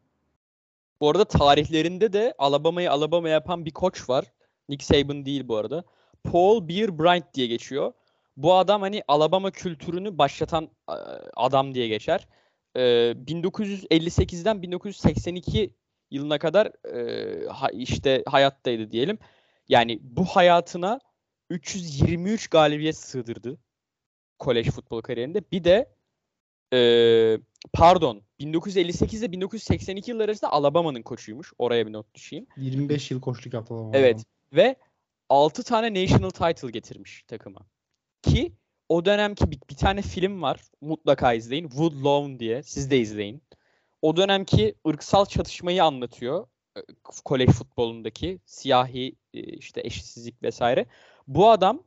Bu 1.02 1.10
arada 1.10 1.26
tarihlerinde 1.26 2.14
de 2.14 2.34
Alabama'yı 2.38 2.92
Alabama 2.92 3.30
yapan 3.30 3.66
bir 3.66 3.72
koç 3.72 4.10
var. 4.10 4.26
Nick 4.70 4.86
Saban 4.86 5.26
değil 5.26 5.48
bu 5.48 5.58
arada. 5.58 5.84
Paul 6.24 6.68
Beer 6.68 7.00
Bryant 7.00 7.34
diye 7.34 7.48
geçiyor. 7.48 7.94
Bu 8.38 8.56
adam 8.56 8.82
hani 8.82 9.04
Alabama 9.08 9.52
kültürünü 9.52 10.18
başlatan 10.18 10.70
e, 10.90 10.94
adam 11.36 11.74
diye 11.74 11.88
geçer. 11.88 12.28
E, 12.76 12.82
1958'den 12.82 14.62
1982 14.62 15.74
yılına 16.12 16.40
kadar 16.40 16.72
e, 16.96 17.74
işte 17.74 18.24
hayattaydı 18.26 18.92
diyelim. 18.92 19.20
Yani 19.70 20.00
bu 20.02 20.26
hayatına 20.26 21.00
323 21.50 22.48
galibiyet 22.48 22.98
sığdırdı 22.98 23.58
kolej 24.40 24.70
futbol 24.70 25.02
kariyerinde. 25.02 25.52
Bir 25.52 25.64
de 25.64 25.94
e, 26.74 26.80
pardon 27.74 28.22
1958 28.39 29.23
ile 29.23 29.32
1982 29.32 30.12
yılları 30.12 30.32
arasında 30.32 30.52
Alabama'nın 30.52 31.02
koçuymuş. 31.02 31.54
Oraya 31.58 31.88
bir 31.88 31.93
not 31.93 32.13
düşeyim. 32.13 32.47
25 32.58 33.12
yıl 33.12 33.21
koçluk 33.21 33.54
yaptı 33.54 33.73
Alabama. 33.73 33.98
Evet. 33.98 34.23
Ve 34.54 34.75
6 35.29 35.63
tane 35.63 36.04
national 36.04 36.29
title 36.29 36.71
getirmiş 36.71 37.23
takıma. 37.27 37.60
Ki 38.21 38.54
o 38.90 39.06
dönemki 39.06 39.52
bir, 39.52 39.60
bir 39.69 39.75
tane 39.75 40.02
film 40.02 40.42
var. 40.42 40.62
Mutlaka 40.81 41.33
izleyin. 41.33 41.69
Woodlawn 41.69 42.40
diye. 42.40 42.63
Siz 42.63 42.92
de 42.92 43.00
izleyin. 43.00 43.42
O 44.02 44.17
dönemki 44.17 44.75
ırksal 44.88 45.25
çatışmayı 45.25 45.83
anlatıyor. 45.83 46.48
e, 46.77 46.81
Kolej 47.25 47.50
futbolundaki 47.50 48.40
siyahi 48.46 49.15
e, 49.33 49.40
işte 49.40 49.81
eşitsizlik 49.83 50.44
vesaire. 50.44 50.85
Bu 51.27 51.50
adam 51.50 51.83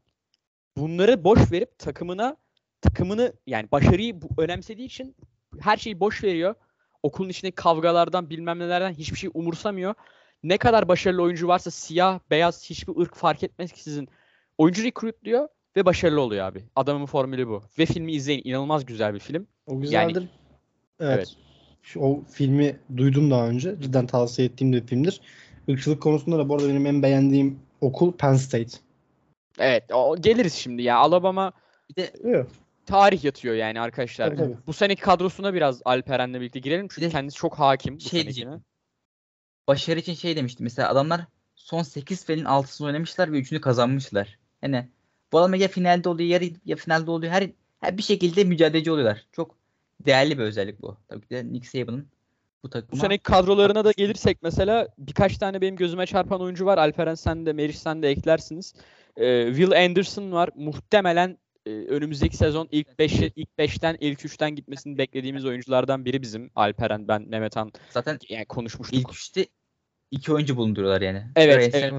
bunları 0.76 1.24
boş 1.24 1.52
verip 1.52 1.78
takımına 1.78 2.36
takımını 2.80 3.32
yani 3.46 3.70
başarıyı 3.72 4.20
önemsediği 4.38 4.86
için 4.86 5.16
her 5.58 5.76
şeyi 5.76 6.00
boş 6.00 6.24
veriyor. 6.24 6.54
Okulun 7.02 7.28
içindeki 7.28 7.54
kavgalardan 7.54 8.30
bilmem 8.30 8.58
nelerden 8.58 8.92
hiçbir 8.92 9.18
şey 9.18 9.30
umursamıyor 9.34 9.94
ne 10.44 10.58
kadar 10.58 10.88
başarılı 10.88 11.22
oyuncu 11.22 11.48
varsa 11.48 11.70
siyah, 11.70 12.18
beyaz 12.30 12.70
hiçbir 12.70 12.96
ırk 12.96 13.14
fark 13.14 13.42
etmeksizin 13.42 14.08
oyuncu 14.58 14.84
recruitluyor 14.84 15.48
ve 15.76 15.84
başarılı 15.84 16.20
oluyor 16.20 16.46
abi. 16.46 16.64
Adamın 16.76 17.06
formülü 17.06 17.48
bu. 17.48 17.62
Ve 17.78 17.86
filmi 17.86 18.12
izleyin. 18.12 18.42
İnanılmaz 18.44 18.86
güzel 18.86 19.14
bir 19.14 19.18
film. 19.18 19.46
O 19.66 19.80
güzeldir. 19.80 20.28
evet. 21.00 21.18
Evet. 21.18 21.36
Şu, 21.82 22.00
o 22.00 22.22
filmi 22.30 22.76
duydum 22.96 23.30
daha 23.30 23.48
önce. 23.48 23.76
Cidden 23.80 24.06
tavsiye 24.06 24.48
ettiğim 24.48 24.72
de 24.72 24.82
bir 24.82 24.86
filmdir. 24.86 25.20
Irkçılık 25.68 26.02
konusunda 26.02 26.38
da 26.38 26.48
bu 26.48 26.54
arada 26.54 26.68
benim 26.68 26.86
en 26.86 27.02
beğendiğim 27.02 27.58
okul 27.80 28.12
Penn 28.12 28.34
State. 28.34 28.78
Evet, 29.58 29.84
o, 29.92 30.16
geliriz 30.20 30.54
şimdi 30.54 30.82
ya. 30.82 30.96
Alabama 30.96 31.52
Bir 31.90 31.96
de. 31.96 32.12
Tarih 32.90 33.24
yatıyor 33.24 33.54
yani 33.54 33.80
arkadaşlar. 33.80 34.26
Tabii, 34.26 34.36
tabii. 34.36 34.56
Bu 34.66 34.72
seneki 34.72 35.02
kadrosuna 35.02 35.54
biraz 35.54 35.82
Alperen'le 35.84 36.34
birlikte 36.34 36.58
girelim 36.58 36.88
çünkü 36.88 37.00
de 37.00 37.10
kendisi 37.10 37.36
çok 37.36 37.58
hakim 37.58 37.96
bu 37.96 38.00
şey 38.00 38.20
senekine. 38.22 38.60
başarı 39.68 39.98
için 39.98 40.14
şey 40.14 40.36
demiştim. 40.36 40.64
Mesela 40.64 40.88
adamlar 40.88 41.20
son 41.54 41.82
8 41.82 42.24
filin 42.24 42.44
6'sını 42.44 42.86
oynamışlar 42.86 43.32
ve 43.32 43.38
3'ünü 43.38 43.60
kazanmışlar. 43.60 44.38
Yani 44.62 44.88
bu 45.32 45.38
adamlar 45.38 45.58
ya 45.58 45.68
finalde 45.68 46.08
oluyor 46.08 46.40
ya, 46.40 46.50
ya 46.64 46.76
finalde 46.76 47.10
oluyor. 47.10 47.32
Her, 47.32 47.50
her 47.80 47.98
bir 47.98 48.02
şekilde 48.02 48.44
mücadeleci 48.44 48.90
oluyorlar. 48.90 49.26
Çok 49.32 49.54
değerli 50.06 50.38
bir 50.38 50.42
özellik 50.42 50.82
bu. 50.82 50.96
Tabii 51.08 51.20
ki 51.20 51.30
de 51.30 51.52
Nick 51.52 51.68
Saban'ın 51.68 52.08
bu 52.62 52.70
takıma. 52.70 52.92
Bu 52.92 52.96
seneki 52.96 53.22
kadrolarına 53.22 53.84
da 53.84 53.92
gelirsek 53.92 54.38
mesela 54.42 54.88
birkaç 54.98 55.38
tane 55.38 55.60
benim 55.60 55.76
gözüme 55.76 56.06
çarpan 56.06 56.40
oyuncu 56.40 56.66
var. 56.66 56.78
Alperen 56.78 57.14
sen 57.14 57.46
de 57.46 57.52
Meriç 57.52 57.76
sen 57.76 58.02
de 58.02 58.08
eklersiniz. 58.08 58.74
Ee, 59.16 59.46
Will 59.48 59.84
Anderson 59.84 60.32
var. 60.32 60.50
Muhtemelen 60.54 61.38
e, 61.66 61.70
önümüzdeki 61.70 62.36
sezon 62.36 62.68
ilk 62.72 62.98
5 62.98 63.12
ilk 63.12 63.48
5'ten 63.58 63.96
ilk 64.00 64.20
3'ten 64.20 64.54
gitmesini 64.54 64.98
beklediğimiz 64.98 65.44
oyunculardan 65.44 66.04
biri 66.04 66.22
bizim. 66.22 66.50
Alperen, 66.54 67.08
ben, 67.08 67.22
Mehmet 67.22 67.56
Han 67.56 67.72
Zaten 67.90 68.18
yani 68.28 68.44
konuşmuştuk. 68.44 68.98
ilk 69.00 69.12
üçte 69.12 69.46
iki 70.10 70.32
oyuncu 70.32 70.56
bulunduruyorlar 70.56 71.00
yani. 71.00 71.26
Evet, 71.36 71.74
evet. 71.74 71.92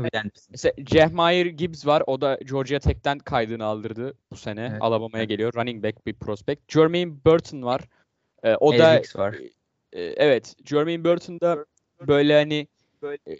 Mesela 0.49 0.73
Jehmeyer 0.77 1.45
Gibbs 1.45 1.85
var. 1.85 2.03
O 2.07 2.21
da 2.21 2.39
Georgia 2.45 2.79
Tech'ten 2.79 3.19
kaydını 3.19 3.63
aldırdı 3.65 4.13
bu 4.31 4.35
sene. 4.35 4.67
Evet. 4.71 4.81
Alabama'ya 4.81 5.23
geliyor. 5.23 5.53
Running 5.53 5.83
back 5.83 6.05
bir 6.05 6.13
prospect. 6.13 6.71
Jermaine 6.73 7.25
Burton 7.25 7.63
var. 7.63 7.81
Ee, 8.43 8.55
o 8.55 8.77
da 8.77 8.95
Edrix 8.95 9.15
var. 9.15 9.35
e, 9.93 10.01
evet 10.01 10.55
Jermaine 10.65 11.03
Burton 11.03 11.39
da 11.39 11.65
böyle 12.07 12.33
hani 12.33 12.67
e, 13.27 13.35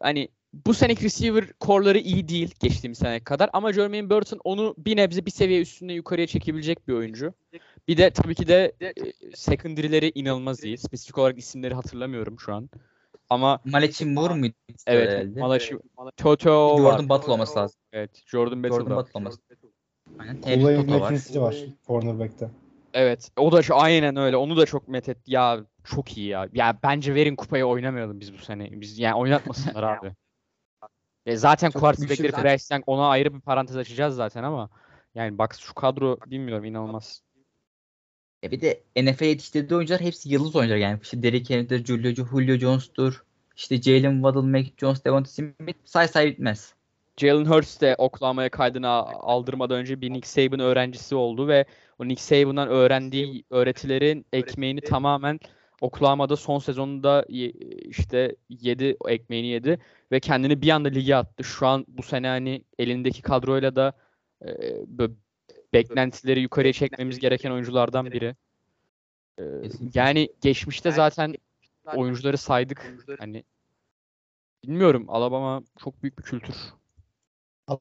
hani 0.00 0.28
bu 0.52 0.74
seneki 0.74 1.04
receiver 1.04 1.44
core'ları 1.60 1.98
iyi 1.98 2.28
değil 2.28 2.54
geçtiğimiz 2.60 2.98
sene 2.98 3.20
kadar 3.20 3.50
ama 3.52 3.72
Jermaine 3.72 4.10
Burton 4.10 4.40
onu 4.44 4.74
bir 4.78 4.96
nebze 4.96 5.26
bir 5.26 5.30
seviye 5.30 5.60
üstünde 5.60 5.92
yukarıya 5.92 6.26
çekebilecek 6.26 6.88
bir 6.88 6.92
oyuncu. 6.92 7.34
Bir 7.88 7.96
de 7.96 8.10
tabii 8.10 8.34
ki 8.34 8.48
de 8.48 8.72
e, 8.80 8.92
secondary'leri 9.34 10.12
inanılmaz 10.14 10.64
iyi. 10.64 10.78
Spesifik 10.78 11.18
olarak 11.18 11.38
isimleri 11.38 11.74
hatırlamıyorum 11.74 12.40
şu 12.40 12.54
an. 12.54 12.70
Ama 13.30 13.60
Malechi 13.64 14.04
Moore 14.04 14.34
muydu? 14.34 14.54
evet 14.86 15.10
herhalde? 15.10 15.40
Malachi 15.40 15.78
Toto 16.16 16.84
var. 16.84 16.90
Jordan 16.90 17.08
Battle 17.08 17.32
olması 17.32 17.58
lazım. 17.58 17.80
Evet 17.92 18.10
Jordan 18.26 18.62
Battle 18.62 18.76
Jordan 18.76 18.90
da. 18.90 18.96
Battle 18.96 19.18
olması 19.18 19.38
Aynen. 20.18 20.42
Olay 20.42 20.74
Tevfik 20.74 20.88
Toto 20.88 21.00
var. 21.00 21.10
McKinsey 21.10 21.42
var 21.42 21.56
cornerback'te. 21.86 22.50
Evet. 22.94 23.30
O 23.36 23.52
da 23.52 23.62
şu 23.62 23.76
aynen 23.76 24.16
öyle. 24.16 24.36
Onu 24.36 24.56
da 24.56 24.66
çok 24.66 24.88
met 24.88 25.08
Ya 25.26 25.60
çok 25.84 26.18
iyi 26.18 26.26
ya. 26.28 26.48
Ya 26.52 26.78
bence 26.82 27.14
verin 27.14 27.36
kupayı 27.36 27.64
oynamayalım 27.64 28.20
biz 28.20 28.34
bu 28.34 28.38
sene. 28.38 28.68
Biz 28.80 28.98
yani 28.98 29.14
oynatmasınlar 29.14 29.82
abi. 29.98 30.12
E 31.28 31.36
zaten 31.36 31.70
quarterback'leri. 31.70 32.32
Bryce 32.32 32.64
Young 32.74 32.84
ona 32.86 33.08
ayrı 33.08 33.34
bir 33.34 33.40
parantez 33.40 33.76
açacağız 33.76 34.16
zaten 34.16 34.42
ama 34.42 34.70
yani 35.14 35.38
bak 35.38 35.56
şu 35.60 35.74
kadro 35.74 36.18
bilmiyorum 36.26 36.64
inanılmaz. 36.64 37.22
E 38.44 38.50
bir 38.50 38.60
de 38.60 38.82
NFL 38.96 39.24
yetiştirdiği 39.24 39.76
oyuncular 39.76 40.00
hepsi 40.00 40.28
yıldız 40.28 40.56
oyuncular 40.56 40.78
yani. 40.78 40.98
İşte 41.02 41.22
Derrick 41.22 41.54
Henry'dir, 41.54 41.84
Julio, 41.84 42.10
Julio 42.10 42.56
Jones'tur. 42.56 43.24
İşte 43.56 43.82
Jalen 43.82 44.14
Waddle, 44.14 44.40
Mac 44.40 44.70
Jones, 44.76 45.04
Devonta 45.04 45.30
Smith 45.30 45.78
say 45.84 46.08
say 46.08 46.26
bitmez. 46.26 46.74
Jalen 47.16 47.44
Hurts 47.44 47.80
de 47.80 47.94
Oklahoma'ya 47.98 48.48
kaydını 48.48 48.88
aldırmadan 48.88 49.78
önce 49.78 50.00
bir 50.00 50.12
Nick 50.12 50.28
Saban 50.28 50.60
öğrencisi 50.60 51.14
oldu 51.14 51.48
ve 51.48 51.64
o 51.98 52.08
Nick 52.08 52.22
Saban'dan 52.22 52.68
öğrendiği 52.68 53.44
öğretilerin 53.50 54.26
ekmeğini 54.32 54.80
tamamen 54.80 55.40
Oklahoma'da 55.80 56.36
son 56.36 56.58
sezonunda 56.58 57.24
işte 57.88 58.36
yedi 58.48 58.96
ekmeğini 59.08 59.46
yedi 59.46 59.78
ve 60.12 60.20
kendini 60.20 60.62
bir 60.62 60.70
anda 60.70 60.88
lige 60.88 61.16
attı. 61.16 61.44
Şu 61.44 61.66
an 61.66 61.84
bu 61.88 62.02
sene 62.02 62.28
hani 62.28 62.64
elindeki 62.78 63.22
kadroyla 63.22 63.76
da 63.76 63.92
e, 64.46 64.48
beklentileri 65.72 66.40
yukarıya 66.40 66.72
çekmemiz 66.72 67.18
gereken 67.18 67.50
oyunculardan 67.50 68.12
biri. 68.12 68.36
E, 69.38 69.44
yani 69.94 70.28
geçmişte 70.40 70.90
zaten 70.90 71.34
oyuncuları 71.96 72.38
saydık. 72.38 72.94
Hani 73.18 73.44
bilmiyorum 74.64 75.04
Alabama 75.08 75.62
çok 75.78 76.02
büyük 76.02 76.18
bir 76.18 76.22
kültür. 76.22 76.56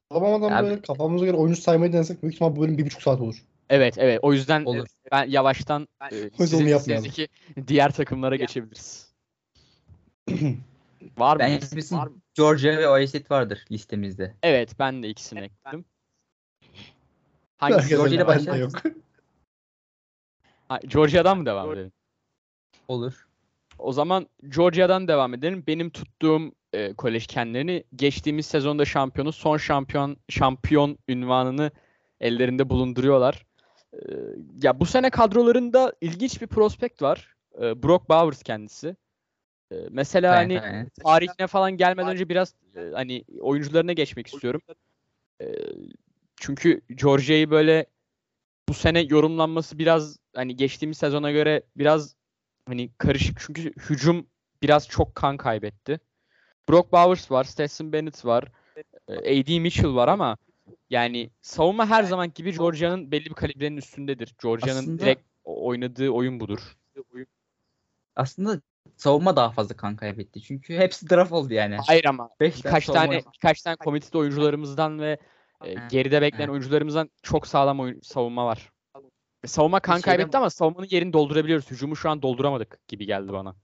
Alabama'dan 0.10 0.50
Ya 0.50 0.64
böyle 0.64 0.82
kafamıza 0.82 1.26
göre 1.26 1.38
oyuncu 1.38 1.62
saymayı 1.62 1.94
denesek 1.94 2.24
büyük 2.24 2.36
ihtimal 2.36 2.56
bu 2.56 2.62
bölüm 2.62 2.78
bir 2.78 2.86
buçuk 2.86 3.02
saat 3.02 3.22
olur. 3.22 3.44
Evet 3.70 3.98
evet 3.98 4.20
o 4.22 4.34
yüzden 4.34 4.66
Olur. 4.66 4.86
e, 4.86 5.12
ben 5.12 5.26
yavaştan 5.26 5.88
e, 6.12 6.16
yüzden 6.16 6.38
sizin, 6.38 6.78
sizdeki 6.78 7.28
diğer 7.68 7.92
takımlara 7.92 8.36
geçebiliriz. 8.36 9.14
Var 11.18 11.36
mı? 11.36 11.40
Ben 11.40 11.60
bizim 11.76 12.00
Georgia 12.36 12.78
ve 12.78 12.90
Ohio 12.90 13.08
State 13.08 13.26
vardır 13.30 13.66
listemizde. 13.72 14.34
Evet 14.44 14.80
ben 14.80 15.04
de 15.04 15.10
ikisini 15.10 15.40
ekledim. 15.40 15.86
Hangi 17.58 17.90
Georgia 17.90 18.16
ile 18.16 18.28
başlayalım. 18.28 18.72
Ha, 20.68 20.80
Georgia'dan 20.88 21.38
mı 21.38 21.46
devam 21.46 21.74
edelim? 21.74 21.92
Olur. 22.88 23.28
O 23.80 23.94
zaman 23.94 24.28
Georgia'dan 24.50 25.08
devam 25.08 25.34
edelim. 25.34 25.64
Benim 25.68 25.90
tuttuğum 25.90 26.52
e, 26.74 26.94
kolej 26.94 27.28
kendilerini 27.28 27.84
geçtiğimiz 27.96 28.46
sezonda 28.46 28.86
şampiyonu, 28.86 29.32
son 29.32 29.58
şampiyon 29.58 30.18
şampiyon 30.30 30.98
ünvanını 31.08 31.72
ellerinde 32.20 32.70
bulunduruyorlar. 32.70 33.46
E, 33.98 34.14
ya 34.64 34.80
bu 34.80 34.86
sene 34.86 35.10
kadrolarında 35.10 35.94
ilginç 36.02 36.42
bir 36.42 36.48
prospekt 36.48 37.02
var. 37.02 37.36
E, 37.62 37.84
Brock 37.84 38.10
Bowers 38.10 38.44
kendisi. 38.44 38.96
E, 39.72 39.76
mesela 39.90 40.42
Evet, 40.42 40.62
hani 40.62 40.76
evet. 40.76 40.96
tarihine 41.04 41.48
falan 41.48 41.78
gelmeden 41.78 42.10
önce 42.10 42.30
biraz 42.30 42.54
e, 42.76 42.92
hani 42.94 43.24
oyuncularına 43.40 43.94
geçmek 43.94 44.28
istiyorum. 44.28 44.62
E, 45.42 45.46
çünkü 46.36 46.82
Georgia'yı 46.96 47.52
böyle 47.52 47.86
bu 48.70 48.74
sene 48.74 49.02
yorumlanması 49.02 49.80
biraz 49.80 50.18
hani 50.36 50.56
geçtiğimiz 50.56 50.98
sezona 50.98 51.32
göre 51.32 51.64
biraz 51.78 52.16
hani 52.66 52.90
karışık 52.98 53.40
çünkü 53.40 53.74
hücum 53.90 54.28
biraz 54.62 54.88
çok 54.88 55.16
kan 55.16 55.38
kaybetti. 55.38 56.00
Brock 56.70 56.92
Bowers 56.92 57.32
var, 57.32 57.44
Stetson 57.44 57.94
Bennett 57.94 58.26
var, 58.26 58.44
e, 59.08 59.42
AD 59.42 59.60
Mitchell 59.60 59.96
var 59.96 60.08
ama 60.08 60.38
yani 60.90 61.30
savunma 61.42 61.90
her 61.90 62.04
zaman 62.04 62.34
gibi 62.36 62.58
Georgia'nın 62.58 63.12
belli 63.12 63.26
bir 63.26 63.34
kalibrenin 63.34 63.78
üstündedir. 63.78 64.36
Georgia'nın 64.44 64.80
Aslında- 64.80 65.02
direkt 65.02 65.22
oynadığı 65.44 66.10
oyun 66.10 66.40
budur. 66.40 66.78
Aslında 68.16 68.62
savunma 68.96 69.36
daha 69.36 69.52
fazla 69.52 69.76
kan 69.76 69.96
kaybetti. 69.96 70.42
Çünkü 70.42 70.78
hepsi 70.78 71.10
draft 71.10 71.32
oldu 71.32 71.54
yani. 71.54 71.78
Hayır 71.88 72.06
ama 72.06 72.30
Beş 72.40 72.66
birkaç 72.66 72.86
tane 72.86 73.22
birkaç 73.34 73.62
tane 73.62 73.76
komitede 73.76 74.18
oyuncularımızdan 74.18 75.00
ve 75.00 75.18
e, 75.66 75.76
geride 75.92 76.22
bekleyen 76.22 76.50
oyuncularımızdan 76.50 77.10
çok 77.24 77.48
sağlam 77.48 77.80
oyun, 77.80 78.00
savunma 78.02 78.46
var. 78.46 78.72
Savunma 79.46 79.80
kan 79.80 79.94
şeyden- 79.98 80.06
kaybetti 80.06 80.38
ama 80.38 80.50
savunmanın 80.50 80.88
yerini 80.92 81.14
doldurabiliyoruz. 81.14 81.72
Hücumu 81.72 81.96
şu 81.96 82.10
an 82.10 82.22
dolduramadık 82.22 82.88
gibi 82.88 83.06
geldi 83.06 83.34
bana. 83.34 83.56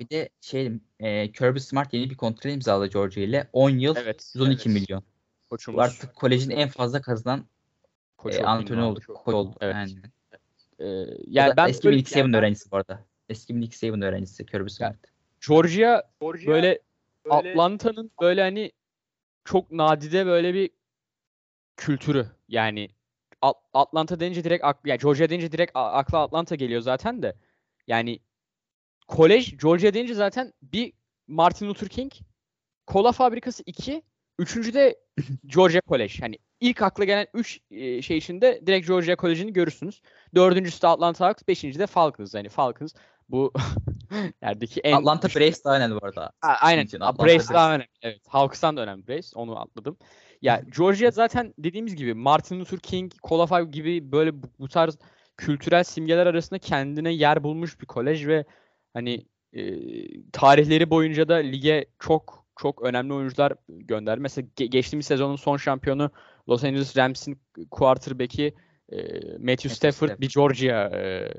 Bir 0.00 0.10
de 0.10 0.28
şey 0.40 0.72
e, 1.00 1.32
Kirby 1.32 1.58
Smart 1.58 1.94
yeni 1.94 2.10
bir 2.10 2.16
kontrat 2.16 2.52
imzaladı 2.52 2.86
Georgia 2.86 3.22
ile. 3.22 3.48
10 3.52 3.70
yıl 3.70 3.96
Evet. 3.96 4.32
112 4.34 4.68
evet. 4.68 4.80
milyon. 4.80 5.04
Koçumuz. 5.50 5.78
Bu 5.78 5.82
artık 5.82 6.16
kolejin 6.16 6.50
en 6.50 6.68
fazla 6.68 7.00
kazanan 7.00 7.46
koç 8.16 8.34
e, 8.34 8.38
oldu, 8.38 8.46
antrenör 8.46 8.78
ünvanı. 8.78 8.90
oldu. 8.92 9.00
Koç 9.14 9.34
oldu. 9.34 9.56
Evet. 9.60 9.74
Aynen. 9.74 10.02
Ee, 10.78 10.84
Yani 10.84 11.16
yani 11.26 11.56
ben 11.56 11.68
eski 11.68 11.84
böyle- 11.84 11.96
Nick 11.96 12.10
Saban 12.10 12.34
öğrencisi 12.34 12.70
bu 12.70 12.76
arada. 12.76 13.04
Eski 13.28 13.60
Nick 13.60 13.76
Saban 13.76 14.02
öğrencisi 14.02 14.46
Kirby 14.46 14.68
Smart. 14.68 14.96
Georgia 15.48 16.02
böyle 16.22 16.78
Atlanta'nın 17.30 18.10
böyle 18.20 18.40
hani 18.42 18.72
çok 19.44 19.72
nadide 19.72 20.26
böyle 20.26 20.54
bir 20.54 20.70
kültürü. 21.76 22.26
Yani 22.48 22.88
At- 23.42 23.56
Atlanta 23.72 24.20
deyince 24.20 24.44
direkt 24.44 24.64
ak 24.64 24.78
yani 24.84 24.98
Georgia 24.98 25.28
deyince 25.28 25.52
direkt 25.52 25.72
akla 25.74 26.18
Atlanta 26.22 26.54
geliyor 26.54 26.80
zaten 26.80 27.22
de. 27.22 27.34
Yani 27.86 28.18
kolej 29.08 29.56
Georgia 29.58 29.94
deyince 29.94 30.14
zaten 30.14 30.52
bir 30.62 30.92
Martin 31.26 31.68
Luther 31.68 31.88
King, 31.88 32.12
kola 32.86 33.12
fabrikası 33.12 33.62
2, 33.66 34.02
üçüncü 34.38 34.74
de 34.74 34.98
Georgia 35.46 35.80
College. 35.88 36.14
Hani 36.20 36.38
ilk 36.60 36.82
akla 36.82 37.04
gelen 37.04 37.26
3 37.34 37.60
şey 38.06 38.16
içinde 38.16 38.60
direkt 38.66 38.88
Georgia 38.88 39.16
College'ini 39.16 39.52
görürsünüz. 39.52 40.02
Dördüncüsü 40.34 40.82
de 40.82 40.86
Atlanta 40.86 41.26
Hawks, 41.26 41.42
beşinci 41.48 41.78
de 41.78 41.86
Falcons. 41.86 42.34
Yani 42.34 42.48
Falcons 42.48 42.94
bu 43.28 43.52
yerdeki 44.42 44.80
en 44.80 44.92
Atlanta 44.92 45.28
Braves 45.28 45.64
daha 45.64 45.76
önemli 45.76 46.00
bu 46.00 46.06
arada. 46.06 46.32
Aynen. 46.42 46.84
için 46.84 47.00
Braves 47.00 47.18
Braves. 47.18 47.50
daha 47.50 47.74
önemli. 47.74 47.86
Evet. 48.02 48.20
Hawks'tan 48.28 48.76
da 48.76 48.80
önemli 48.80 49.08
Braves. 49.08 49.32
Onu 49.36 49.60
atladım. 49.60 49.96
Ya 50.42 50.62
Georgia 50.78 51.10
zaten 51.10 51.54
dediğimiz 51.58 51.96
gibi 51.96 52.14
Martin 52.14 52.60
Luther 52.60 52.78
King, 52.78 53.12
Cola 53.28 53.46
Five 53.46 53.70
gibi 53.70 54.12
böyle 54.12 54.42
bu, 54.42 54.46
bu 54.58 54.68
tarz 54.68 54.98
kültürel 55.36 55.84
simgeler 55.84 56.26
arasında 56.26 56.58
kendine 56.58 57.12
yer 57.12 57.42
bulmuş 57.42 57.80
bir 57.80 57.86
kolej 57.86 58.26
ve 58.26 58.44
hani 58.94 59.26
e, 59.52 59.62
tarihleri 60.32 60.90
boyunca 60.90 61.28
da 61.28 61.34
lige 61.34 61.86
çok 61.98 62.46
çok 62.62 62.82
önemli 62.82 63.12
oyuncular 63.12 63.52
gönderdi. 63.68 64.20
Mesela 64.20 64.48
ge- 64.56 64.64
geçtiğimiz 64.64 65.06
sezonun 65.06 65.36
son 65.36 65.56
şampiyonu 65.56 66.10
Los 66.48 66.64
Angeles 66.64 66.96
Rams'in 66.96 67.40
quarterback'i 67.70 68.54
e, 68.92 68.96
Matthew 69.38 69.68
Stafford 69.68 70.08
Stafford. 70.08 70.20
bir 70.20 70.28
Georgia 70.34 70.88
e, 70.96 71.32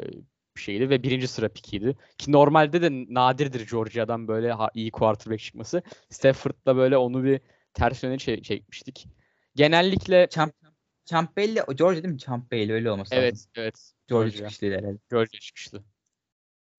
şeydi 0.56 0.90
ve 0.90 1.04
birinci 1.04 1.28
sıra 1.28 1.50
pikiydi. 1.50 1.96
Ki 2.18 2.32
normalde 2.32 2.82
de 2.82 3.14
nadirdir 3.14 3.68
Georgia'dan 3.72 4.28
böyle 4.28 4.52
ha- 4.52 4.72
iyi 4.74 4.92
quarterback 4.92 5.40
çıkması. 5.42 5.82
Stafford'da 6.10 6.76
böyle 6.76 6.98
onu 6.98 7.24
bir 7.24 7.42
ters 7.74 8.04
yöne 8.04 8.16
çe- 8.16 8.42
çekmiştik. 8.42 9.08
Genellikle 9.56 10.28
Champ 10.32 10.54
Champelli, 11.06 11.62
Georgia 11.76 12.04
değil 12.04 12.14
mi? 12.14 12.20
Champelli 12.20 12.74
öyle 12.74 12.92
olması 12.92 13.16
evet 13.16 13.34
lazım. 13.34 13.52
evet 13.56 13.92
Georgia 14.08 14.30
Georgia. 14.30 14.38
çıkışlıydı 14.50 14.76
herhalde. 14.78 14.98
Georgia 15.10 15.40
çıkışlı. 15.40 15.84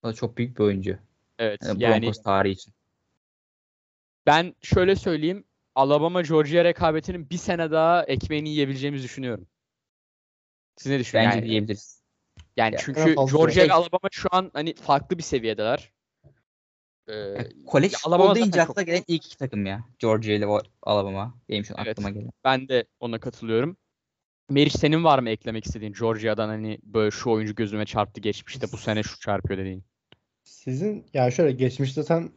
O 0.03 0.09
da 0.09 0.13
çok 0.13 0.37
büyük 0.37 0.59
bir 0.59 0.65
oyuncu. 0.65 0.99
Evet 1.39 1.61
Yani 1.65 1.83
yani 1.83 2.03
Broncos 2.03 2.23
tarihi 2.23 2.53
için. 2.53 2.75
Ben 4.27 4.55
şöyle 4.63 4.97
söyleyeyim 4.97 5.45
Alabama 5.75 6.23
Georgia 6.23 6.65
rekabetinin 6.65 7.31
bir 7.31 7.37
sene 7.37 7.71
daha 7.71 8.05
ekmeğini 8.05 8.49
yiyebileceğimizi 8.49 9.05
düşünüyorum. 9.05 9.47
Siz 10.77 10.93
ne 10.93 10.99
düşünüyorsunuz? 10.99 11.35
Bence 11.35 11.39
Yani, 11.47 11.51
diyebiliriz. 11.51 12.03
yani 12.57 12.75
Ya, 12.75 12.81
çünkü 12.85 13.15
Georgia 13.15 13.47
ile 13.47 13.53
şey- 13.53 13.71
Alabama 13.73 14.09
şu 14.13 14.29
an 14.33 14.51
hani 14.55 14.75
farklı 14.75 15.19
bir 15.19 15.23
seviyedeler. 15.23 15.93
Ee, 17.09 17.37
Kolej 17.67 17.93
ya 17.93 17.99
futbol 17.99 18.13
Alabama 18.13 18.35
deyince 18.35 18.63
akla 18.63 18.83
gelen 18.83 19.03
ilk 19.09 19.27
iki 19.27 19.37
takım 19.37 19.67
ya. 19.67 19.85
Georgia 19.99 20.33
ile 20.35 20.47
Alabama. 20.83 21.35
Benim 21.49 21.65
şu 21.65 21.75
an 21.79 21.85
Evet. 21.85 21.93
aklıma 21.99 22.11
gelen. 22.11 22.31
ben 22.45 22.69
de 22.69 22.85
ona 23.01 23.21
katılıyorum. 23.21 23.77
Meriç 24.51 24.73
senin 24.79 25.05
var 25.05 25.19
mı 25.19 25.31
eklemek 25.31 25.67
istediğin 25.67 25.93
Georgia'dan 25.93 26.49
hani 26.49 26.79
böyle 26.83 27.11
şu 27.11 27.31
oyuncu 27.31 27.55
gözüme 27.55 27.87
çarptı 27.87 28.21
geçmişte 28.21 28.67
bu 28.73 28.77
sene 28.77 29.03
şu 29.03 29.19
çarpıyor 29.21 29.59
dediğin? 29.61 29.85
Sizin 30.45 31.07
ya 31.15 31.31
şöyle 31.31 31.53
geçmişte 31.53 32.03
sen 32.03 32.33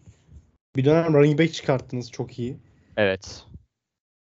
bir 0.75 0.85
dönem 0.85 1.13
running 1.13 1.39
back 1.39 1.53
çıkarttınız 1.53 2.11
çok 2.11 2.39
iyi. 2.39 2.57
Evet. 2.97 3.45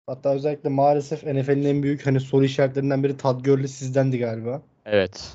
Hatta 0.06 0.34
özellikle 0.34 0.68
maalesef 0.68 1.24
NFL'in 1.24 1.64
en 1.64 1.82
büyük 1.82 2.06
hani 2.06 2.20
soru 2.20 2.44
işaretlerinden 2.44 3.04
biri 3.04 3.16
Todd 3.16 3.44
Gurley 3.44 3.68
sizdendi 3.68 4.18
galiba. 4.18 4.62
Evet. 4.84 5.34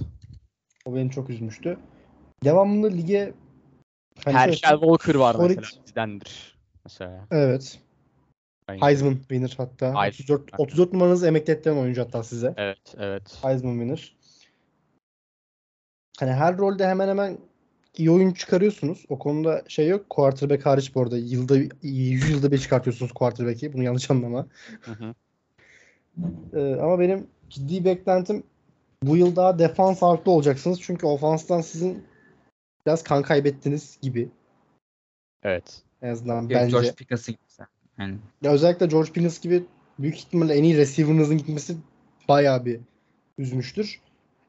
O 0.86 0.96
beni 0.96 1.12
çok 1.12 1.30
üzmüştü. 1.30 1.78
Devamında 2.44 2.88
lige 2.88 3.34
hani 4.26 4.36
Herschel 4.36 4.80
Walker 4.80 5.16
var 5.16 5.34
solid- 5.36 5.56
mesela 5.60 5.86
bizdendir. 5.86 6.58
Mesela. 6.84 7.28
Evet. 7.32 7.80
Heisman 8.68 9.16
winner 9.16 9.54
hatta. 9.58 9.86
Heisman, 9.88 10.08
34 10.08 10.42
aynen. 10.54 10.64
34 10.64 10.94
numaranızı 10.94 11.28
emekli 11.28 11.54
ettiren 11.54 11.78
oyuncu 11.78 12.02
hatta 12.02 12.24
size. 12.24 12.54
Evet, 12.58 12.96
evet. 12.98 13.40
Heisman 13.42 13.72
winner. 13.72 14.16
Hani 16.20 16.32
her 16.32 16.58
rolde 16.58 16.88
hemen 16.88 17.08
hemen 17.08 17.38
iyi 17.98 18.12
oyun 18.12 18.32
çıkarıyorsunuz. 18.32 19.06
O 19.10 19.20
konuda 19.20 19.64
şey 19.68 19.88
yok. 19.88 20.10
Quarterback 20.10 20.66
hariç 20.66 20.96
bu 20.96 21.02
arada. 21.02 21.18
Yılda 21.18 21.58
100 21.82 22.30
yılda 22.30 22.52
bir 22.52 22.58
çıkartıyorsunuz 22.58 23.12
quarterback'i. 23.12 23.74
Bunu 23.74 23.84
yanlış 23.84 24.12
anlama. 24.12 24.48
Hı 24.82 24.92
hı. 24.92 25.16
Ee, 26.54 26.76
ama 26.82 27.00
benim 27.00 27.28
ciddi 27.50 27.86
beklentim 27.86 28.44
bu 29.04 29.18
yıl 29.18 29.36
daha 29.36 29.60
defans 29.60 30.04
ağırlıklı 30.04 30.32
olacaksınız. 30.32 30.82
Çünkü 30.82 31.06
ofanstan 31.06 31.62
sizin 31.62 32.04
biraz 32.86 33.04
kan 33.04 33.22
kaybettiniz 33.24 33.98
gibi. 34.02 34.30
Evet. 35.44 35.82
En 36.02 36.10
azından 36.10 36.42
Yok, 36.42 36.52
bence. 36.52 36.72
George 36.72 36.92
Pickens'ın 36.92 37.32
gibi. 37.32 37.68
Yani 37.98 38.18
Ya 38.42 38.52
özellikle 38.52 38.86
George 38.86 39.12
Pickens 39.12 39.40
gibi 39.42 39.64
büyük 40.00 40.16
ihtimalle 40.16 40.54
en 40.54 40.64
iyi 40.64 40.78
receiver'ınızın 40.78 41.38
gitmesi 41.38 41.78
bayağı 42.28 42.66
bir 42.66 42.80
üzmüştür. 43.38 44.02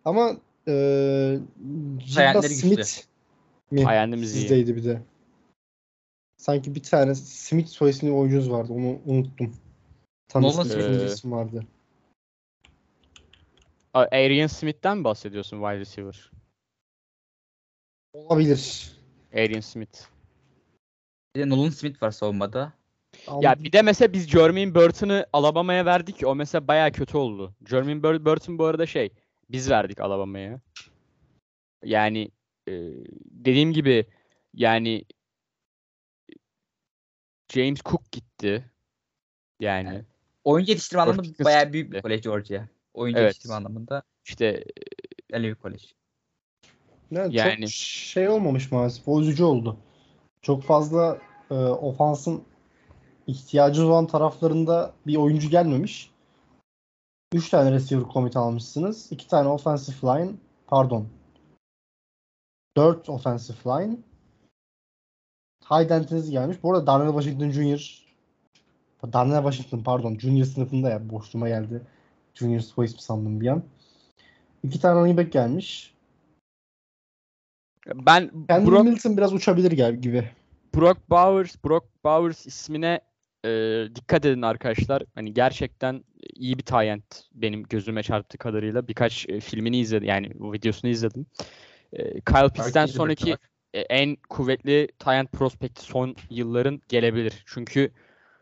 Ama 0.05 0.37
eee 0.67 1.39
Jigba 2.01 2.21
Hayalleri 2.21 2.55
güçlü. 2.55 2.83
Mi 3.73 3.85
Hayalimiz 3.85 4.35
iyi. 4.35 4.41
sizdeydi 4.41 4.77
bir 4.77 4.85
de. 4.85 5.03
Sanki 6.37 6.75
bir 6.75 6.83
tane 6.83 7.15
Smith 7.15 7.69
soy 7.69 7.91
isimli 7.91 8.13
oyuncunuz 8.13 8.51
vardı. 8.51 8.73
Onu 8.73 9.01
unuttum. 9.07 9.57
Tam 10.29 10.43
Nolan 10.43 10.65
Smith. 10.65 11.13
isim 11.13 11.33
vardı. 11.33 11.67
Arian 13.95 14.47
Smith'ten 14.47 14.99
mi 14.99 15.05
bahsediyorsun 15.05 15.57
wide 15.57 15.79
receiver? 15.79 16.31
Olabilir. 18.13 18.93
Arian 19.35 19.61
Smith. 19.61 20.01
bir 21.37 21.41
de 21.41 21.49
Nolan 21.49 21.71
Smith 21.71 22.03
var 22.03 22.11
savunmada. 22.11 22.73
Ya 23.41 23.65
bir 23.65 23.73
de 23.73 23.83
mesela 23.83 24.13
biz 24.13 24.29
Jermaine 24.29 24.75
Burton'ı 24.75 25.27
Alabama'ya 25.33 25.87
verdik. 25.87 26.27
O 26.27 26.35
mesela 26.35 26.69
bayağı 26.69 26.93
kötü 26.93 27.17
oldu. 27.17 27.55
Jermaine 27.67 28.01
Bur- 28.03 28.25
Burton 28.25 28.59
bu 28.59 28.65
arada 28.65 28.87
şey 28.87 29.11
biz 29.51 29.71
verdik 29.71 30.01
Alabama'ya. 30.01 30.61
Yani 31.85 32.31
e, 32.69 32.73
dediğim 33.25 33.73
gibi 33.73 34.07
yani 34.55 35.05
James 37.53 37.81
Cook 37.85 38.13
gitti. 38.13 38.71
Yani 39.61 39.89
Evet. 39.93 40.07
Oyuncu 40.45 40.71
yetiştirme 40.71 40.99
George 40.99 41.11
anlamında 41.11 41.33
Pickens 41.33 41.45
bayağı 41.45 41.73
büyük 41.73 41.93
bir 41.93 42.03
kolej 42.03 42.23
Georgia. 42.23 42.69
Oyuncu 42.95 43.21
Evet. 43.21 43.29
yetiştirme 43.29 43.55
anlamında 43.55 44.03
işte 44.25 44.65
öyle 45.33 45.49
bir 45.49 45.55
kolej. 45.55 45.95
Yani, 47.11 47.37
Yani- 47.37 47.61
çok 47.61 47.71
şey 47.71 48.29
olmamış 48.29 48.73
maalesef. 48.73 49.09
O 49.09 49.21
üzücü 49.21 49.45
oldu. 49.45 49.77
Çok 50.43 50.63
fazla 50.63 51.19
e, 51.51 51.55
ofansın 51.55 52.43
ihtiyacı 53.27 53.87
olan 53.87 54.07
taraflarında 54.07 54.95
bir 55.07 55.17
oyuncu 55.17 55.51
gelmemiş. 55.51 56.11
3 57.35 57.51
tane 57.51 57.73
receiver 57.73 58.05
commit 58.13 58.37
almışsınız. 58.37 59.13
2 59.13 59.29
tane 59.29 59.49
offensive 59.49 59.97
line. 60.03 60.33
Pardon. 60.67 61.09
4 62.77 63.09
offensive 63.09 63.57
line. 63.67 63.97
High 65.71 65.91
end'iniz 65.91 66.31
gelmiş. 66.31 66.63
Bu 66.63 66.73
arada 66.73 66.87
Darnell 66.87 67.23
Washington 67.23 67.51
Jr. 67.51 68.03
Darnell 69.13 69.43
Washington 69.43 69.85
pardon. 69.85 70.19
Junior 70.19 70.45
sınıfında 70.45 70.91
ya. 70.91 71.11
Boşluğuma 71.11 71.49
geldi. 71.49 71.83
Junior 72.35 72.61
soy 72.61 72.87
ismi 72.87 73.01
sandım 73.01 73.41
bir 73.41 73.47
an. 73.47 73.63
2 74.63 74.81
tane 74.81 75.01
running 75.01 75.19
back 75.19 75.33
gelmiş. 75.33 75.95
ben 77.87 78.31
Kendall 78.49 78.73
Brock, 78.73 78.85
Milton 78.85 79.17
biraz 79.17 79.33
uçabilir 79.33 79.73
gibi. 79.93 80.31
Brock 80.75 81.11
Bowers 81.11 81.57
Brock 81.65 81.87
Bowers 82.05 82.47
ismine 82.47 83.01
e, 83.45 83.51
dikkat 83.95 84.27
edin 84.27 84.43
arkadaşlar. 84.43 85.03
Hani 85.15 85.35
gerçekten 85.35 86.05
iyi 86.35 86.59
bir 86.59 86.87
end 86.87 87.03
benim 87.35 87.63
gözüme 87.63 88.03
çarptığı 88.03 88.39
kadarıyla. 88.39 88.89
Birkaç 88.89 89.29
e, 89.29 89.41
filmini 89.41 89.79
izledim. 89.79 90.09
Yani 90.09 90.31
videosunu 90.41 90.91
izledim. 90.91 91.27
E, 91.93 92.21
Kyle 92.21 92.49
Pitts'ten 92.49 92.87
sonraki 92.87 93.37
e, 93.75 93.81
en 93.81 94.17
kuvvetli 94.29 94.89
end 95.07 95.27
prospekti 95.27 95.83
son 95.83 96.17
yılların 96.31 96.83
gelebilir. 96.89 97.43
Çünkü 97.47 97.91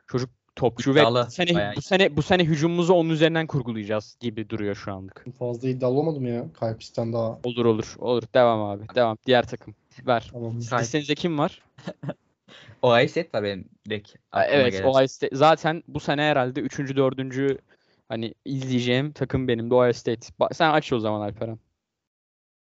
çocuk 0.06 0.30
topçu 0.56 0.94
ve 0.94 1.00
İddialı, 1.00 1.26
bu 1.26 1.30
sene 1.30 1.54
bayağı 1.54 1.76
bu 1.76 1.82
sene 1.82 2.16
bu 2.16 2.22
sene 2.22 2.44
hücumumuzu 2.44 2.94
onun 2.94 3.10
üzerinden 3.10 3.46
kurgulayacağız 3.46 4.16
gibi 4.20 4.48
duruyor 4.50 4.74
şu 4.74 4.92
anlık. 4.92 5.24
Fazla 5.38 5.68
iddialı 5.68 5.98
olmadım 5.98 6.26
ya. 6.26 6.44
Kalpistan 6.60 7.12
daha. 7.12 7.38
Olur 7.44 7.64
olur. 7.64 7.94
Olur. 7.98 8.22
Devam 8.34 8.62
abi. 8.62 8.84
Devam. 8.94 9.16
Diğer 9.26 9.46
takım. 9.46 9.74
Ver. 10.06 10.28
Tamam. 10.32 10.60
Sahip. 10.62 10.82
Listenizde 10.82 11.14
kim 11.14 11.38
var? 11.38 11.62
Ohio 12.82 13.08
State 13.08 13.28
var 13.34 13.44
benim 13.44 13.64
direkt 13.88 14.14
Evet, 14.34 14.72
gelen. 14.72 14.84
Ohio 14.84 15.06
State. 15.06 15.36
Zaten 15.36 15.82
bu 15.88 16.00
sene 16.00 16.22
herhalde 16.22 16.60
3. 16.60 16.78
4. 16.78 17.60
hani 18.08 18.34
izleyeceğim 18.44 19.12
takım 19.12 19.48
benim 19.48 19.70
de 19.70 19.74
Ohio 19.74 19.92
State. 19.92 20.28
Ba- 20.40 20.54
Sen 20.54 20.70
aç 20.70 20.92
o 20.92 20.98
zaman 20.98 21.20
Alperen. 21.20 21.58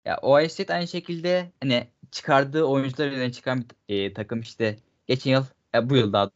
Ya 0.04 0.48
State 0.48 0.74
aynı 0.74 0.88
şekilde 0.88 1.52
hani 1.60 1.88
çıkardığı 2.10 2.64
oyuncular 2.64 3.08
üzerine 3.08 3.32
çıkan 3.32 3.64
bir 3.88 4.04
e, 4.04 4.12
takım 4.12 4.40
işte 4.40 4.76
geçen 5.06 5.30
yıl 5.30 5.44
e, 5.74 5.90
bu 5.90 5.96
yıl 5.96 6.12
daha 6.12 6.30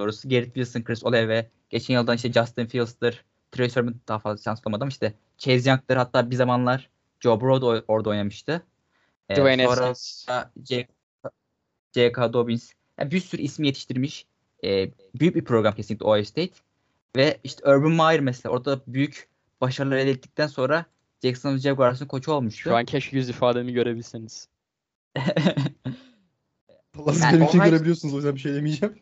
doğrusu 0.00 0.28
Garrett 0.28 0.54
Wilson, 0.54 0.82
Chris 0.82 1.04
Olave 1.04 1.50
geçen 1.70 1.94
yıldan 1.94 2.16
işte 2.16 2.32
Justin 2.32 2.66
Fields'tır, 2.66 3.24
Trey 3.52 3.70
Sermon 3.70 4.00
daha 4.08 4.18
fazla 4.18 4.42
şans 4.42 4.64
bulamadı 4.64 4.84
ama 4.84 4.88
işte 4.88 5.14
Chase 5.38 5.70
Young'dır 5.70 5.96
hatta 5.96 6.30
bir 6.30 6.36
zamanlar 6.36 6.90
Joe 7.20 7.40
Burrow 7.40 7.60
da 7.60 7.66
o- 7.66 7.84
orada 7.94 8.10
oynamıştı. 8.10 8.62
E, 9.28 9.36
Dwayne 9.36 9.68
sonra. 9.68 9.94
J- 10.64 10.88
J.K. 11.94 12.32
Dobbins 12.32 12.72
yani 12.98 13.10
bir 13.10 13.20
sürü 13.20 13.42
ismi 13.42 13.66
yetiştirmiş. 13.66 14.26
E, 14.64 14.90
büyük 15.14 15.34
bir 15.34 15.44
program 15.44 15.74
kesinlikle 15.74 16.06
Ohio 16.06 16.24
State. 16.24 16.52
Ve 17.16 17.40
işte 17.44 17.70
Urban 17.70 17.92
Meyer 17.92 18.20
mesela 18.20 18.52
orada 18.52 18.80
büyük 18.86 19.28
başarılar 19.60 19.96
elde 19.96 20.10
ettikten 20.10 20.46
sonra 20.46 20.86
Jacksonville 21.22 21.60
Jaguars'ın 21.60 22.06
koçu 22.06 22.32
olmuştu. 22.32 22.60
Şu 22.60 22.76
an 22.76 22.84
keşke 22.84 23.16
yüz 23.16 23.28
ifademi 23.28 23.72
görebilseniz. 23.72 24.48
Allah 26.98 27.12
siz 27.12 27.22
Yani 27.22 27.36
benimkini 27.36 27.60
Ohio- 27.62 27.70
görebiliyorsunuz 27.70 28.14
o 28.14 28.16
yüzden 28.16 28.34
bir 28.34 28.40
şey 28.40 28.54
demeyeceğim. 28.54 28.98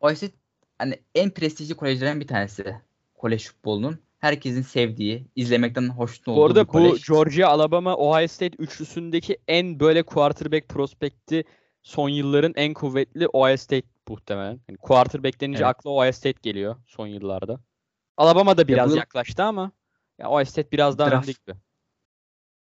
Ohio 0.00 0.14
State 0.14 0.34
hani 0.78 0.98
en 1.14 1.30
prestijli 1.30 1.74
kolejlerden 1.74 2.20
bir 2.20 2.26
tanesi. 2.26 2.76
Kolej 3.14 3.46
futbolunun. 3.48 3.98
Herkesin 4.18 4.62
sevdiği, 4.62 5.26
izlemekten 5.36 5.88
hoşnut 5.88 6.28
olduğu 6.28 6.40
Bu 6.40 6.44
arada 6.46 6.62
bir 6.62 6.68
kolej. 6.68 6.92
bu 7.08 7.14
Georgia, 7.14 7.48
Alabama, 7.48 7.96
Ohio 7.96 8.28
State 8.28 8.56
üçlüsündeki 8.58 9.38
en 9.48 9.80
böyle 9.80 10.02
quarterback 10.02 10.68
prospekti 10.68 11.44
son 11.82 12.08
yılların 12.08 12.52
en 12.56 12.74
kuvvetli 12.74 13.28
Ohio 13.28 13.56
State 13.56 13.86
muhtemelen. 14.08 14.60
Yani 14.68 14.76
quarterback 14.78 15.40
denince 15.40 15.58
Evet. 15.64 15.66
akla 15.76 15.90
Ohio 15.90 16.12
State 16.12 16.38
geliyor 16.42 16.76
son 16.86 17.06
yıllarda. 17.06 17.60
Alabama 18.16 18.56
da 18.56 18.68
biraz 18.68 18.86
bu 18.86 18.90
yıl- 18.90 18.98
yaklaştı 18.98 19.42
ama 19.44 19.72
ya 20.20 20.30
Ohio 20.30 20.44
State 20.44 20.72
biraz 20.72 20.98
daha 20.98 21.10
önde 21.10 21.32
gibi. 21.32 21.56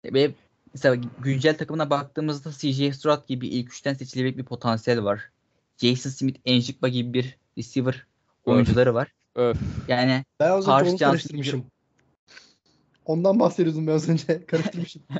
Ve 0.04 0.34
mesela 0.74 0.96
güncel 1.22 1.58
takımına 1.58 1.90
baktığımızda 1.90 2.52
CJ 2.52 2.96
Stroud 2.96 3.28
gibi 3.28 3.48
ilk 3.48 3.72
üçten 3.72 3.94
seçilebilecek 3.94 4.38
bir 4.38 4.44
potansiyel 4.44 5.04
var. 5.04 5.30
Jason 5.78 6.10
Smith, 6.10 6.40
Enjigba 6.44 6.88
gibi 6.88 7.12
bir 7.12 7.38
receiver 7.58 8.06
oyuncuları 8.44 8.94
var. 8.94 9.12
Öf. 9.34 9.58
Yani 9.88 10.24
Ben 10.40 10.50
az 10.50 10.68
önce 10.68 10.72
onu 10.72 10.84
Johnson 10.84 11.06
karıştırmışım. 11.06 11.66
Ondan 13.04 13.40
bahsediyordum 13.40 13.86
ben 13.86 13.92
az 13.92 14.08
önce. 14.08 14.46
Karıştırmışım. 14.46 15.02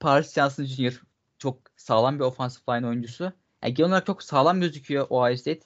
Paris 0.00 0.34
Johnson 0.34 0.64
Jr. 0.64 1.02
çok 1.38 1.58
sağlam 1.76 2.18
bir 2.18 2.24
offensive 2.24 2.76
line 2.76 2.86
oyuncusu. 2.86 3.32
Yani 3.62 3.74
genel 3.74 3.90
olarak 3.90 4.06
çok 4.06 4.22
sağlam 4.22 4.60
gözüküyor 4.60 5.06
Ohio 5.10 5.36
State. 5.36 5.60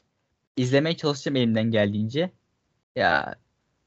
İzlemeye 0.56 0.96
çalışacağım 0.96 1.36
elimden 1.36 1.70
geldiğince. 1.70 2.30
Ya 2.96 3.34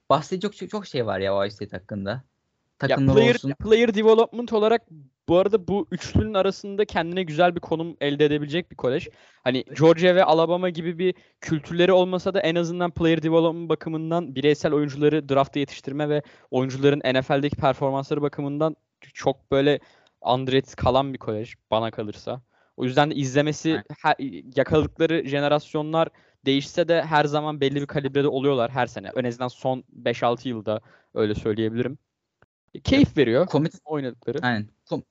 bahsedecek 0.09 0.53
çok, 0.53 0.69
çok 0.69 0.87
şey 0.87 1.05
var 1.05 1.19
ya 1.19 1.35
Ohio 1.35 1.49
State 1.49 1.77
hakkında. 1.77 2.09
Ya 2.09 2.87
Takımlar 2.87 3.15
player, 3.15 3.35
olsun. 3.35 3.53
player 3.63 3.95
development 3.95 4.53
olarak 4.53 4.81
bu 5.27 5.37
arada 5.37 5.67
bu 5.67 5.87
üçlünün 5.91 6.33
arasında 6.33 6.85
kendine 6.85 7.23
güzel 7.23 7.55
bir 7.55 7.59
konum 7.59 7.97
elde 8.01 8.25
edebilecek 8.25 8.71
bir 8.71 8.75
kolej. 8.75 9.09
Hani 9.43 9.63
Georgia 9.79 10.15
ve 10.15 10.23
Alabama 10.23 10.69
gibi 10.69 10.99
bir 10.99 11.15
kültürleri 11.41 11.91
olmasa 11.91 12.33
da 12.33 12.39
en 12.39 12.55
azından 12.55 12.91
player 12.91 13.23
development 13.23 13.69
bakımından 13.69 14.35
bireysel 14.35 14.73
oyuncuları 14.73 15.29
draftta 15.29 15.59
yetiştirme 15.59 16.09
ve 16.09 16.21
oyuncuların 16.51 17.19
NFL'deki 17.19 17.55
performansları 17.55 18.21
bakımından 18.21 18.75
çok 19.13 19.51
böyle 19.51 19.79
underrated 20.21 20.75
kalan 20.75 21.13
bir 21.13 21.17
kolej 21.19 21.53
bana 21.71 21.91
kalırsa. 21.91 22.41
O 22.77 22.83
yüzden 22.83 23.11
de 23.11 23.15
izlemesi 23.15 23.81
her- 24.01 24.15
yakaladıkları 24.55 25.27
jenerasyonlar 25.27 26.07
değişse 26.47 26.87
de 26.87 27.01
her 27.01 27.25
zaman 27.25 27.61
belli 27.61 27.75
bir 27.75 27.85
kalibrede 27.85 28.27
oluyorlar 28.27 28.71
her 28.71 28.87
sene. 28.87 29.11
En 29.15 29.23
azından 29.23 29.47
son 29.47 29.83
5-6 30.05 30.47
yılda 30.47 30.81
öyle 31.13 31.35
söyleyebilirim. 31.35 31.97
Keyif 32.83 33.17
veriyor 33.17 33.47
Commit 33.47 33.73
oynadıkları. 33.85 34.39
Aynen. 34.41 34.67
Kom- 34.89 35.03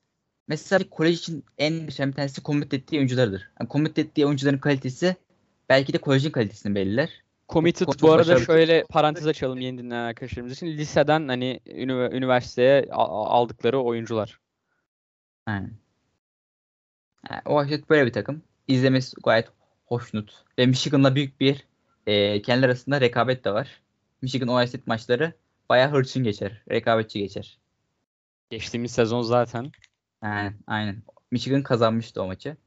Mesela 0.47 0.79
bir 0.79 0.89
kolej 0.89 1.19
için 1.19 1.45
en 1.57 1.73
önemli 1.73 2.15
tanesi 2.15 2.43
commit 2.43 2.73
ettiği 2.73 2.97
oyunculardır. 2.97 3.49
Yani 3.59 3.69
commit 3.69 3.97
ettiği 3.99 4.25
oyuncuların 4.25 4.57
kalitesi 4.57 5.15
belki 5.69 5.93
de 5.93 5.97
kolejin 5.97 6.31
kalitesini 6.31 6.75
belirler. 6.75 7.23
Committed 7.49 7.87
bu 8.01 8.11
arada 8.11 8.19
başarılı. 8.19 8.45
şöyle 8.45 8.83
parantez 8.89 9.27
açalım 9.27 9.61
yeni 9.61 9.77
dinleyen 9.77 10.01
arkadaşlarımız 10.03 10.53
için. 10.53 10.67
Liseden 10.67 11.27
hani 11.27 11.59
üniversiteye 11.67 12.87
aldıkları 12.91 13.79
oyuncular. 13.79 14.39
Aynen. 15.45 15.71
Yani 17.31 17.41
o 17.45 17.59
açık 17.59 17.89
böyle 17.89 18.05
bir 18.05 18.13
takım. 18.13 18.41
İzlemesi 18.67 19.15
gayet 19.23 19.56
hoşnut. 19.87 20.43
Ve 20.59 20.65
Michigan'la 20.65 21.15
büyük 21.15 21.39
bir 21.39 21.67
e, 22.07 22.41
kendi 22.41 22.65
arasında 22.65 23.01
rekabet 23.01 23.45
de 23.45 23.53
var. 23.53 23.81
Michigan 24.21 24.47
Ohio 24.47 24.67
State 24.67 24.83
maçları 24.85 25.33
bayağı 25.69 25.91
hırçın 25.91 26.23
geçer. 26.23 26.63
Rekabetçi 26.71 27.19
geçer. 27.19 27.59
Geçtiğimiz 28.49 28.91
sezon 28.91 29.21
zaten. 29.21 29.71
Yani 30.23 30.53
aynen. 30.67 31.03
Michigan 31.31 31.63
kazanmıştı 31.63 32.21
o 32.21 32.27
maçı. 32.27 32.57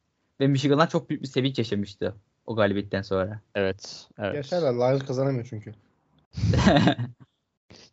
Ve 0.41 0.47
Michigan'lar 0.47 0.91
çok 0.91 1.11
büyük 1.11 1.23
bir 1.23 1.29
sevinç 1.29 1.59
yaşamıştı 1.59 2.15
o 2.47 2.57
galibiyetten 2.57 3.03
sonra. 3.03 3.41
Evet. 3.55 4.09
Evet. 4.19 4.35
Yaşarlar. 4.35 4.73
Lions 4.75 5.07
kazanamıyor 5.07 5.47
çünkü. 5.51 5.75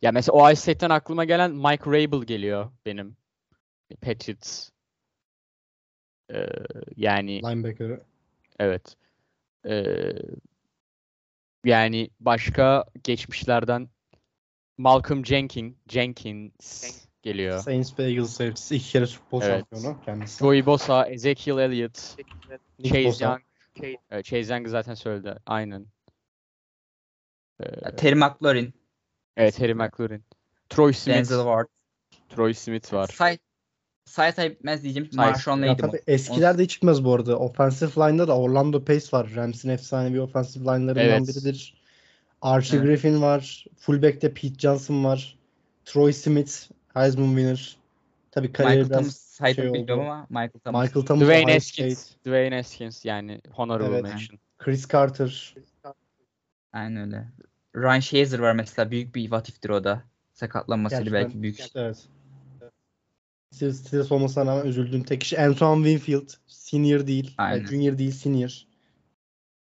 Ya 0.02 0.12
mesela 0.12 0.38
Ohio 0.38 0.56
State'ten 0.56 0.90
aklıma 0.90 1.26
gelen 1.26 1.52
Mike 1.52 1.86
Rabel 1.86 2.22
geliyor 2.22 2.72
benim. 2.86 3.18
Patriots. 4.02 4.70
Ee, 6.34 6.48
yani 6.96 7.42
Linebacker'ı. 7.42 8.02
evet. 8.60 8.96
Ee, 9.68 10.14
yani 11.66 12.10
başka 12.20 12.86
geçmişlerden 13.04 13.90
Malcolm 14.78 15.26
Jenkins, 15.26 15.76
Jenkins 15.90 17.06
geliyor. 17.22 17.60
Saints 17.60 18.00
ve 18.00 18.04
Eagles 18.04 18.30
safety'si. 18.30 18.76
iki 18.76 18.92
kere 18.92 19.06
Super 19.08 19.32
Bowl 19.32 19.46
Evet. 19.46 19.66
şampiyonu 19.72 20.02
kendisi. 20.02 20.40
Joey 20.40 20.66
Bosa, 20.66 21.08
Ezekiel 21.08 21.58
Elliott, 21.58 22.16
Chase 22.84 23.04
Bosa. 23.06 23.26
Young. 23.26 23.42
Evet, 24.10 24.26
Chase 24.26 24.54
Young 24.54 24.68
zaten 24.68 24.94
söyledi. 24.94 25.36
Aynen. 25.46 25.88
Ee, 27.60 27.96
Terry 27.96 28.16
McLaurin, 28.16 28.74
evet, 29.38 29.60
Harry 29.60 29.74
McLaurin. 29.74 30.24
Troy 30.70 30.94
Smith. 30.94 31.18
Denzel 31.18 31.38
Ward. 31.38 31.68
Troy 32.30 32.54
Smith 32.54 32.94
var. 32.94 33.08
Say 33.08 33.38
say 34.08 34.32
say 34.32 34.50
bitmez 34.52 34.84
diyeceğim. 34.84 35.12
Say- 35.12 35.26
Marshawn 35.26 35.64
Ya 35.64 35.72
Latimore. 35.72 35.92
tabii 35.92 36.02
eskiler 36.08 36.58
de 36.58 36.64
hiç 36.64 36.72
çıkmaz 36.72 37.04
bu 37.06 37.14
arada. 37.14 37.40
Offensive 37.40 37.92
line'da 37.92 38.28
da 38.28 38.38
Orlando 38.38 38.84
Pace 38.86 39.06
var. 39.14 39.32
Rams'in 39.36 39.70
efsanevi 39.70 40.22
offensive 40.22 40.64
line'larından 40.64 40.96
Evet. 41.06 41.28
biridir. 41.28 41.74
Archie 42.42 42.78
Evet. 42.80 42.88
Griffin 42.88 43.22
var. 43.22 43.66
Fullback'te 43.78 44.34
Pete 44.34 44.54
Johnson 44.60 45.04
var. 45.04 45.38
Troy 45.86 46.14
Smith, 46.14 46.52
Heisman 46.94 47.28
winner. 47.28 47.78
Tabii 48.32 48.54
kariyeri 48.54 48.84
Michael 48.84 49.00
Thomas 49.00 49.16
saydım 49.18 49.56
şey 49.64 49.74
bilmiyorum 49.74 50.00
oldu. 50.04 50.10
ama 50.12 50.28
Michael 50.30 50.60
Thomas. 50.64 50.88
Michael 50.88 51.06
Thomas, 51.06 51.24
Dwayne 51.28 51.54
Haskins. 51.54 51.98
State, 52.00 52.20
Dwayne 52.30 52.56
Haskins 52.56 53.06
yani 53.06 53.42
honorable 53.52 53.94
Evet. 53.94 54.04
mention. 54.04 54.40
Chris 54.58 54.88
Carter. 54.90 55.56
Aynen 56.74 57.06
öyle. 57.06 57.28
Ryan 57.76 58.00
Shazier 58.00 58.40
var 58.40 58.54
mesela 58.54 58.92
büyük 58.92 59.16
bir 59.16 59.22
what 59.24 59.50
if'tir 59.50 59.70
o 59.70 59.84
da. 59.84 60.04
Sakatlanmasıyla 60.34 61.04
Gerçekten, 61.04 61.24
belki 61.26 61.42
büyük. 61.42 61.60
Evet. 61.76 61.98
Steelers 63.52 64.12
olmasına 64.12 64.46
rağmen 64.46 64.66
üzüldüğüm 64.66 65.04
tek 65.04 65.22
kişi 65.22 65.40
Antoine 65.40 65.90
Winfield. 65.90 66.30
Senior 66.48 67.08
değil. 67.08 67.36
yani 67.40 67.68
junior 67.68 67.98
değil, 67.98 68.12
senior. 68.12 68.68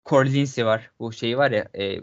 Corey 0.06 0.32
Lindsey 0.32 0.66
var. 0.66 0.90
Bu 0.98 1.12
şeyi 1.12 1.38
var 1.38 1.50
ya 1.50 1.68
e, 1.78 2.00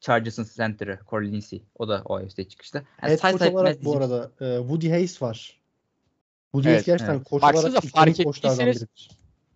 Chargers'ın 0.00 0.46
center'ı 0.56 0.98
Corey 1.10 1.32
Lindsey. 1.32 1.64
O 1.74 1.88
da 1.88 2.02
Ohio 2.04 2.28
State 2.28 2.48
çıkışta. 2.48 2.82
Yani 3.02 3.12
Head 3.12 3.38
coach 3.38 3.54
olarak 3.54 3.84
bu 3.84 3.96
arada 3.96 4.32
e, 4.40 4.58
Woody 4.58 4.90
Hayes 4.90 5.22
var. 5.22 5.60
Woody 6.52 6.68
Evet, 6.68 6.76
Hayes 6.76 6.86
gerçekten 6.86 7.14
evet. 7.14 7.28
koç 7.28 7.42
Baksanıza 7.42 7.68
olarak 7.68 7.84
fark 7.84 8.20
ettiyseniz-. 8.20 8.86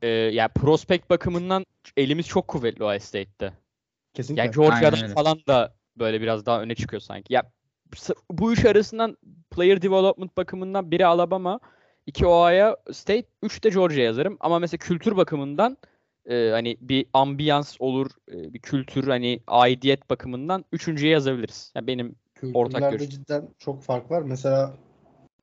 Ee, 0.03 0.09
yani 0.09 0.51
prospect 0.55 1.11
bakımından 1.11 1.67
elimiz 1.97 2.27
çok 2.27 2.49
kuvvetli 2.49 2.85
Ohio 2.85 2.99
State'te. 2.99 3.53
Kesinlikle. 4.15 4.43
Yani 4.43 4.55
Georgia'dan 4.55 5.15
falan 5.15 5.39
da 5.49 5.75
böyle 5.97 6.21
biraz 6.21 6.47
daha 6.47 6.63
öne 6.63 6.75
çıkıyor 6.75 7.01
sanki. 7.01 7.35
Ya 7.35 7.43
bu 8.31 8.53
üç 8.53 8.65
arasından 8.65 9.17
player 9.51 9.83
development 9.83 10.37
bakımından 10.37 10.91
biri 10.91 11.07
Alabama, 11.07 11.61
iki 12.07 12.27
Ohio 12.27 12.77
State, 12.93 13.27
üç 13.43 13.65
de 13.65 13.69
Georgia 13.69 14.03
yazarım. 14.03 14.37
Ama 14.41 14.59
mesela 14.59 14.79
kültür 14.79 15.17
bakımından 15.17 15.77
e, 16.27 16.51
hani 16.51 16.77
bir 16.81 17.07
ambiyans 17.13 17.77
olur, 17.79 18.11
e, 18.33 18.55
bir 18.55 18.59
kültür 18.59 19.09
hani 19.09 19.41
aidiyet 19.47 20.11
bakımından 20.11 20.65
üçüncüye 20.73 21.13
yazabiliriz. 21.13 21.73
Yani 21.75 21.87
benim 21.87 22.15
ortak 22.55 22.73
Kültürlerde 22.73 22.97
görüş. 22.97 23.11
cidden 23.11 23.49
çok 23.59 23.83
fark 23.83 24.11
var. 24.11 24.23
Mesela 24.23 24.75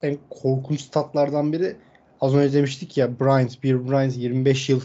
en 0.01 0.17
korkunç 0.29 0.81
statlardan 0.81 1.53
biri 1.53 1.75
az 2.21 2.35
önce 2.35 2.57
demiştik 2.57 2.97
ya 2.97 3.19
Bryant, 3.19 3.63
Bill 3.63 3.89
Bryant 3.89 4.17
25 4.17 4.69
yıl 4.69 4.81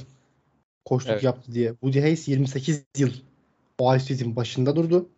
koçluk 0.85 1.11
Evet. 1.11 1.23
yaptı 1.23 1.53
diye. 1.53 1.71
Woody 1.71 2.01
Hayes 2.01 2.29
28 2.29 2.85
yıl 2.97 3.11
Ohio 3.79 3.99
State'in 3.99 4.37
başında 4.37 4.77
durdu. 4.77 5.09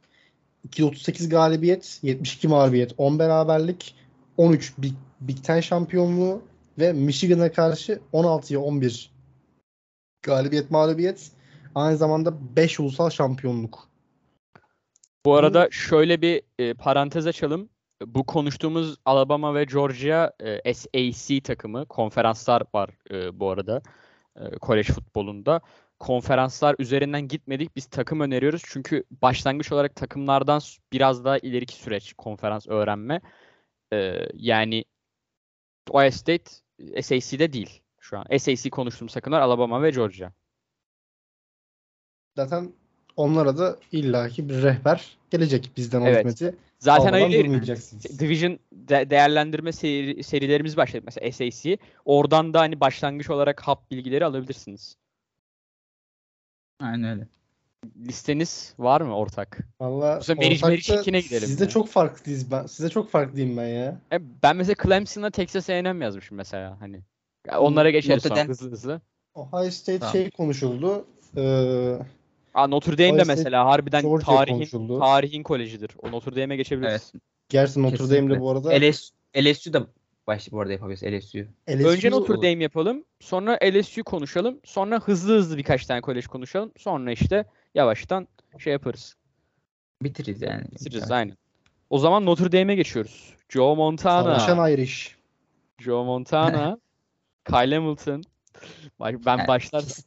238 0.69 1.29
galibiyet, 1.29 1.99
72 2.03 2.49
mağlubiyet, 2.49 2.95
10 2.99 3.19
beraberlik, 3.19 3.95
13 4.37 4.73
Big, 4.79 4.93
Big 5.21 5.45
Ten 5.45 5.61
şampiyonluğu 5.61 6.43
ve 6.79 6.93
Michigan'a 6.93 7.53
karşı 7.53 8.01
16'ya 8.13 8.61
11 8.61 9.11
galibiyet 10.23 10.71
mağlubiyet. 10.71 11.31
Aynı 11.75 11.97
zamanda 11.97 12.57
5 12.57 12.81
ulusal 12.81 13.11
şampiyonluk. 13.11 13.89
Bu 15.27 15.35
arada 15.35 15.69
şöyle 15.71 16.23
bir 16.23 16.43
e, 16.59 16.75
parantez 16.75 17.27
açalım. 17.27 17.69
Bu 18.07 18.27
konuştuğumuz 18.27 18.97
Alabama 19.05 19.55
ve 19.55 19.65
Georgia 19.65 20.33
e, 20.41 20.75
SAC 20.75 21.41
takımı 21.41 21.87
konferanslar 21.87 22.63
var 22.75 22.91
e, 23.11 23.41
bu 23.41 23.51
arada 23.51 23.83
e, 24.37 24.51
kolej 24.51 24.87
futbolunda. 24.87 25.61
Konferanslar 25.99 26.77
üzerinden 26.79 27.29
gitmedik. 27.29 27.77
Biz 27.77 27.87
takım 27.87 28.21
öneriyoruz. 28.21 28.63
Çünkü 28.67 29.05
başlangıç 29.23 29.73
olarak 29.73 29.97
takımlardan 29.97 30.61
biraz 30.93 31.25
daha 31.25 31.39
ileriki 31.39 31.75
süreç 31.75 32.13
konferans 32.13 32.67
öğrenme. 32.69 33.21
E, 33.93 34.15
yani 34.35 34.85
Ohio 35.91 36.11
State 36.11 36.51
SAC'de 37.03 37.53
değil 37.53 37.83
şu 38.01 38.19
an. 38.19 38.39
SAC 38.39 38.71
konuştuğumuz 38.71 39.15
takımlar 39.15 39.41
Alabama 39.41 39.83
ve 39.83 39.91
Georgia. 39.91 40.33
Zaten 42.37 42.73
onlara 43.17 43.59
da 43.59 43.79
illaki 43.93 44.49
bir 44.49 44.63
rehber 44.63 45.17
gelecek 45.31 45.71
bizden 45.77 46.01
Evet. 46.01 46.27
hizmeti. 46.27 46.57
Zaten 46.79 47.15
öyle. 47.15 47.45
Division 48.19 48.59
de- 48.73 49.11
değerlendirme 49.11 49.73
seri- 49.73 50.23
serilerimiz 50.25 50.77
başladı 50.77 51.03
mesela 51.05 51.33
SAC. 51.33 51.79
Oradan 52.05 52.55
da 52.55 52.61
hani 52.61 52.81
başlangıç 52.81 53.31
olarak 53.31 53.61
hap 53.61 53.91
bilgileri 53.91 54.25
alabilirsiniz. 54.25 54.97
Aynen 56.81 57.11
öyle. 57.11 57.27
Listeniz 58.07 58.75
var 58.79 59.01
mı 59.01 59.17
ortak? 59.17 59.59
Valla 59.81 60.17
ortakta 60.17 61.13
Sizde 61.47 61.65
ya. 61.65 61.69
çok 61.71 61.89
farklıyız 61.89 62.51
ben. 62.51 62.67
Size 62.67 62.89
çok 62.89 63.11
farklıyım 63.11 63.57
ben 63.57 63.67
ya. 63.67 64.01
E, 64.13 64.43
ben 64.43 64.57
mesela 64.57 64.75
Clemson'la 64.83 65.31
Texas 65.31 65.71
A&M 65.71 66.05
yazmışım 66.05 66.37
mesela 66.37 66.81
hani. 66.81 67.01
Ya 67.47 67.61
onlara 67.61 67.91
geçeriz 67.91 68.23
sonra 68.23 68.49
hızlı 68.49 68.71
hızlı. 68.71 69.01
Ohio 69.35 69.71
State 69.71 69.99
Tamam. 69.99 70.13
şey 70.13 70.31
konuşuldu. 70.31 71.07
Ee, 71.37 71.99
Aa, 72.55 72.67
Notre 72.67 72.99
Dame 72.99 73.19
de 73.19 73.25
mesela 73.25 73.65
harbiden 73.65 74.03
Georgia 74.03 74.27
tarihin 74.37 74.55
konuşuldu. 74.55 74.99
tarihin 75.01 75.43
kolejidir. 75.43 75.91
O 76.03 76.13
Notre 76.13 76.37
Dame'e 76.43 76.57
geçebiliriz. 76.57 76.93
Evet. 77.15 77.23
Gerçi 77.49 77.83
Notre 77.83 78.17
Dame'de 78.17 78.41
bu 78.41 78.51
arada 78.51 78.69
LSU, 78.71 79.15
LSU 79.37 79.73
da 79.73 79.87
baş 80.29 80.53
bu 80.53 80.61
arada 80.61 80.73
yapabiliriz 80.73 81.03
LSU. 81.03 81.39
LSU 81.71 81.89
Önce 81.89 82.11
Notre. 82.11 82.35
Dame 82.35 82.63
yapalım. 82.63 83.05
Sonra 83.21 83.59
LSU 83.65 84.05
konuşalım. 84.05 84.61
Sonra 84.65 85.01
hızlı 85.01 85.37
hızlı 85.37 85.57
birkaç 85.57 85.87
tane 85.87 86.01
kolej 86.01 86.27
konuşalım. 86.27 86.73
Sonra 86.77 87.13
işte 87.13 87.45
yavaştan 87.75 88.29
şey 88.59 88.73
yaparız. 88.73 89.17
Bitiririz 90.03 90.43
yani. 90.43 90.65
Bitiririz 90.73 91.11
aynen. 91.11 91.37
O 91.91 91.99
zaman 91.99 92.27
Notre 92.27 92.53
Dame'e 92.53 92.75
geçiyoruz. 92.75 93.35
Joe 93.49 93.77
Montana. 93.77 94.39
Savaşan 94.39 94.73
Irish. 94.73 95.17
Joe 95.79 96.05
Montana. 96.05 96.79
Kyle 97.45 97.75
Hamilton. 97.75 98.23
Bak 99.01 99.15
ben 99.27 99.39
Yani 99.39 99.49
başlarsam. 99.49 100.05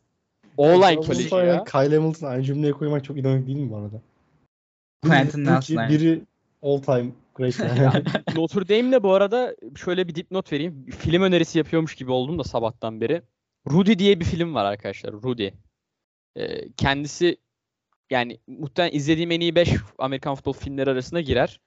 O-line 0.57 0.93
Joe 0.93 1.01
koleji 1.01 1.35
ya. 1.35 1.63
Kyle 1.63 1.95
Hamilton 1.95 2.27
aynı 2.27 2.43
cümleye 2.43 2.73
koymak 2.73 3.03
çok 3.03 3.17
ironik 3.17 3.47
değil 3.47 3.57
mi 3.57 3.71
bu 3.71 3.77
arada? 3.77 4.01
Quentin 5.03 5.45
Nelson. 5.45 5.89
Biri 5.89 6.21
all 6.63 6.81
time. 6.81 7.11
Notre 8.35 8.69
Dame'le 8.69 9.03
bu 9.03 9.13
arada 9.13 9.55
şöyle 9.75 10.07
bir 10.07 10.15
dipnot 10.15 10.53
vereyim. 10.53 10.85
Film 10.85 11.21
önerisi 11.21 11.57
yapıyormuş 11.57 11.95
gibi 11.95 12.11
oldum 12.11 12.39
da 12.39 12.43
sabahtan 12.43 13.01
beri. 13.01 13.21
Rudy 13.71 13.99
diye 13.99 14.19
bir 14.19 14.25
film 14.25 14.55
var 14.55 14.65
arkadaşlar. 14.65 15.13
Rudy. 15.13 15.49
Ee, 16.35 16.71
kendisi 16.77 17.37
yani 18.09 18.39
muhtemelen 18.47 18.95
izlediğim 18.95 19.31
en 19.31 19.39
iyi 19.39 19.55
5 19.55 19.69
Amerikan 19.97 20.35
futbol 20.35 20.53
filmleri 20.53 20.89
arasına 20.89 21.21
girer. 21.21 21.59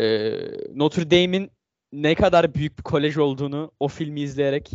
Ee, 0.00 0.32
Notre 0.74 1.10
Dame'in 1.10 1.50
ne 1.92 2.14
kadar 2.14 2.54
büyük 2.54 2.78
bir 2.78 2.82
kolej 2.82 3.18
olduğunu 3.18 3.72
o 3.80 3.88
filmi 3.88 4.20
izleyerek 4.20 4.70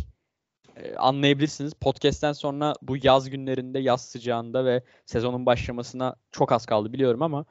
e, 0.76 0.96
anlayabilirsiniz. 0.96 1.74
Podcast'ten 1.74 2.32
sonra 2.32 2.74
bu 2.82 2.96
yaz 3.02 3.30
günlerinde, 3.30 3.78
yaz 3.78 4.04
sıcağında 4.08 4.64
ve 4.64 4.84
sezonun 5.06 5.46
başlamasına 5.46 6.16
çok 6.30 6.52
az 6.52 6.66
kaldı 6.66 6.92
biliyorum 6.92 7.22
ama 7.22 7.44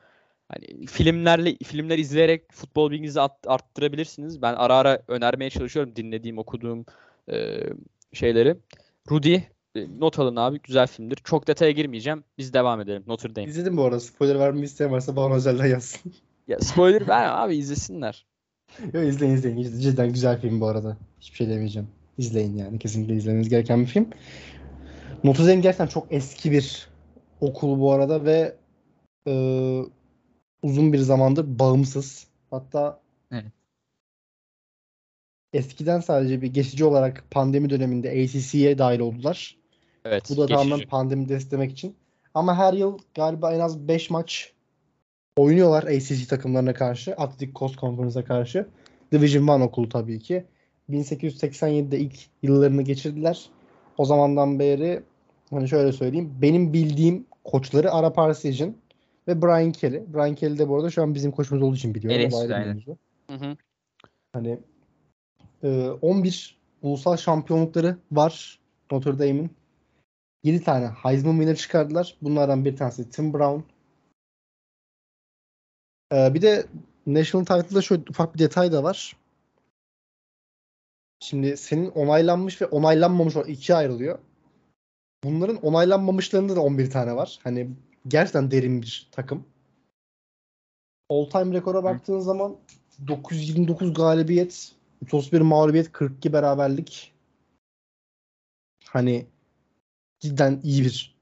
hani 0.49 0.85
filmlerle 0.85 1.55
filmler 1.63 1.97
izleyerek 1.97 2.51
futbol 2.51 2.91
bilginizi 2.91 3.21
art- 3.21 3.47
arttırabilirsiniz. 3.47 4.41
Ben 4.41 4.53
ara 4.53 4.75
ara 4.75 5.01
önermeye 5.07 5.49
çalışıyorum 5.49 5.95
dinlediğim, 5.95 6.37
okuduğum 6.37 6.85
e, 7.31 7.59
şeyleri. 8.13 8.55
Rudy 9.11 9.35
e, 9.75 9.87
not 9.99 10.19
alın 10.19 10.35
abi 10.35 10.59
güzel 10.63 10.87
filmdir. 10.87 11.19
Çok 11.23 11.47
detaya 11.47 11.71
girmeyeceğim. 11.71 12.23
Biz 12.37 12.53
devam 12.53 12.81
edelim. 12.81 13.03
Notre 13.07 13.35
Dame. 13.35 13.47
İzledim 13.47 13.77
bu 13.77 13.83
arada. 13.83 13.99
Spoiler 13.99 14.39
vermeyi 14.39 14.65
isteyen 14.65 14.91
varsa 14.91 15.15
bana 15.15 15.33
özelden 15.35 15.65
yazsın. 15.65 16.13
Ya 16.47 16.59
spoiler 16.59 17.07
ver 17.07 17.27
abi 17.43 17.55
izlesinler. 17.55 18.25
Yo 18.93 19.01
izleyin 19.01 19.33
izleyin. 19.33 19.57
İzle- 19.57 19.81
Cidden 19.81 20.13
güzel 20.13 20.41
film 20.41 20.61
bu 20.61 20.67
arada. 20.67 20.97
Hiçbir 21.21 21.37
şey 21.37 21.49
demeyeceğim. 21.49 21.87
İzleyin 22.17 22.57
yani. 22.57 22.79
Kesinlikle 22.79 23.13
izlemeniz 23.15 23.49
gereken 23.49 23.81
bir 23.81 23.85
film. 23.85 24.07
Notre 25.23 25.43
Dame 25.43 25.55
gerçekten 25.55 25.87
çok 25.87 26.07
eski 26.11 26.51
bir 26.51 26.87
okul 27.41 27.79
bu 27.79 27.91
arada 27.91 28.25
ve 28.25 28.55
e, 29.27 29.33
uzun 30.63 30.93
bir 30.93 30.97
zamandır 30.97 31.59
bağımsız. 31.59 32.27
Hatta 32.51 32.99
Evet. 33.31 33.45
eskiden 35.53 35.99
sadece 35.99 36.41
bir 36.41 36.53
geçici 36.53 36.85
olarak 36.85 37.23
pandemi 37.31 37.69
döneminde 37.69 38.09
ACC'ye 38.09 38.77
dahil 38.77 38.99
oldular. 38.99 39.57
Evet. 40.05 40.23
Bu 40.29 40.37
da 40.37 40.45
geçici. 40.45 40.57
tamamen 40.57 40.87
pandemi 40.87 41.29
desteklemek 41.29 41.71
için. 41.71 41.95
Ama 42.33 42.57
her 42.57 42.73
yıl 42.73 42.97
galiba 43.15 43.53
en 43.53 43.59
az 43.59 43.87
5 43.87 44.09
maç 44.09 44.53
oynuyorlar 45.37 45.83
ACC 45.83 46.27
takımlarına 46.27 46.73
karşı. 46.73 47.13
Atletic 47.13 47.53
Coast 47.53 47.77
Conference'a 47.77 48.23
karşı. 48.25 48.67
Division 49.11 49.47
1 49.47 49.65
okulu 49.65 49.89
tabii 49.89 50.19
ki. 50.19 50.45
1887'de 50.89 51.99
ilk 51.99 52.15
yıllarını 52.43 52.81
geçirdiler. 52.81 53.49
O 53.97 54.05
zamandan 54.05 54.59
beri 54.59 55.03
hani 55.49 55.69
şöyle 55.69 55.91
söyleyeyim. 55.91 56.33
Benim 56.41 56.73
bildiğim 56.73 57.25
koçları 57.43 57.91
Ara 57.91 58.13
Parseghian 58.13 58.75
ve 59.29 59.41
Brian 59.41 59.71
Kelly. 59.71 60.03
Brian 60.13 60.35
Kelly 60.35 60.57
de 60.57 60.69
bu 60.69 60.75
arada 60.75 60.89
şu 60.89 61.01
an 61.01 61.15
bizim 61.15 61.31
koçumuz 61.31 61.63
olduğu 61.63 61.75
için 61.75 61.95
biliyorum. 61.95 62.21
Evet, 62.21 62.33
ayrı 62.33 62.55
aynen. 62.55 62.83
Hı 63.29 63.35
hı. 63.35 63.57
Hani 64.33 64.59
e, 65.63 65.89
11 65.89 66.59
ulusal 66.81 67.17
şampiyonlukları 67.17 67.97
var 68.11 68.59
Notre 68.91 69.19
Dame'in. 69.19 69.51
7 70.43 70.63
tane 70.63 70.85
Heisman 70.85 71.31
winner 71.31 71.55
çıkardılar. 71.55 72.17
Bunlardan 72.21 72.65
bir 72.65 72.77
tanesi 72.77 73.09
Tim 73.09 73.33
Brown. 73.33 73.61
E, 76.13 76.33
bir 76.33 76.41
de 76.41 76.65
National 77.07 77.45
Title'da 77.45 77.81
şöyle 77.81 78.03
ufak 78.09 78.33
bir 78.33 78.39
detay 78.39 78.71
da 78.71 78.83
var. 78.83 79.15
Şimdi 81.19 81.57
senin 81.57 81.89
onaylanmış 81.89 82.61
ve 82.61 82.65
onaylanmamış 82.65 83.35
olan 83.35 83.49
ikiye 83.49 83.77
ayrılıyor. 83.77 84.19
Bunların 85.23 85.57
onaylanmamışlarında 85.57 86.55
da 86.55 86.61
11 86.61 86.89
tane 86.89 87.15
var. 87.15 87.39
Hani 87.43 87.69
gerçekten 88.07 88.51
derin 88.51 88.81
bir 88.81 89.09
takım. 89.11 89.45
All 91.09 91.25
time 91.29 91.55
rekora 91.55 91.83
baktığın 91.83 92.19
zaman 92.19 92.57
929 93.07 93.93
galibiyet, 93.93 94.71
31 95.11 95.41
mağlubiyet, 95.41 95.91
42 95.91 96.33
beraberlik. 96.33 97.13
Hani 98.85 99.25
cidden 100.19 100.59
iyi 100.63 100.83
bir 100.83 101.15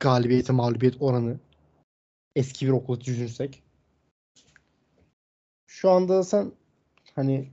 galibiyete 0.00 0.52
mağlubiyet 0.52 1.02
oranı. 1.02 1.38
Eski 2.36 2.66
bir 2.66 2.72
okul 2.72 3.00
düşünürsek. 3.00 3.62
Şu 5.66 5.90
anda 5.90 6.24
sen 6.24 6.52
hani 7.14 7.50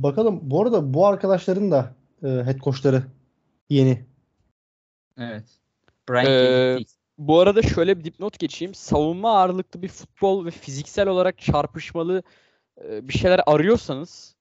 bakalım 0.00 0.40
bu 0.42 0.62
arada 0.62 0.94
bu 0.94 1.06
arkadaşların 1.06 1.70
da 1.70 1.94
e, 2.22 2.26
head 2.26 2.58
coachları 2.58 3.04
yeni. 3.70 4.09
Evet. 5.18 5.44
Brian 6.08 6.26
Ee. 6.26 6.78
Bu 7.18 7.40
arada 7.40 7.62
şöyle 7.62 7.98
bir 7.98 8.04
dipnot 8.04 8.38
geçeyim. 8.38 8.74
Savunma 8.74 9.36
ağırlıklı 9.36 9.82
bir 9.82 9.88
futbol 9.88 10.46
ve 10.46 10.50
fiziksel 10.50 11.08
olarak 11.08 11.38
çarpışmalı 11.38 12.22
e, 12.84 13.08
bir 13.08 13.12
şeyler 13.12 13.40
arıyorsanız 13.46 14.36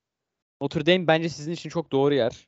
Notre 0.62 0.86
Dame 0.86 1.08
bence 1.08 1.30
sizin 1.30 1.52
için 1.52 1.70
çok 1.70 1.92
doğru 1.92 2.14
yer. 2.14 2.48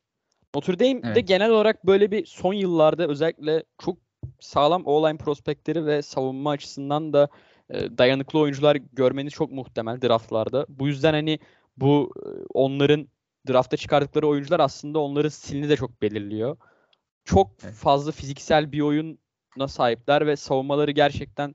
Notre 0.54 0.78
Dame 0.78 1.02
de 1.02 1.08
Evet. 1.08 1.28
genel 1.28 1.50
olarak 1.50 1.86
böyle 1.86 2.10
bir 2.10 2.26
son 2.26 2.52
yıllarda 2.52 3.08
özellikle 3.08 3.64
çok 3.78 3.98
sağlam 4.40 4.86
O-line 4.86 5.16
prospektleri 5.16 5.86
ve 5.86 6.02
savunma 6.02 6.50
açısından 6.50 7.12
da 7.12 7.28
e, 7.70 7.98
dayanıklı 7.98 8.38
oyuncular 8.38 8.76
görmeniz 8.92 9.32
çok 9.32 9.52
muhtemel 9.52 10.02
draftlarda. 10.02 10.66
Bu 10.68 10.86
yüzden 10.86 11.12
hani 11.12 11.38
bu 11.76 12.12
e, 12.16 12.28
onların 12.54 13.08
drafta 13.48 13.76
çıkardıkları 13.76 14.28
oyuncular 14.28 14.60
aslında 14.60 14.98
onların 14.98 15.28
stilini 15.28 15.68
de 15.68 15.76
çok 15.76 16.02
belirliyor. 16.02 16.56
Çok 17.24 17.60
fazla 17.60 18.12
fiziksel 18.12 18.72
bir 18.72 18.80
oyuna 18.80 19.68
sahipler 19.68 20.26
ve 20.26 20.36
savunmaları 20.36 20.90
gerçekten 20.90 21.54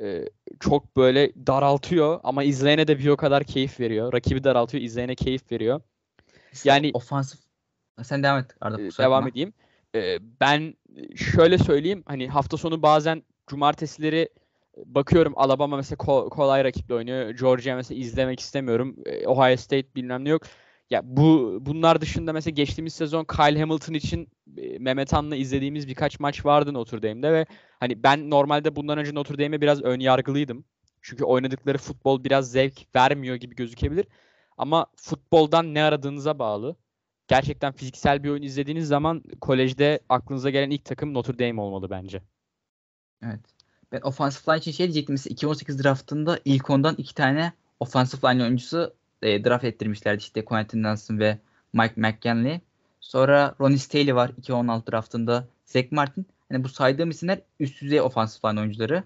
e, 0.00 0.24
çok 0.60 0.96
böyle 0.96 1.32
daraltıyor 1.46 2.20
ama 2.22 2.44
izleyene 2.44 2.88
de 2.88 2.98
bir 2.98 3.08
o 3.08 3.16
kadar 3.16 3.44
keyif 3.44 3.80
veriyor. 3.80 4.12
Rakibi 4.12 4.44
daraltıyor, 4.44 4.84
izleyene 4.84 5.14
keyif 5.14 5.52
veriyor. 5.52 5.80
yani- 6.64 6.90
ofansif 6.94 7.40
sen 8.02 8.22
devam 8.22 8.38
et 8.38 8.54
Arda. 8.60 8.76
Kusura 8.76 9.06
devam 9.06 9.18
bakma. 9.18 9.30
edeyim. 9.30 9.52
Ee, 9.94 10.18
ben 10.40 10.74
şöyle 11.16 11.58
söyleyeyim 11.58 12.02
hani 12.06 12.28
hafta 12.28 12.56
sonu 12.56 12.82
bazen 12.82 13.22
cumartesileri 13.46 14.28
bakıyorum 14.76 15.32
Alabama 15.36 15.76
mesela 15.76 15.96
ko- 15.96 16.28
kolay 16.28 16.64
rakiple 16.64 16.94
oynuyor. 16.94 17.30
Georgia 17.30 17.76
mesela 17.76 18.00
izlemek 18.00 18.40
istemiyorum. 18.40 18.96
Ee, 19.06 19.26
Ohio 19.26 19.56
State 19.56 19.94
bilmem 19.94 20.24
ne 20.24 20.28
yok. 20.28 20.42
Ya 20.90 21.02
bu 21.04 21.58
bunlar 21.60 22.00
dışında 22.00 22.32
mesela 22.32 22.54
geçtiğimiz 22.54 22.94
sezon 22.94 23.24
Kyle 23.24 23.60
Hamilton 23.60 23.94
için 23.94 24.28
e, 24.56 24.78
Mehmet 24.78 25.12
Han'la 25.12 25.36
izlediğimiz 25.36 25.88
birkaç 25.88 26.20
maç 26.20 26.46
vardı 26.46 26.74
Notre 26.74 27.02
Dame'de 27.02 27.32
ve 27.32 27.46
hani 27.80 28.02
ben 28.02 28.30
normalde 28.30 28.76
bundan 28.76 28.98
önce 28.98 29.14
Notre 29.14 29.38
Dame'e 29.38 29.60
biraz 29.60 29.82
ön 29.82 30.00
yargılıydım. 30.00 30.64
Çünkü 31.02 31.24
oynadıkları 31.24 31.78
futbol 31.78 32.24
biraz 32.24 32.50
zevk 32.52 32.96
vermiyor 32.96 33.36
gibi 33.36 33.54
gözükebilir. 33.54 34.06
Ama 34.56 34.86
futboldan 34.96 35.74
ne 35.74 35.82
aradığınıza 35.82 36.38
bağlı 36.38 36.76
gerçekten 37.28 37.72
fiziksel 37.72 38.24
bir 38.24 38.28
oyun 38.28 38.42
izlediğiniz 38.42 38.88
zaman 38.88 39.22
kolejde 39.40 40.00
aklınıza 40.08 40.50
gelen 40.50 40.70
ilk 40.70 40.84
takım 40.84 41.14
Notre 41.14 41.38
Dame 41.38 41.60
olmalı 41.60 41.90
bence. 41.90 42.22
Evet. 43.24 43.40
Ben 43.92 44.00
offensive 44.00 44.52
line 44.52 44.58
için 44.58 44.72
şey 44.72 44.86
diyecektim. 44.86 45.12
Mesela 45.12 45.32
2018 45.32 45.84
draftında 45.84 46.38
ilk 46.44 46.70
ondan 46.70 46.94
iki 46.98 47.14
tane 47.14 47.52
offensive 47.80 48.32
line 48.32 48.42
oyuncusu 48.42 48.94
e, 49.22 49.44
draft 49.44 49.64
ettirmişlerdi. 49.64 50.18
İşte 50.18 50.44
Quentin 50.44 50.82
Nelson 50.82 51.18
ve 51.18 51.38
Mike 51.72 51.94
McKinley. 51.96 52.60
Sonra 53.00 53.54
Ronnie 53.60 53.78
Staley 53.78 54.14
var 54.14 54.32
2016 54.38 54.92
draftında. 54.92 55.48
Zach 55.64 55.92
Martin. 55.92 56.26
Hani 56.48 56.64
bu 56.64 56.68
saydığım 56.68 57.10
isimler 57.10 57.40
üst 57.60 57.82
düzey 57.82 58.00
offensive 58.00 58.50
line 58.52 58.60
oyuncuları. 58.60 59.04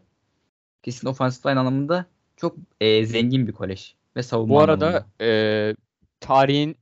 Kesin 0.83 1.09
offensive 1.09 1.53
line 1.53 1.61
anlamında 1.61 2.07
çok 2.37 2.57
e, 2.81 3.07
zengin 3.07 3.47
bir 3.47 3.53
kolej. 3.53 3.95
Ve 4.17 4.23
savunma 4.23 4.55
Bu 4.55 4.61
arada 4.61 4.87
anlamında. 4.87 5.07
e, 5.21 5.75
tarihin 6.21 6.77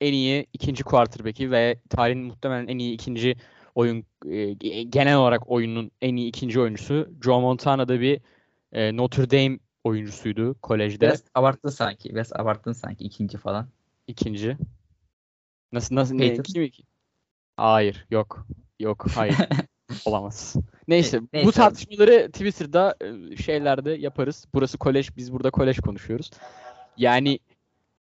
en 0.00 0.12
iyi 0.12 0.46
ikinci 0.52 0.84
quarterback'i 0.84 1.50
ve 1.50 1.78
tarihin 1.90 2.22
muhtemelen 2.22 2.66
en 2.68 2.78
iyi 2.78 2.94
ikinci 2.94 3.36
oyun 3.74 4.04
e, 4.26 4.52
genel 4.82 5.16
olarak 5.16 5.50
oyunun 5.50 5.90
en 6.00 6.16
iyi 6.16 6.28
ikinci 6.28 6.60
oyuncusu 6.60 7.08
Joe 7.24 7.40
Montana 7.40 7.88
da 7.88 8.00
bir 8.00 8.20
e, 8.72 8.96
Notre 8.96 9.30
Dame 9.30 9.58
oyuncusuydu 9.88 10.56
kolejde. 10.62 11.06
Biraz 11.06 11.24
abarttın 11.34 11.68
sanki. 11.68 12.10
Biraz 12.10 12.32
abarttın 12.32 12.72
sanki 12.72 13.04
ikinci 13.04 13.38
falan. 13.38 13.68
ikinci. 14.06 14.56
Nasıl 15.72 15.94
nasıl 15.94 16.14
ne 16.14 16.18
Peyton? 16.18 16.42
iki 16.42 16.60
mi 16.60 16.70
ki? 16.70 16.82
Hayır, 17.56 18.06
yok. 18.10 18.46
Yok, 18.80 19.06
hayır. 19.14 19.36
Olamaz. 20.04 20.56
Neyse, 20.88 21.22
bu 21.22 21.28
neyse 21.32 21.48
abi. 21.48 21.54
tartışmaları 21.54 22.30
Twitter'da 22.32 22.96
e, 23.00 23.36
şeylerde 23.36 23.90
yaparız. 23.90 24.46
Burası 24.54 24.78
kolej, 24.78 25.16
biz 25.16 25.32
burada 25.32 25.50
kolej 25.50 25.78
konuşuyoruz. 25.78 26.30
Yani 26.96 27.38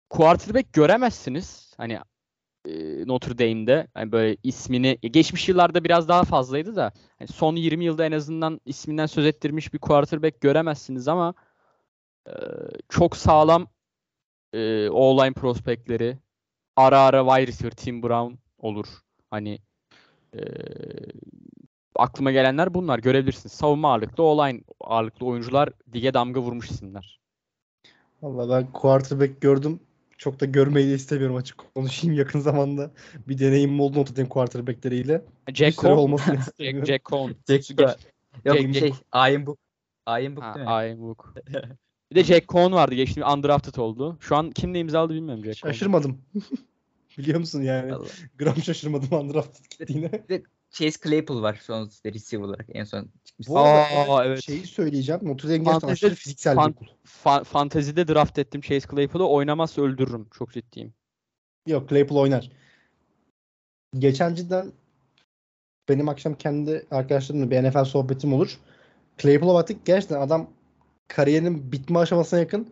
quarterback 0.10 0.74
göremezsiniz. 0.74 1.74
Hani 1.78 2.00
e, 2.66 3.08
Notre 3.08 3.38
Dame'de 3.38 3.88
hani 3.94 4.12
böyle 4.12 4.38
ismini 4.44 4.98
geçmiş 5.02 5.50
yıllarda 5.50 5.84
biraz 5.84 6.08
daha 6.08 6.24
fazlaydı 6.24 6.76
da 6.76 6.92
hani 7.20 7.28
son 7.28 7.56
20 7.56 7.86
yılda 7.86 8.06
en 8.06 8.12
azından 8.12 8.62
isminden 8.66 9.06
söz 9.06 9.26
ettirmiş 9.26 9.74
bir 9.74 9.80
quarterback 9.80 10.42
göremezsiniz 10.42 11.08
ama 11.08 11.34
e, 12.28 12.32
çok 12.90 13.18
sağlam 13.18 13.68
e, 14.54 14.90
O-line 14.90 15.34
prospektleri 15.34 16.18
ara 16.76 17.00
ara 17.02 17.26
wide 17.26 17.48
receiver 17.48 17.72
Tim 17.72 18.04
Brown 18.04 18.34
olur. 18.58 18.86
Hani 19.30 19.60
e, 20.34 20.40
aklıma 21.96 22.32
gelenler 22.32 22.74
bunlar 22.74 23.00
görebilirsiniz. 23.00 23.54
Savunma 23.54 23.92
ağırlıklı 23.92 24.24
O-line 24.24 24.62
ağırlıklı 24.82 25.26
oyuncular 25.26 25.70
lige 25.96 26.14
damga 26.14 26.40
vurmuş 26.42 26.72
isimler. 26.72 27.20
Valla 28.22 28.50
ben 28.58 28.72
quarterback 28.72 29.42
gördüm. 29.42 29.80
Çok 30.18 30.40
da 30.40 30.46
görmeyi 30.46 30.90
de 30.90 30.94
istemiyorum 30.94 31.36
açık 31.36 31.58
konuşayım 31.76 32.18
yakın 32.18 32.40
zamanda. 32.40 32.92
Bir 33.28 33.40
deneyimim 33.40 33.80
oldu 33.80 34.00
Notre 34.00 34.16
Dame 34.16 34.30
quarterbackleriyle. 34.30 35.22
Bir 35.48 35.56
Jack 35.56 35.76
süre 35.76 35.88
Cohn. 35.88 35.98
olmasını 35.98 36.36
Jack, 36.36 36.48
istemiyorum. 36.48 36.86
Jack 36.88 37.06
Cohn. 37.06 37.32
Jack, 37.48 37.78
Geç- 37.78 37.98
Yok 38.46 38.58
Jack- 38.58 38.68
bir 38.68 38.74
şey. 38.74 38.94
Iron 39.16 39.46
Book. 39.46 39.60
Iron 40.10 40.36
Book 40.36 40.44
Ha, 40.44 40.56
değil 40.56 40.66
mi? 40.68 40.72
Ian 40.72 41.00
Book. 41.02 41.34
Bir 42.12 42.16
de 42.16 42.24
Jack 42.24 42.50
Cohn 42.50 42.72
vardı. 42.72 42.96
Geçti 42.96 43.26
undrafted 43.26 43.76
oldu. 43.76 44.18
Şu 44.20 44.36
an 44.36 44.52
kimle 44.52 44.80
imzaladı 44.80 45.14
bilmiyorum 45.14 45.46
Jack 45.46 45.58
Cohn. 45.58 45.72
Şaşırmadım. 45.72 46.22
Biliyor 47.18 47.40
musun 47.40 47.62
yani? 47.62 47.94
Allah. 47.94 48.08
Gram 48.38 48.58
şaşırmadım 48.58 49.14
undrafted 49.20 49.66
gittiğine. 49.80 50.12
Chase 50.72 51.00
Claypool 51.04 51.42
var 51.42 51.62
an 51.70 51.90
receiver 52.06 52.44
olarak 52.46 52.66
en 52.74 52.84
son 52.84 53.10
çıkmış. 53.26 53.48
Bu 53.48 53.60
arada 53.60 54.12
Aa, 54.12 54.26
evet. 54.26 54.44
şeyi 54.44 54.66
söyleyeceğim. 54.66 55.22
Notre 55.24 55.50
Dame 55.50 55.58
gerçekten 55.58 55.90
Fantezi- 55.90 55.92
aşırı 55.92 56.16
fiziksel 56.16 56.54
bir 56.58 56.62
fan- 56.62 56.72
okul. 56.72 56.86
Fa- 57.06 57.44
fantezide 57.44 58.08
draft 58.08 58.40
ettim 58.40 58.62
Chase 58.62 58.88
Claypool'u. 58.92 59.34
Oynamazsa 59.34 59.82
öldürürüm. 59.82 60.28
Çok 60.38 60.54
ciddiyim. 60.54 60.94
Yok 61.68 61.90
Claypool 61.90 62.18
oynar. 62.20 62.52
Geçen 64.00 64.36
cidden 64.36 64.72
benim 65.90 66.10
akşam 66.10 66.34
kendi 66.36 66.86
arkadaşlarımla 66.92 67.52
bir 67.52 67.64
NFL 67.64 67.86
sohbetim 67.86 68.34
olur. 68.34 68.60
Claypool'a 69.18 69.54
baktık. 69.54 69.86
Gerçekten 69.86 70.22
adam 70.22 70.50
kariyerinin 71.10 71.72
bitme 71.72 72.00
aşamasına 72.00 72.40
yakın 72.40 72.68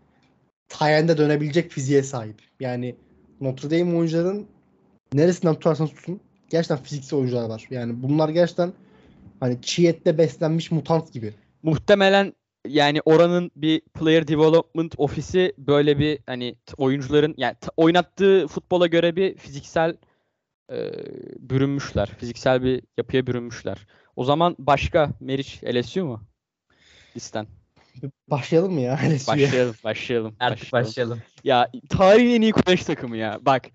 Tyen'de 0.70 1.18
dönebilecek 1.18 1.72
fiziğe 1.72 2.04
sahip. 2.04 2.42
Yani 2.60 2.96
Notre 3.42 3.70
Dame 3.70 3.98
oyuncuların 3.98 4.48
neresinden 5.14 5.54
tutarsanız 5.54 5.92
tutun 5.92 6.20
gerçekten 6.50 6.84
fiziksel 6.84 7.20
oyuncular 7.20 7.50
var. 7.50 7.68
Yani 7.70 8.04
bunlar 8.04 8.30
gerçekten 8.30 8.74
hani 9.40 9.62
çiğ 9.62 9.88
ette 9.88 10.18
beslenmiş 10.18 10.72
mutant 10.72 11.14
gibi. 11.14 11.34
Muhtemelen 11.64 12.34
yani 12.68 13.02
oranın 13.06 13.52
bir 13.56 13.82
player 13.82 14.28
development 14.28 14.96
ofisi 14.98 15.54
böyle 15.58 16.00
bir 16.00 16.20
hani 16.26 16.56
oyuncuların 16.78 17.34
yani 17.38 17.56
oynattığı 17.78 18.48
futbola 18.48 18.88
göre 18.88 19.16
bir 19.16 19.38
fiziksel 19.38 19.98
e, 20.72 20.92
bürünmüşler. 21.40 22.10
Fiziksel 22.18 22.64
bir 22.64 22.82
yapıya 22.98 23.28
bürünmüşler. 23.28 23.88
O 24.16 24.24
zaman 24.24 24.56
başka 24.60 25.12
Meriç 25.20 25.64
LSU 25.64 26.06
mu? 26.06 26.22
Listen. 27.16 27.48
Başlayalım 28.28 28.74
mı 28.74 28.82
ya? 28.82 29.00
Başlayalım, 29.28 29.76
başlayalım. 29.84 30.36
Artık 30.40 30.72
başlayalım. 30.74 31.22
Ya 31.44 31.72
tarihin 31.90 32.36
en 32.36 32.42
iyi 32.42 32.54
college 32.54 32.84
takımı 32.84 33.18
ya. 33.18 33.40
Bak 33.42 33.66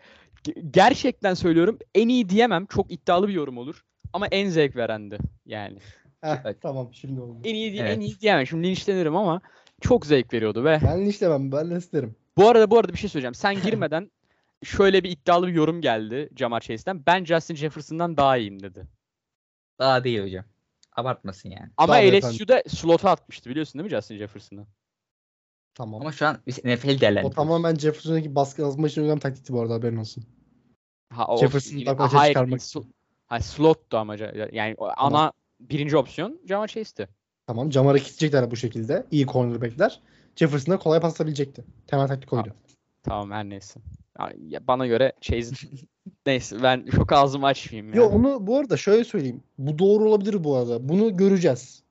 ge- 0.45 0.71
gerçekten 0.71 1.35
söylüyorum 1.35 1.79
en 1.95 2.09
iyi 2.09 2.29
diyemem. 2.29 2.67
Çok 2.67 2.93
iddialı 2.93 3.29
bir 3.29 3.33
yorum 3.33 3.59
olur. 3.59 3.85
Ama 4.13 4.27
en 4.27 4.49
zevk 4.49 4.77
verendi 4.77 5.19
yani. 5.47 5.79
Heh, 6.21 6.37
Evet. 6.45 6.57
tamam 6.63 6.89
şimdi 6.95 7.21
oldu. 7.21 7.41
En 7.45 7.55
iyi 7.55 7.73
diye- 7.73 7.83
Evet. 7.83 7.97
en 7.97 8.01
iyi 8.01 8.21
diyemem. 8.21 8.47
Şimdi 8.47 8.67
linçlenirim 8.69 9.17
ama 9.17 9.41
çok 9.81 10.07
zevk 10.07 10.33
veriyordu 10.35 10.65
ve 10.65 10.81
Ben 10.85 11.01
işlemem. 11.01 11.53
Ben 11.53 11.71
de 11.71 11.77
isterim. 11.77 12.17
bu 12.37 12.49
arada 12.49 12.71
bu 12.71 12.79
arada 12.79 12.93
bir 12.93 12.99
şey 12.99 13.11
söyleyeceğim. 13.11 13.35
Sen 13.35 13.63
girmeden 13.63 14.11
şöyle 14.65 15.05
bir 15.05 15.11
iddialı 15.11 15.47
bir 15.47 15.53
yorum 15.53 15.81
geldi 15.81 16.29
Jamar 16.37 16.61
Chase'den. 16.61 17.07
Ben 17.07 17.25
Justin 17.25 17.55
Jefferson'dan 17.55 18.17
daha 18.17 18.37
iyiyim 18.37 18.63
dedi. 18.63 18.87
Daha 19.79 20.05
değil 20.05 20.23
hocam. 20.23 20.45
Abartmasın 20.97 21.51
yani. 21.51 21.71
Ama 21.77 21.93
Tabii 21.95 22.21
LSU'da 22.21 22.63
slot'a 22.69 23.11
atmıştı 23.11 23.51
biliyorsun 23.51 23.75
değil 23.79 23.85
mi 23.93 23.97
Justin 23.97 24.19
Jefferson'ı? 24.19 24.67
Tamam. 25.75 26.01
Ama 26.01 26.13
şu 26.13 26.27
an 26.27 26.39
biz 26.47 26.59
NFL 26.65 26.69
O 26.97 27.01
değerlendiriyoruz. 27.01 27.35
tamamen 27.37 27.75
Jefferson'daki 27.75 28.35
baskı 28.35 28.67
azaltmak 28.67 28.91
için 28.91 29.01
uygulanan 29.01 29.19
taktikti 29.21 29.53
bu 29.53 29.61
arada 29.61 29.75
haberin 29.75 29.97
olsun. 29.97 30.25
Ha, 31.13 31.27
o- 31.27 31.39
Jefferson'ı 31.39 31.85
kolay 31.85 32.09
hayır, 32.09 32.33
çıkarmak 32.35 32.61
sl- 32.61 32.87
ha, 33.27 33.41
slot'tu 33.41 33.97
ama 33.99 34.17
yani 34.53 34.75
o 34.79 34.91
ana 34.97 35.33
birinci 35.61 35.97
opsiyon 35.97 36.41
Jamar 36.49 36.69
Chase'ti. 36.69 37.09
Tamam. 37.47 37.73
Jamar'a 37.73 37.99
kitlecekler 37.99 38.51
bu 38.51 38.57
şekilde. 38.57 39.07
İyi 39.11 39.27
cornerbackler. 39.27 40.01
Jefferson'a 40.37 40.79
kolay 40.79 41.01
pas 41.01 41.15
atabilecekti. 41.15 41.65
Temel 41.87 42.09
taktik 42.09 42.33
oydu. 42.33 42.55
Tamam 43.03 43.31
her 43.31 43.45
neyse. 43.45 43.81
Ya- 44.19 44.33
ya 44.49 44.67
bana 44.67 44.87
göre 44.87 45.13
Chase 45.21 45.55
neyse 46.27 46.63
ben 46.63 46.87
çok 46.97 47.13
ağzımı 47.13 47.47
açmayayım 47.47 47.95
Yo 47.95 48.03
yani. 48.03 48.15
onu 48.15 48.47
bu 48.47 48.59
arada 48.59 48.77
şöyle 48.77 49.05
söyleyeyim. 49.05 49.43
Bu 49.59 49.79
doğru 49.79 50.09
olabilir 50.09 50.45
bu 50.45 50.57
arada. 50.57 50.89
Bunu 50.89 51.17
göreceğiz. 51.17 51.83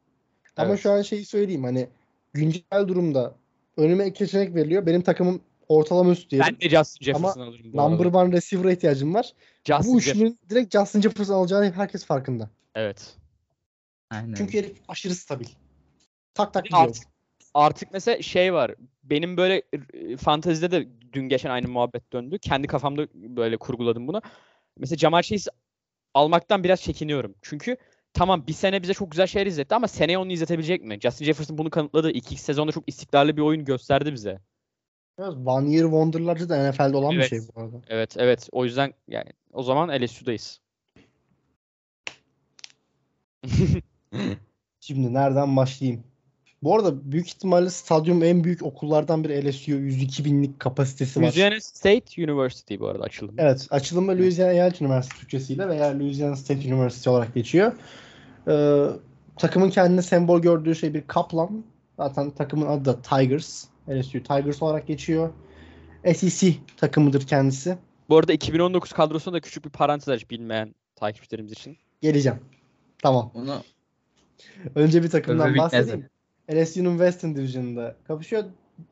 Ama 0.58 0.70
Evet. 0.70 0.80
şu 0.80 0.92
an 0.92 1.02
şeyi 1.02 1.26
söyleyeyim 1.26 1.64
hani 1.64 1.88
güncel 2.34 2.88
durumda 2.88 3.36
önüme 3.78 4.08
iki 4.08 4.26
seçenek 4.26 4.56
veriliyor. 4.56 4.86
Benim 4.86 5.02
takımım 5.02 5.42
ortalama 5.68 6.12
üstü 6.12 6.30
diyelim. 6.30 6.58
Ben 6.62 6.70
de 6.72 6.76
Justin 6.78 7.06
Jefferson 7.06 7.42
alırım 7.42 7.74
bu 7.74 7.78
Number 7.78 8.06
arada. 8.06 8.18
one 8.18 8.32
receiver'a 8.32 8.72
ihtiyacım 8.72 9.14
var. 9.14 9.34
Justin 9.66 9.94
bu 9.94 10.00
Jeff- 10.00 10.12
üçlünün 10.12 10.40
direkt 10.50 10.74
Justin 10.78 11.02
Jefferson 11.02 11.34
alacağını 11.34 11.72
herkes 11.72 12.06
farkında. 12.06 12.50
Evet. 12.76 13.16
Aynen. 14.10 14.34
Çünkü 14.34 14.58
herif 14.58 14.78
aşırı 14.88 15.16
stabil. 15.16 15.46
Tak 16.34 16.54
tak 16.54 16.64
gidiyor. 16.66 16.82
artık, 16.82 17.04
artık 17.54 17.94
mesela 17.94 18.22
şey 18.22 18.54
var. 18.54 18.76
Benim 19.04 19.38
böyle 19.38 19.62
fantezide 20.18 20.72
de 20.72 20.88
dün 21.14 21.30
geçen 21.30 21.50
aynı 21.50 21.68
muhabbet 21.68 22.14
döndü. 22.14 22.40
Kendi 22.40 22.68
kafamda 22.68 23.08
böyle 23.14 23.58
kurguladım 23.58 24.08
bunu. 24.08 24.22
Mesela 24.78 24.98
Jamal 24.98 25.22
Chase 25.22 25.52
almaktan 26.14 26.64
biraz 26.64 26.82
çekiniyorum. 26.82 27.36
Çünkü 27.42 27.78
tamam 28.14 28.48
bir 28.48 28.54
sene 28.54 28.84
bize 28.84 28.94
çok 28.94 29.12
güzel 29.12 29.28
şeyler 29.28 29.48
izletti 29.48 29.76
ama 29.76 29.88
seneye 29.88 30.18
onu 30.18 30.32
izletebilecek 30.32 30.84
mi? 30.84 31.00
Justin 31.02 31.26
Jefferson 31.26 31.58
bunu 31.58 31.70
kanıtladı. 31.70 32.12
İlk 32.12 32.32
iki 32.32 32.42
sezonda 32.42 32.72
çok 32.72 32.84
istikrarlı 32.88 33.38
bir 33.38 33.42
oyun 33.42 33.66
gösterdi 33.66 34.14
bize. 34.14 34.40
Biraz 35.20 35.48
One 35.48 35.70
Year 35.70 35.84
Wonder'larda 35.84 36.50
da 36.50 36.72
NFL'de 36.72 36.98
olan 36.98 37.12
Evet. 37.12 37.24
bir 37.24 37.30
şey 37.30 37.40
bu 37.56 37.62
arada. 37.62 37.82
Evet 37.88 38.16
evet. 38.18 38.50
O 38.52 38.66
yüzden 38.66 38.94
yani 39.08 39.30
o 39.54 39.64
zaman 39.64 40.02
LSU'dayız. 40.02 40.62
Şimdi 44.80 45.14
nereden 45.14 45.56
başlayayım? 45.56 46.04
Bu 46.64 46.76
arada 46.76 47.12
büyük 47.12 47.28
ihtimalle 47.28 47.70
stadyum 47.70 48.24
en 48.24 48.44
büyük 48.44 48.64
okullardan 48.64 49.24
biri 49.24 49.50
LSU 49.50 49.72
102 49.72 50.26
binlik 50.26 50.60
kapasitesi 50.60 51.20
var. 51.20 51.24
Louisiana 51.24 51.62
State 51.62 52.24
University 52.24 52.80
bu 52.80 52.88
arada 52.88 53.04
açılım. 53.04 53.36
Evet, 53.38 53.68
açılımı 53.70 54.12
Louisiana 54.12 54.52
Eyalet 54.52 54.82
Üniversitesi 54.82 55.22
Türkçesiyle 55.22 55.70
veya 55.70 56.00
Louisiana 56.00 56.36
State 56.36 56.74
University 56.74 57.10
olarak 57.10 57.34
geçiyor. 57.36 57.72
Ee, 58.48 58.86
takımın 59.38 59.70
kendine 59.70 60.02
sembol 60.02 60.42
gördüğü 60.42 60.76
şey 60.76 60.94
bir 60.94 61.08
kaplan. 61.08 61.64
Zaten 61.98 62.32
takımın 62.32 62.66
adı 62.66 62.86
da 62.86 63.02
Tigers. 63.02 63.66
LSU 63.90 64.24
Tigers 64.24 64.62
olarak 64.62 64.88
geçiyor. 64.88 65.30
SEC 66.16 66.56
takımıdır 66.78 67.28
kendisi. 67.28 67.78
Bu 68.10 68.18
arada 68.18 68.34
2019 68.34 68.92
kadrosunda 68.92 69.36
da 69.36 69.42
küçük 69.42 69.66
bir 69.66 69.70
parantez 69.70 70.10
aç 70.10 70.30
bilmeyen 70.30 70.76
takipçilerimiz 70.96 71.52
için. 71.52 71.78
Geleceğim. 72.02 72.40
Tamam. 73.04 73.32
Onu 73.36 73.64
Önce 74.76 75.04
bir 75.04 75.10
takımdan 75.10 75.50
Öbür 75.50 75.58
bahsedeyim. 75.58 76.10
LSU'nun 76.50 76.92
Western 76.92 77.36
Division'da 77.36 77.96
kapışıyor. 78.08 78.44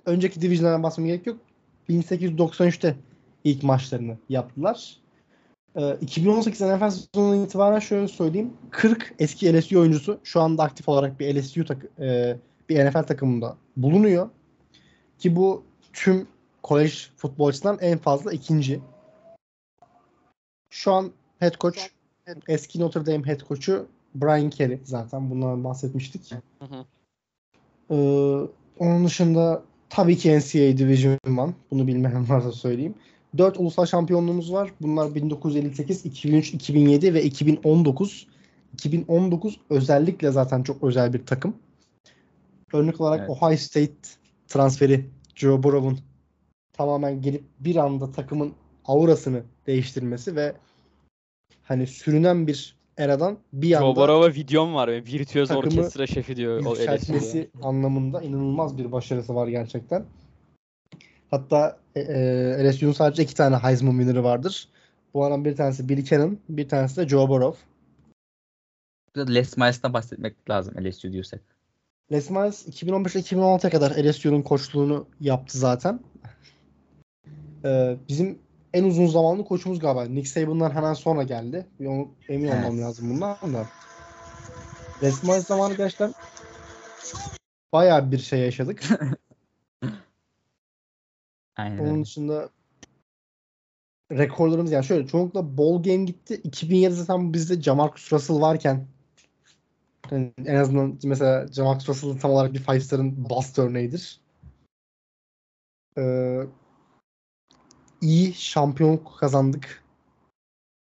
Önceki 0.06 0.41
division'dan 0.41 0.84
bahsetmem 0.84 1.08
gerek 1.08 1.28
yok. 1.28 1.39
1893'te 1.89 2.95
ilk 3.43 3.64
maçlarını 3.64 4.18
yaptılar. 4.30 4.97
Ee, 5.76 5.97
2018 6.02 6.62
NFL 6.62 6.89
sezonundan 6.89 7.45
itibaren 7.45 7.80
şöyle 7.80 8.08
söyleyeyim. 8.08 8.54
40 8.72 9.14
eski 9.20 9.58
LSU 9.58 9.80
oyuncusu 9.80 10.20
şu 10.24 10.41
anda 10.41 10.64
aktif 10.64 10.89
olarak 10.89 11.20
bir 11.20 11.36
LSU 11.36 11.66
takı, 11.66 11.88
e, 12.00 12.38
bir 12.70 12.86
NFL 12.86 13.04
takımında 13.04 13.58
bulunuyor. 13.78 14.30
Ki 15.20 15.36
bu 15.36 15.64
tüm 15.93 16.28
kolej 16.64 17.10
futbolcusundan 17.18 17.78
en 17.82 17.97
fazla 17.97 18.32
ikinci. 18.32 18.82
Şu 20.70 20.91
an 20.91 21.12
head 21.39 21.56
coach 21.60 21.80
eski 22.47 22.80
Notre 22.80 23.06
Dame 23.06 23.28
head 23.28 23.39
coach'u 23.47 23.88
Brian 24.16 24.50
Kelly 24.50 24.82
zaten 24.84 25.30
bundan 25.30 25.64
bahsetmiştik. 25.64 26.32
Hı 26.32 26.66
hı. 26.66 26.86
Ee, 27.92 27.96
onun 28.80 29.06
dışında 29.06 29.64
tabii 29.90 30.18
ki 30.18 30.40
NCAA 30.40 30.78
Division 30.78 31.18
1. 31.28 31.54
Bunu 31.72 31.88
bilmeyen 31.88 32.30
varsa 32.30 32.52
söyleyeyim. 32.52 32.96
4 33.38 33.60
ulusal 33.60 33.86
şampiyonluğumuz 33.86 34.54
var. 34.54 34.74
Bunlar 34.82 35.16
1958, 35.16 36.06
2003, 36.06 36.54
2007 36.54 37.14
ve 37.14 37.24
2019. 37.24 38.28
2019 38.74 39.60
özellikle 39.70 40.32
zaten 40.32 40.64
çok 40.64 40.84
özel 40.84 41.14
bir 41.14 41.26
takım. 41.26 41.56
Örnek 42.74 43.02
olarak 43.02 43.20
Evet. 43.20 43.30
Ohio 43.30 43.58
State 43.58 43.94
transferi 44.48 45.06
Joe 45.36 45.64
Burrow'un 45.64 46.00
tamamen 46.74 47.22
gelip 47.22 47.44
bir 47.60 47.76
anda 47.76 48.12
takımın 48.12 48.54
aurasını 48.86 49.44
değiştirmesi 49.68 50.36
ve 50.36 50.54
hani 51.64 51.88
sürünen 51.88 52.48
bir 52.48 52.79
eradan 53.00 53.38
bir 53.54 53.70
Joe 53.70 53.88
anda 53.88 53.95
Burrow'a 53.95 54.34
videom 54.34 54.76
var. 54.76 54.89
benim. 54.89 55.06
Virtüöz 55.06 55.52
orkestra 55.52 56.08
şefi 56.08 56.36
diyor. 56.36 56.66
o 56.66 56.70
yükseltmesi 56.70 57.50
anlamında 57.64 58.22
inanılmaz 58.22 58.78
bir 58.78 58.91
başarısı 58.91 59.36
var 59.36 59.47
gerçekten. 59.47 60.06
Hatta 61.32 61.80
e, 61.95 62.02
e, 62.02 62.70
LSU'nun 62.70 62.91
sadece 62.91 63.24
iki 63.24 63.36
tane 63.36 63.56
Heisman 63.56 63.91
winner'ı 63.91 64.24
vardır. 64.24 64.68
Bu 65.14 65.26
adam 65.26 65.45
bir 65.45 65.56
tanesi 65.56 65.89
Billy 65.89 66.06
Cannon, 66.06 66.39
bir 66.50 66.70
tanesi 66.70 66.97
de 66.97 67.08
Joe 67.08 67.30
Burrow. 67.30 67.60
Les 69.18 69.58
Miles'tan 69.58 69.93
bahsetmek 69.93 70.50
lazım 70.50 70.74
LSU 70.86 71.12
diyorsak. 71.12 71.41
Les 72.12 72.30
Miles 72.30 72.68
2015-2016'ya 72.68 73.70
kadar 73.70 73.91
LSU'nun 73.91 74.41
koçluğunu 74.41 75.08
yaptı 75.22 75.58
zaten. 75.58 76.00
Ee, 77.66 77.97
bizim 78.10 78.39
en 78.74 78.84
uzun 78.84 79.07
zamanlı 79.07 79.45
koçumuz 79.45 79.80
galiba. 79.80 80.05
Nick 80.05 80.30
Saban'dan 80.30 80.72
hemen 80.72 80.93
sonra 80.93 81.24
geldi. 81.24 81.67
Bir 81.80 81.86
onu, 81.86 82.11
emin 82.30 82.47
Evet. 82.47 82.65
olmam 82.65 82.82
lazım 82.82 83.09
bundan 83.09 83.53
da. 83.53 83.67
Les 85.03 85.24
Miles 85.24 85.47
zamanı 85.47 85.74
gerçekten 85.74 86.13
bayağı 87.74 88.11
bir 88.11 88.17
şey 88.17 88.39
yaşadık. 88.39 88.84
Aynen 91.57 91.78
Onun 91.78 92.03
dışında 92.03 92.49
rekorlarımız 94.11 94.72
yani 94.72 94.86
şöyle 94.86 95.07
çoğunlukla 95.07 95.57
ball 95.57 95.84
game 95.84 96.03
gitti. 96.03 96.41
2007'de 96.43 96.89
zaten 96.89 97.34
bizde 97.34 97.61
Jamarcus 97.61 98.13
Russell 98.13 98.41
varken 98.41 98.88
yani 100.11 100.34
en 100.45 100.55
azından 100.55 100.99
mesela 101.03 101.47
Jamarcus 101.47 101.89
Russell 101.89 102.20
tam 102.20 102.32
olarak 102.32 102.53
bir 102.53 102.59
five 102.59 102.80
star'ın 102.80 103.30
bust 103.30 103.59
örneğidir. 103.59 104.20
Ee, 105.97 106.41
iyi 108.02 108.34
şampiyonluk 108.34 109.18
kazandık. 109.20 109.84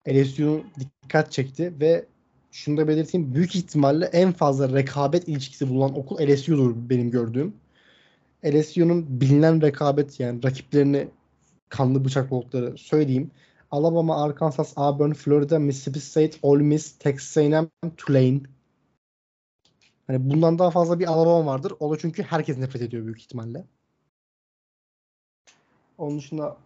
LSU 0.08 0.64
dikkat 0.78 1.32
çekti 1.32 1.74
ve 1.80 2.06
şunu 2.52 2.76
da 2.76 2.88
belirteyim. 2.88 3.34
Büyük 3.34 3.56
ihtimalle 3.56 4.04
en 4.06 4.32
fazla 4.32 4.72
rekabet 4.72 5.28
ilişkisi 5.28 5.68
bulunan 5.68 5.98
okul 5.98 6.16
LSU'dur 6.16 6.74
benim 6.76 7.10
gördüğüm. 7.10 7.54
LSU'nun 8.44 9.20
bilinen 9.20 9.62
rekabet 9.62 10.20
yani 10.20 10.42
rakiplerini 10.42 11.08
kanlı 11.68 12.04
bıçak 12.04 12.32
oldukları 12.32 12.78
söyleyeyim. 12.78 13.30
Alabama, 13.70 14.24
Arkansas, 14.24 14.72
Auburn, 14.76 15.12
Florida, 15.12 15.58
Mississippi 15.58 16.00
State, 16.00 16.38
Ole 16.42 16.62
Miss, 16.62 16.98
Texas 16.98 17.36
A&M, 17.36 17.68
Tulane. 17.96 18.40
Hani 20.06 20.30
bundan 20.30 20.58
daha 20.58 20.70
fazla 20.70 20.98
bir 21.00 21.06
Alabama 21.06 21.46
vardır. 21.46 21.72
O 21.80 21.92
da 21.92 21.98
çünkü 21.98 22.22
herkes 22.22 22.58
nefret 22.58 22.82
ediyor 22.82 23.04
büyük 23.04 23.20
ihtimalle. 23.20 23.64
Onun 25.98 26.18
dışında 26.18 26.56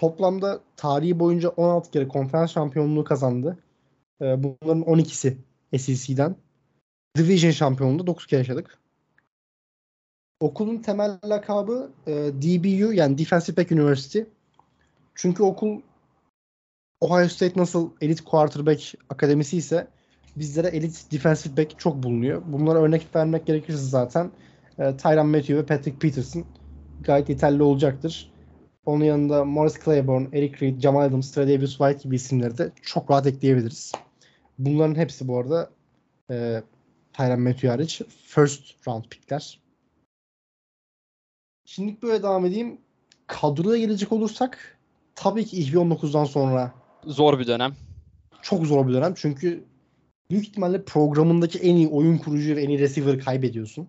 toplamda 0.00 0.60
tarihi 0.76 1.18
boyunca 1.18 1.48
16 1.48 1.90
kere 1.90 2.08
konferans 2.08 2.52
şampiyonluğu 2.52 3.04
kazandı. 3.04 3.58
Ee, 4.20 4.42
bunların 4.42 4.82
12'si 4.82 5.36
SEC'den. 5.78 6.36
Division 7.16 7.50
şampiyonluğu 7.50 8.06
9 8.06 8.26
kere 8.26 8.40
yaşadık. 8.40 8.78
Okulun 10.40 10.78
temel 10.78 11.18
lakabı 11.24 11.90
e, 12.06 12.12
DBU 12.12 12.92
yani 12.92 13.18
Defensive 13.18 13.56
Back 13.56 13.72
University. 13.72 14.20
Çünkü 15.14 15.42
okul 15.42 15.80
Ohio 17.00 17.28
State 17.28 17.60
nasıl 17.60 17.90
elit 18.00 18.24
quarterback 18.24 18.94
akademisi 19.10 19.56
ise 19.56 19.88
bizlere 20.36 20.68
elit 20.68 21.12
defensive 21.12 21.56
back 21.56 21.78
çok 21.78 22.02
bulunuyor. 22.02 22.42
Bunlara 22.46 22.78
örnek 22.78 23.06
vermek 23.16 23.46
gerekirse 23.46 23.78
zaten 23.78 24.30
e, 24.78 24.96
Tyrann 24.96 25.26
Matthew 25.26 25.56
ve 25.56 25.66
Patrick 25.66 25.98
Peterson 25.98 26.44
gayet 27.00 27.28
yeterli 27.28 27.62
olacaktır. 27.62 28.32
Onun 28.88 29.04
yanında 29.04 29.44
Morris 29.44 29.84
Claiborne, 29.84 30.28
Eric 30.32 30.66
Reed, 30.66 30.80
Jamal 30.80 31.02
Adams, 31.02 31.30
Tredavious 31.30 31.70
White 31.70 32.02
gibi 32.02 32.16
isimleri 32.16 32.58
de 32.58 32.72
çok 32.82 33.10
rahat 33.10 33.26
ekleyebiliriz. 33.26 33.92
Bunların 34.58 34.94
hepsi 34.94 35.28
bu 35.28 35.38
arada 35.38 35.70
e, 36.30 36.62
Tyrann 37.12 37.40
Matthew 37.40 37.68
hariç 37.68 38.02
first 38.26 38.88
round 38.88 39.04
pickler. 39.04 39.60
Şimdi 41.64 42.02
böyle 42.02 42.22
devam 42.22 42.46
edeyim. 42.46 42.78
Kadroya 43.26 43.78
gelecek 43.78 44.12
olursak 44.12 44.78
tabii 45.14 45.44
ki 45.44 45.62
2019'dan 45.72 46.24
sonra 46.24 46.74
Zor 47.04 47.38
bir 47.38 47.46
dönem. 47.46 47.72
çok 48.42 48.66
zor 48.66 48.88
bir 48.88 48.92
dönem. 48.92 49.14
Çünkü 49.16 49.64
büyük 50.30 50.48
ihtimalle 50.48 50.84
programındaki 50.84 51.58
en 51.58 51.76
iyi 51.76 51.88
oyun 51.88 52.18
kurucu 52.18 52.56
ve 52.56 52.62
en 52.62 52.68
iyi 52.68 52.78
receiver'ı 52.78 53.18
kaybediyorsun. 53.18 53.88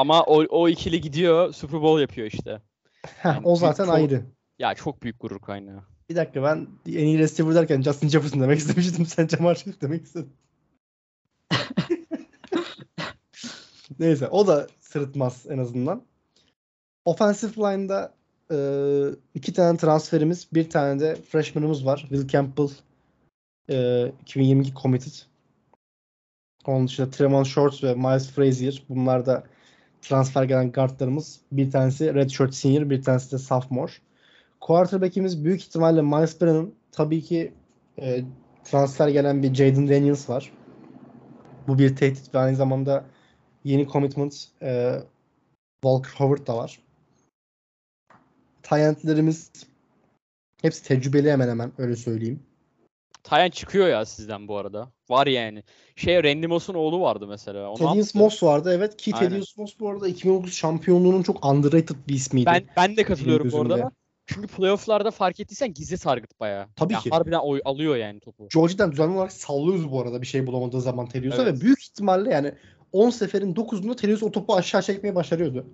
Ama 0.00 0.22
o, 0.22 0.44
o 0.50 0.68
ikili 0.68 1.00
gidiyor 1.00 1.52
Super 1.52 1.82
Bowl 1.82 2.00
yapıyor 2.00 2.26
işte. 2.26 2.62
Yani 3.24 3.40
o 3.44 3.56
zaten 3.56 3.84
çok- 3.84 3.94
ayrı. 3.94 4.22
Ya 4.58 4.74
çok 4.74 5.02
büyük 5.02 5.20
gurur 5.20 5.38
kaynağı. 5.38 5.82
Bir 6.10 6.16
dakika 6.16 6.42
ben 6.42 6.68
en 6.86 7.06
iyi 7.06 7.18
receiver 7.18 7.54
derken 7.54 7.82
Justin 7.82 8.08
Jefferson 8.08 8.40
demek 8.40 8.58
istemiştim. 8.62 9.06
Sen 9.06 9.28
Jamar 9.28 9.54
Chase 9.54 9.80
demek 9.80 10.04
istedin. 10.04 10.32
Neyse 13.98 14.28
o 14.28 14.46
da 14.46 14.66
sırıtmaz 14.80 15.46
en 15.48 15.58
azından. 15.58 16.02
Offensive 17.04 17.52
line'da 17.52 18.14
e, 18.52 18.56
iki 19.34 19.52
tane 19.52 19.78
transferimiz, 19.78 20.48
bir 20.52 20.70
tane 20.70 21.00
de 21.00 21.16
freshman'ımız 21.16 21.86
var. 21.86 21.98
Will 22.08 22.28
Campbell 22.28 22.68
e, 23.70 24.06
2022 24.22 24.74
committed. 24.82 25.12
Onun 26.66 26.86
dışında 26.86 27.10
Tremont 27.10 27.46
Shorts 27.46 27.84
ve 27.84 27.94
Miles 27.94 28.30
Frazier. 28.30 28.82
Bunlar 28.88 29.26
da 29.26 29.44
transfer 30.02 30.44
gelen 30.44 30.72
guardlarımız. 30.72 31.40
Bir 31.52 31.70
tanesi 31.70 32.14
redshirt 32.14 32.54
senior, 32.54 32.90
bir 32.90 33.02
tanesi 33.02 33.32
de 33.32 33.38
sophomore. 33.38 33.92
Quarterback'imiz 34.60 35.44
büyük 35.44 35.60
ihtimalle 35.60 36.02
Miles 36.02 36.40
Brennan. 36.40 36.72
Tabii 36.92 37.22
ki 37.22 37.52
e, 37.98 38.24
transfer 38.64 39.08
gelen 39.08 39.42
bir 39.42 39.54
Jaden 39.54 39.88
Daniels 39.88 40.28
var. 40.28 40.52
Bu 41.68 41.78
bir 41.78 41.96
tehdit 41.96 42.34
ve 42.34 42.38
aynı 42.38 42.56
zamanda 42.56 43.04
yeni 43.64 43.88
commitment 43.88 44.48
e, 44.62 44.98
Walker 45.82 46.10
Howard 46.16 46.46
da 46.46 46.56
var. 46.56 46.80
Tayyentlerimiz 48.62 49.50
hepsi 50.62 50.84
tecrübeli 50.84 51.32
hemen 51.32 51.48
hemen 51.48 51.72
öyle 51.78 51.96
söyleyeyim. 51.96 52.42
Tayan 53.22 53.50
çıkıyor 53.50 53.88
ya 53.88 54.04
sizden 54.04 54.48
bu 54.48 54.56
arada. 54.56 54.92
Var 55.10 55.26
yani. 55.26 55.62
Şey 55.96 56.24
Randy 56.24 56.46
Moss'un 56.46 56.74
oğlu 56.74 57.00
vardı 57.00 57.26
mesela. 57.28 57.70
Onu 57.70 57.78
Thaddeus. 57.78 58.14
Moss 58.14 58.42
vardı 58.42 58.72
evet 58.74 58.96
ki. 58.96 59.10
Thaddeus 59.10 59.56
Moss 59.56 59.80
bu 59.80 59.88
arada 59.88 60.08
2019 60.08 60.54
şampiyonluğunun 60.54 61.22
çok 61.22 61.46
underrated 61.46 61.96
bir 62.08 62.14
ismiydi. 62.14 62.46
Ben 62.46 62.64
ben 62.76 62.96
de 62.96 63.04
katılıyorum 63.04 63.52
bu 63.52 63.60
arada 63.60 63.90
çünkü 64.26 64.48
playoff'larda 64.48 65.10
fark 65.10 65.40
ettiysen 65.40 65.74
gizli 65.74 65.98
target 65.98 66.40
bayağı. 66.40 66.66
Tabii 66.76 66.92
Ya 66.92 67.00
ki. 67.00 67.10
Harbiden 67.10 67.38
oy 67.38 67.60
alıyor 67.64 67.96
yani 67.96 68.20
topu. 68.20 68.48
Georgia'dan 68.54 68.92
düzenli 68.92 69.16
olarak 69.16 69.32
sallıyoruz 69.32 69.90
bu 69.90 70.00
arada 70.00 70.22
bir 70.22 70.26
şey 70.26 70.46
bulamadığı 70.46 70.80
zaman 70.80 71.06
Thaddeus'a 71.06 71.42
Evet. 71.42 71.56
ve 71.56 71.60
büyük 71.60 71.82
ihtimalle 71.82 72.30
yani 72.30 72.54
10 72.92 73.10
seferin 73.10 73.54
9'unda 73.54 73.96
Thaddeus 73.96 74.22
o 74.22 74.30
topu 74.30 74.56
aşağı 74.56 74.82
çekmeyi 74.82 75.14
başarıyordu. 75.14 75.66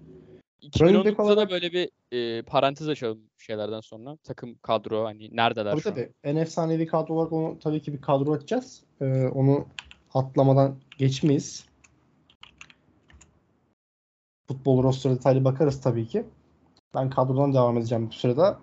Running 0.80 1.06
back 1.06 1.18
2019'da 1.18 1.36
da 1.36 1.50
böyle 1.50 1.72
bir 1.72 1.90
e, 2.12 2.42
parantez 2.42 2.88
açalım 2.88 3.20
şeylerden 3.38 3.80
sonra. 3.80 4.16
Takım 4.16 4.54
kadro 4.54 5.04
hani 5.04 5.36
neredeler 5.36 5.70
Tabii 5.70 5.82
şu 5.82 5.90
an? 5.90 5.94
tabii. 5.94 6.12
En 6.24 6.36
efsanevi 6.36 6.86
kadro 6.86 7.14
olarak 7.14 7.32
onu 7.32 7.58
tabii 7.58 7.82
ki 7.82 7.92
bir 7.92 8.00
kadro 8.00 8.32
açacağız. 8.32 8.82
Ee, 9.00 9.26
onu 9.26 9.66
atlamadan 10.14 10.76
geçmeyiz. 10.98 11.64
Futbol 14.48 14.82
roster 14.82 15.12
detaylı 15.12 15.44
bakarız 15.44 15.80
tabii 15.80 16.08
ki. 16.08 16.24
Ben 16.94 17.10
kadrodan 17.10 17.54
devam 17.54 17.78
edeceğim 17.78 18.08
bu 18.08 18.12
sırada. 18.12 18.58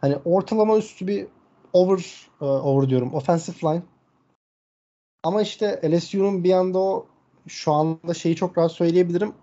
Hani 0.00 0.16
ortalama 0.24 0.76
üstü 0.78 1.06
bir 1.06 1.26
over 1.72 2.28
e, 2.40 2.44
over 2.44 2.88
diyorum. 2.88 3.14
Offensive 3.14 3.56
line. 3.72 3.82
Ama 5.22 5.42
işte 5.42 5.80
LSU'nun 5.84 6.44
bir 6.44 6.52
anda 6.52 6.78
o 6.78 7.06
şu 7.48 7.72
anda 7.72 8.14
şeyi 8.14 8.36
çok 8.36 8.58
rahat 8.58 8.72
söyleyebilirim. 8.72 9.34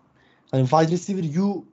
Hani 0.51 0.67
wide 0.67 0.91
receiver 0.91 1.41
U 1.41 1.65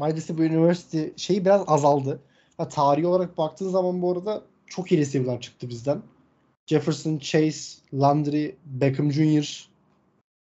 wide 0.00 0.16
receiver 0.16 0.50
university 0.50 1.02
şeyi 1.16 1.44
biraz 1.44 1.64
azaldı. 1.66 2.20
Ha, 2.56 2.68
tarihi 2.68 3.06
olarak 3.06 3.38
baktığın 3.38 3.68
zaman 3.68 4.02
bu 4.02 4.12
arada 4.12 4.42
çok 4.66 4.92
iyi 4.92 5.00
receiver'lar 5.00 5.40
çıktı 5.40 5.68
bizden. 5.68 6.02
Jefferson, 6.66 7.18
Chase, 7.18 7.80
Landry, 7.94 8.54
Beckham 8.64 9.12
Jr. 9.12 9.68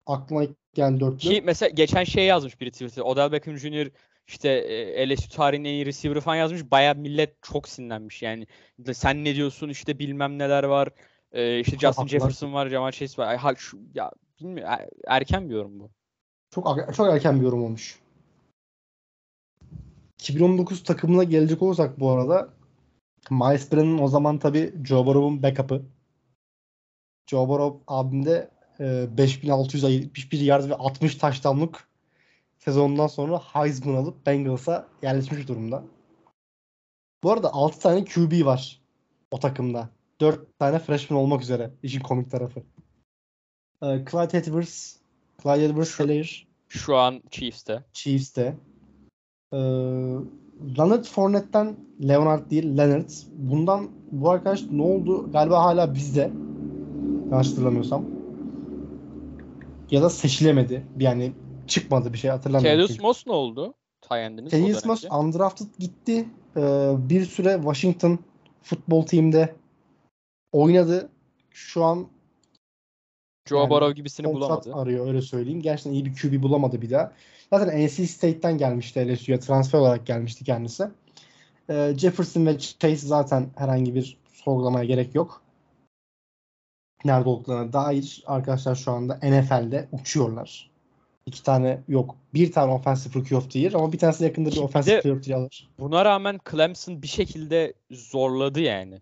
aklıma 0.07 0.45
gelen 0.75 1.01
dörtlü. 1.01 1.19
Ki 1.19 1.43
mesela 1.45 1.69
geçen 1.69 2.05
şey 2.05 2.27
yazmış 2.27 2.61
biri 2.61 2.71
Twitter'da. 2.71 3.05
Odell 3.05 3.33
Beckham 3.33 3.57
Jr. 3.59 3.91
işte 4.27 4.49
e, 4.49 5.09
LSU 5.09 5.29
tarihinin 5.31 5.69
en 5.69 5.73
iyi 5.73 5.87
receiver'ı 5.87 6.21
falan 6.21 6.37
yazmış. 6.37 6.71
Baya 6.71 6.95
millet 6.95 7.43
çok 7.43 7.69
sinirlenmiş. 7.69 8.23
Yani 8.23 8.47
sen 8.93 9.25
ne 9.25 9.35
diyorsun 9.35 9.69
işte 9.69 9.99
bilmem 9.99 10.39
neler 10.39 10.65
var. 10.65 10.89
E, 11.33 11.61
işte 11.61 11.73
Justin 11.73 11.87
Haklılar. 11.87 12.09
Jefferson 12.09 12.53
var, 12.53 12.69
Jamal 12.69 12.91
Chase 12.91 13.23
var. 13.23 13.37
Ha, 13.37 13.55
şu, 13.57 13.79
ya 13.95 14.13
bilmiyorum. 14.41 14.73
er- 14.73 14.89
Erken 15.07 15.51
bir 15.51 15.55
yorum 15.55 15.81
bu. 15.81 15.91
Çok 16.51 16.95
çok 16.97 17.15
erken 17.15 17.41
bir 17.41 17.45
yorum 17.45 17.65
olmuş. 17.65 17.99
2019 20.19 20.83
takımına 20.83 21.25
gelecek 21.25 21.63
olursak 21.63 22.01
bu 22.01 22.11
arada 22.11 22.49
Miles 23.31 23.73
Brennan'ın 23.73 23.99
o 23.99 24.09
zaman 24.09 24.39
tabi 24.39 24.75
Joe 24.85 25.07
Burrow'un 25.07 25.43
backup'ı. 25.43 25.83
Joe 27.27 27.49
Burrow 27.49 27.85
abimde 27.87 28.51
e, 28.81 29.19
5671 29.19 30.41
yard 30.41 30.71
ve 30.71 30.75
60 30.75 31.15
touchdown'luk 31.15 31.89
sezonundan 32.59 33.07
sonra 33.07 33.39
Heisman 33.39 33.95
alıp 33.95 34.27
Bengals'a 34.27 34.89
yerleşmiş 35.03 35.49
durumda. 35.49 35.85
Bu 37.23 37.33
arada 37.33 37.53
6 37.53 37.81
tane 37.81 38.05
QB 38.05 38.45
var 38.45 38.81
o 39.31 39.39
takımda. 39.39 39.89
4 40.21 40.59
tane 40.59 40.79
freshman 40.79 41.21
olmak 41.21 41.43
üzere. 41.43 41.71
İşin 41.83 42.01
komik 42.01 42.31
tarafı. 42.31 42.61
E, 43.83 43.87
Clyde 44.11 44.39
Edwards, 44.39 44.97
Clyde 45.43 45.65
Edwards 45.65 46.01
Helaire 46.01 46.29
Şu 46.69 46.97
an 46.97 47.23
Chiefs'te. 47.31 47.85
Chiefs'te. 47.93 48.57
Ee, 49.57 49.59
Leonard 50.79 51.05
Fournette'den 51.05 51.77
Leonard 52.09 52.51
değil 52.51 52.77
Leonard. 52.79 53.11
Bundan 53.37 53.89
bu 54.13 54.31
arkadaş 54.31 54.63
ne 54.71 54.83
oldu? 54.83 55.33
Galiba 55.33 55.65
hala 55.65 55.95
bizde. 55.95 56.31
Yanlış 57.31 57.51
hatırlamıyorsam. 57.51 58.05
Ya 59.91 60.03
da 60.03 60.11
seçilemedi. 60.11 60.87
Yani 60.99 61.33
çıkmadı 61.67 62.13
bir 62.13 62.19
şey 62.19 62.31
hatırlamıyorum. 62.31 62.87
Çünkü. 62.87 63.03
Moss 63.03 63.27
ne 63.27 63.33
oldu? 63.33 63.75
Tyend'iniz 64.01 64.55
o 64.55 64.57
Thaddeus 64.57 64.85
Moss 64.85 65.05
undrafted 65.05 65.67
gitti. 65.79 66.29
Ee, 66.57 66.93
bir 66.99 67.25
süre 67.25 67.55
Washington 67.57 68.19
futbol 68.63 69.07
team'de 69.07 69.55
oynadı. 70.53 71.09
Şu 71.51 71.85
an 71.85 72.07
Joe 73.49 73.59
yani 73.59 73.71
Burrow 73.71 73.93
gibisini 73.93 74.35
bulamadı. 74.35 74.75
arıyor 74.75 75.07
öyle 75.07 75.23
söyleyeyim. 75.23 75.63
Gerçekten 75.63 75.93
iyi 75.93 76.05
bir 76.05 76.15
QB 76.15 76.43
bulamadı 76.43 76.83
bir 76.83 76.91
daha. 76.91 77.13
Zaten 77.53 77.87
NC 77.87 78.07
State'ten 78.07 78.59
gelmişti 78.59 79.15
LSU'ya 79.15 79.41
transfer 79.41 79.79
olarak 79.79 80.07
gelmişti 80.07 80.45
kendisi. 80.45 80.89
Ee, 81.71 81.95
Jefferson 81.99 82.47
ve 82.47 82.59
Chase 82.59 82.97
zaten 82.97 83.51
herhangi 83.57 83.95
bir 83.95 84.19
sorgulamaya 84.33 84.85
gerek 84.85 85.15
yok. 85.15 85.43
Nerede 87.05 87.29
olduklarına 87.29 87.73
dair 87.73 88.23
arkadaşlar 88.27 88.75
şu 88.75 88.93
anda 88.93 89.15
NFL'de 89.23 89.89
uçuyorlar. 89.93 90.71
iki 91.27 91.43
tane 91.43 91.81
yok. 91.89 92.17
Bir 92.35 92.53
tane 92.53 92.73
offensive 92.73 93.15
rookie 93.15 93.37
of 93.37 93.51
the 93.51 93.59
year 93.59 93.73
ama 93.73 93.93
bir 93.93 93.99
tanesi 93.99 94.25
yakında 94.25 94.51
bir 94.51 94.57
offensive 94.57 95.01
player 95.01 95.17
of 95.17 95.25
the 95.25 95.31
year 95.31 95.41
alır. 95.43 95.69
Buna 95.79 96.05
rağmen 96.05 96.41
Clemson 96.51 97.03
bir 97.03 97.07
şekilde 97.07 97.73
zorladı 97.91 98.61
yani. 98.61 99.01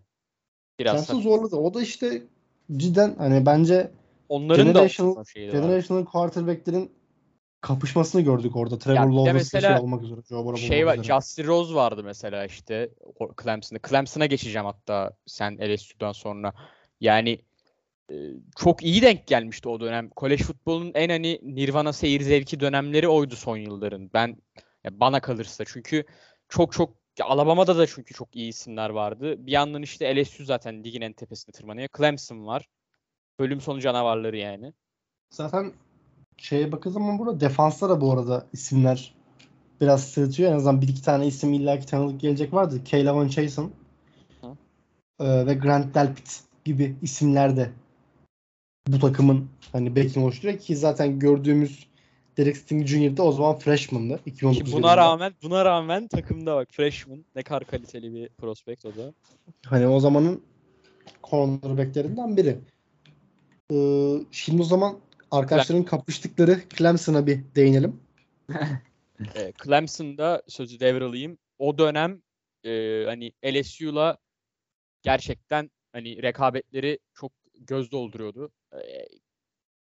Biraz 0.79 1.07
Clemson 1.07 1.21
zorladı. 1.21 1.55
O 1.55 1.73
da 1.73 1.81
işte 1.81 2.23
cidden 2.77 3.15
hani 3.17 3.45
bence 3.45 3.91
onların 4.29 4.75
da 4.75 4.85
Generational- 4.85 5.15
var. 5.15 5.33
generational 5.35 6.05
quarterback'lerin 6.05 6.91
kapışmasını 7.65 8.21
gördük 8.21 8.55
orada. 8.55 8.77
Trevor 8.77 9.07
bir 9.07 9.11
de 9.11 9.15
Lawrence 9.15 9.33
mesela 9.33 9.75
şey 9.75 9.83
olmak 9.83 10.03
üzere. 10.03 10.19
Joe 10.29 10.45
Burrow 10.45 10.67
şey 10.67 10.85
var. 10.85 11.03
Justin 11.03 11.47
Rose 11.47 11.75
vardı 11.75 12.03
mesela 12.03 12.45
işte 12.45 12.89
Clemson'da. 13.43 13.79
Clemson'a 13.89 14.25
geçeceğim 14.25 14.65
hatta 14.65 15.17
sen 15.25 15.57
LSU'dan 15.61 16.11
sonra. 16.11 16.53
Yani 17.01 17.39
e, 18.11 18.15
çok 18.57 18.83
iyi 18.83 19.01
denk 19.01 19.27
gelmişti 19.27 19.69
o 19.69 19.79
dönem. 19.79 20.09
Kolej 20.09 20.41
futbolunun 20.41 20.91
en 20.95 21.09
hani 21.09 21.39
Nirvana 21.43 21.93
seyir 21.93 22.21
zevki 22.21 22.59
dönemleri 22.59 23.07
oydu 23.07 23.35
son 23.35 23.57
yılların. 23.57 24.09
Ben 24.13 24.37
ya 24.83 24.99
bana 24.99 25.19
kalırsa 25.19 25.63
çünkü 25.67 26.03
çok 26.49 26.73
çok 26.73 26.95
Alabama'da 27.21 27.77
da 27.77 27.87
çünkü 27.87 28.13
çok 28.13 28.35
iyi 28.35 28.49
isimler 28.49 28.89
vardı. 28.89 29.45
Bir 29.45 29.51
yandan 29.51 29.81
işte 29.81 30.23
LSU 30.23 30.45
zaten 30.45 30.83
ligin 30.83 31.01
en 31.01 31.13
tepesine 31.13 31.53
tırmanıyor. 31.53 31.89
Clemson 31.97 32.47
var. 32.47 32.67
Bölüm 33.39 33.61
sonu 33.61 33.81
canavarları 33.81 34.37
yani. 34.37 34.73
Zaten 35.29 35.73
şeye 36.37 36.71
bakın 36.71 36.91
zaman 36.91 37.19
burada 37.19 37.39
defansta 37.39 37.89
da 37.89 38.01
bu 38.01 38.11
arada 38.11 38.45
isimler 38.53 39.13
biraz 39.81 40.07
sırıtıyor. 40.07 40.51
En 40.51 40.55
azından 40.55 40.81
bir 40.81 40.87
iki 40.87 41.01
tane 41.01 41.27
isim 41.27 41.53
illaki 41.53 41.85
tanıdık 41.85 42.19
gelecek 42.19 42.53
vardı. 42.53 42.81
Kaylavon 42.91 43.27
Chasen 43.27 43.69
Hı. 44.41 44.47
e, 45.19 45.45
ve 45.45 45.53
Grant 45.53 45.95
Delpit 45.95 46.39
gibi 46.65 46.95
isimler 47.01 47.57
de 47.57 47.71
bu 48.87 48.99
takımın 48.99 49.49
hani 49.71 49.95
bekini 49.95 50.23
oluşturuyor 50.23 50.59
ki 50.59 50.75
zaten 50.75 51.19
gördüğümüz 51.19 51.87
Derek 52.37 52.57
Sting 52.57 52.87
Jr. 52.87 53.17
de 53.17 53.21
o 53.21 53.31
zaman 53.31 53.55
freshman'dı. 53.55 54.19
2019 54.25 54.65
Ki 54.65 54.77
buna 54.77 54.87
yılında. 54.87 54.97
rağmen 54.97 55.33
buna 55.43 55.65
rağmen 55.65 56.07
takımda 56.07 56.55
bak 56.55 56.67
freshman 56.71 57.25
ne 57.35 57.43
kadar 57.43 57.63
kaliteli 57.63 58.13
bir 58.13 58.29
prospect 58.29 58.85
o 58.85 58.89
da. 58.89 59.13
Hani 59.65 59.87
o 59.87 59.99
zamanın 59.99 60.41
cornerbacklerinden 61.23 62.37
biri. 62.37 62.57
Ee, 63.71 64.15
şimdi 64.31 64.61
o 64.61 64.65
zaman 64.65 64.95
arkadaşların 65.31 65.85
kapıştıkları 65.85 66.59
Clemson'a 66.77 67.27
bir 67.27 67.39
değinelim. 67.55 67.99
E, 69.35 69.53
Clemson'da 69.63 70.43
sözü 70.47 70.79
devralayım. 70.79 71.37
O 71.59 71.77
dönem 71.77 72.21
e, 72.65 73.03
hani 73.05 73.31
LSU'la 73.45 74.17
gerçekten 75.01 75.71
hani 75.93 76.23
rekabetleri 76.23 76.99
çok 77.13 77.31
göz 77.59 77.91
dolduruyordu. 77.91 78.51
E, 78.73 78.79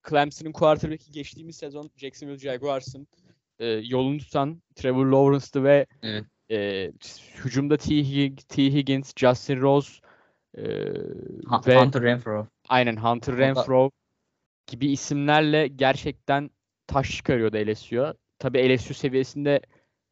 Clemson'ın 0.10 0.52
quarterback'i 0.52 1.12
geçtiğimiz 1.12 1.56
sezon 1.56 1.90
Jacksonville 1.98 2.38
Jaguars'ın 2.38 3.08
e, 3.60 3.66
yolunu 3.68 4.18
tutan 4.18 4.62
Trevor 4.76 5.06
Lawrence'tı 5.06 5.64
ve 5.64 5.86
Evet. 6.04 6.26
e, 6.52 6.92
hücumda 7.46 7.78
T. 7.78 7.94
Hig- 7.96 8.44
T. 8.48 8.74
Higgins, 8.74 9.14
Justin 9.16 9.62
Rose 9.62 9.94
e, 10.58 10.64
Ha- 11.48 11.62
ve 11.68 11.76
Hunter 11.78 12.02
Renfro. 12.02 12.48
Aynen 12.70 12.96
Hunter 12.98 13.38
Renfro 13.38 13.92
gibi 14.70 14.92
isimlerle 14.92 15.68
gerçekten 15.68 16.50
taş 16.88 17.18
çıkarıyordu 17.18 17.58
LSU'ya. 17.58 18.14
Tabii 18.40 18.76
LSU 18.76 18.94
seviyesinde 18.94 19.62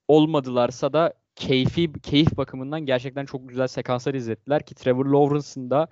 olmadılarsa 0.08 0.94
da 0.94 1.14
keyfi 1.36 1.94
keyif 1.94 2.38
bakımından 2.38 2.86
gerçekten 2.86 3.26
çok 3.26 3.50
güzel 3.50 3.68
sekanslar 3.68 4.14
izlettiler 4.14 4.66
ki 4.66 4.76
Trevor 4.76 5.06
Lawrence'ın 5.06 5.70
da 5.70 5.88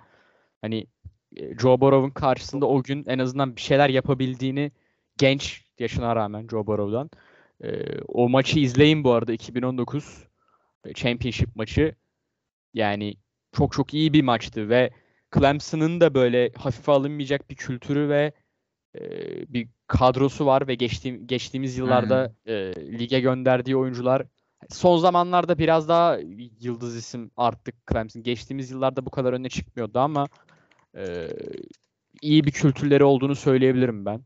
hani 0.60 0.86
e, 1.36 1.58
Joe 1.58 1.80
Burrow'un 1.80 2.10
karşısında 2.10 2.66
o 2.66 2.82
gün 2.82 3.04
en 3.06 3.18
azından 3.18 3.56
bir 3.56 3.60
şeyler 3.60 3.88
yapabildiğini 3.88 4.72
genç 5.18 5.64
yaşına 5.78 6.16
rağmen 6.16 6.48
Joe 6.50 6.66
Burrow'dan 6.66 7.10
e, 7.64 8.00
o 8.08 8.28
maçı 8.28 8.58
izleyin 8.58 9.04
bu 9.04 9.12
arada 9.12 9.32
2019 9.32 10.28
e, 10.84 10.92
Championship 10.92 11.56
maçı. 11.56 11.94
Yani 12.74 13.14
çok 13.52 13.72
çok 13.72 13.94
iyi 13.94 14.12
bir 14.12 14.22
maçtı 14.22 14.68
ve 14.68 14.90
Clemson'ın 15.34 16.00
da 16.00 16.14
böyle 16.14 16.50
hafife 16.56 16.92
alınmayacak 16.92 17.50
bir 17.50 17.56
kültürü 17.56 18.08
ve 18.08 18.32
bir 19.48 19.68
kadrosu 19.86 20.46
var 20.46 20.68
ve 20.68 20.74
geçtiğim 20.74 21.26
geçtiğimiz 21.26 21.78
yıllarda 21.78 22.32
e, 22.46 22.54
lige 22.98 23.20
gönderdiği 23.20 23.76
oyuncular 23.76 24.26
son 24.70 24.98
zamanlarda 24.98 25.58
biraz 25.58 25.88
daha 25.88 26.18
yıldız 26.60 26.96
isim 26.96 27.30
arttık 27.36 27.74
Clemson. 27.92 28.22
Geçtiğimiz 28.22 28.70
yıllarda 28.70 29.06
bu 29.06 29.10
kadar 29.10 29.32
öne 29.32 29.48
çıkmıyordu 29.48 29.98
ama 29.98 30.28
e, 30.96 31.28
iyi 32.22 32.44
bir 32.44 32.50
kültürleri 32.50 33.04
olduğunu 33.04 33.34
söyleyebilirim 33.34 34.06
ben. 34.06 34.24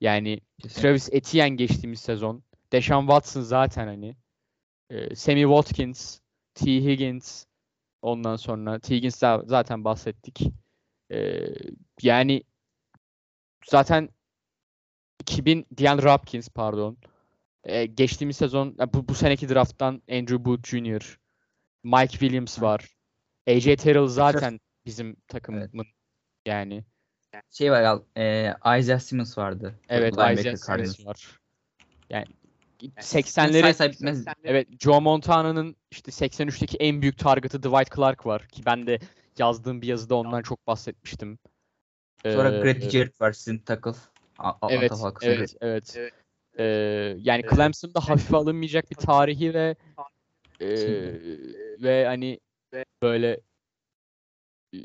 Yani 0.00 0.40
Travis 0.62 1.08
Etienne 1.12 1.56
geçtiğimiz 1.56 2.00
sezon. 2.00 2.42
Deshaun 2.72 3.02
Watson 3.02 3.40
zaten 3.40 3.86
hani. 3.86 4.16
E, 4.90 5.14
Sammy 5.14 5.42
Watkins, 5.42 6.18
T. 6.54 6.66
Higgins 6.66 7.44
ondan 8.02 8.36
sonra 8.36 8.78
T. 8.78 8.96
Higgins 8.96 9.22
za- 9.22 9.46
zaten 9.46 9.84
bahsettik. 9.84 10.40
E, 11.12 11.46
yani 12.02 12.42
zaten 13.66 14.08
2000 15.20 15.66
DeAndre 15.78 16.10
Hopkins 16.12 16.48
pardon. 16.48 16.96
E, 17.64 17.86
geçtiğimiz 17.86 18.36
sezon 18.36 18.76
bu, 18.94 19.08
bu 19.08 19.14
seneki 19.14 19.48
drafttan 19.48 20.02
Andrew 20.10 20.44
Booth 20.44 20.68
Jr. 20.68 21.18
Mike 21.84 22.10
Williams 22.10 22.62
var. 22.62 22.88
AJ 23.48 23.64
Terrell 23.64 24.06
zaten 24.06 24.60
bizim 24.86 25.16
takımın 25.28 25.70
yani. 26.46 26.84
Şey 27.50 27.72
var 27.72 27.82
ya, 27.82 28.02
e, 28.16 28.54
Isaiah 28.78 29.00
Simmons 29.00 29.38
vardı. 29.38 29.74
Evet 29.88 30.12
Isaiah 30.12 30.34
Cardinals. 30.66 30.96
Simmons 30.96 31.06
var. 31.06 31.40
Yani 32.10 32.26
Say 33.00 33.22
80'leri 33.22 33.74
say 33.74 33.92
bitmez. 33.92 34.24
evet 34.44 34.68
Joe 34.80 35.00
Montana'nın 35.00 35.76
işte 35.90 36.10
83'teki 36.10 36.76
en 36.76 37.02
büyük 37.02 37.18
target'ı 37.18 37.62
Dwight 37.62 37.96
Clark 37.96 38.26
var 38.26 38.48
ki 38.48 38.62
ben 38.66 38.86
de 38.86 38.98
yazdığım 39.38 39.82
bir 39.82 39.86
yazıda 39.86 40.14
ondan 40.14 40.42
çok 40.42 40.66
bahsetmiştim. 40.66 41.38
Sonra 42.24 42.54
Ee, 42.54 42.60
Grady 42.60 42.90
Jarrett 42.90 43.20
var 43.20 43.32
sizin 43.32 43.58
takıl. 43.58 43.94
A- 44.38 44.68
Evet, 44.70 44.90
Falcons'ın 44.90 45.26
evet, 45.26 45.56
evet. 45.60 45.98
Ee, 46.58 46.64
yani 47.18 47.42
Clemson'da 47.54 48.00
hafife 48.08 48.36
alınmayacak 48.36 48.90
bir 48.90 48.96
tarihi 48.96 49.54
ve 49.54 49.76
e, 50.60 50.66
ve 51.82 52.06
hani 52.06 52.40
böyle 53.02 53.40
e, 54.74 54.78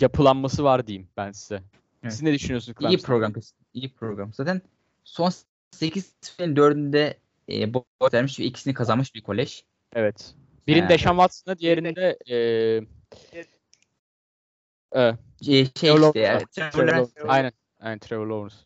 yapılanması 0.00 0.64
var 0.64 0.86
diyeyim 0.86 1.08
ben 1.16 1.32
size. 1.32 1.62
Siz 2.08 2.22
ne 2.22 2.32
düşünüyorsunuz 2.32 2.78
Clemson? 2.78 2.96
İyi 2.98 3.02
program. 3.02 3.32
İyi 3.74 3.94
program. 3.94 4.32
Zaten 4.34 4.62
son 5.04 5.32
8 5.70 6.14
filmin 6.36 6.56
4'ünde 6.56 7.14
e, 7.48 7.74
boy 7.74 7.82
vermiş 8.12 8.40
ve 8.40 8.44
ikisini 8.44 8.74
kazanmış 8.74 9.14
bir 9.14 9.22
kolej. 9.22 9.64
Evet. 9.94 10.34
Birinde 10.66 10.86
Ee, 10.86 10.88
Deshaun 10.88 11.16
Watson'da, 11.16 11.58
diğerinde 11.58 12.18
e, 12.30 12.36
e, 14.96 15.12
E, 15.40 15.44
şey 15.44 15.66
Trevor 15.66 16.06
işte 16.06 16.20
yani, 16.20 16.42
Trevor 16.52 16.70
Trevor 16.70 16.86
Lawrence. 16.86 17.10
Aynen. 17.28 17.52
Aynen 17.80 17.98
Trevor 17.98 18.26
Lawrence. 18.26 18.56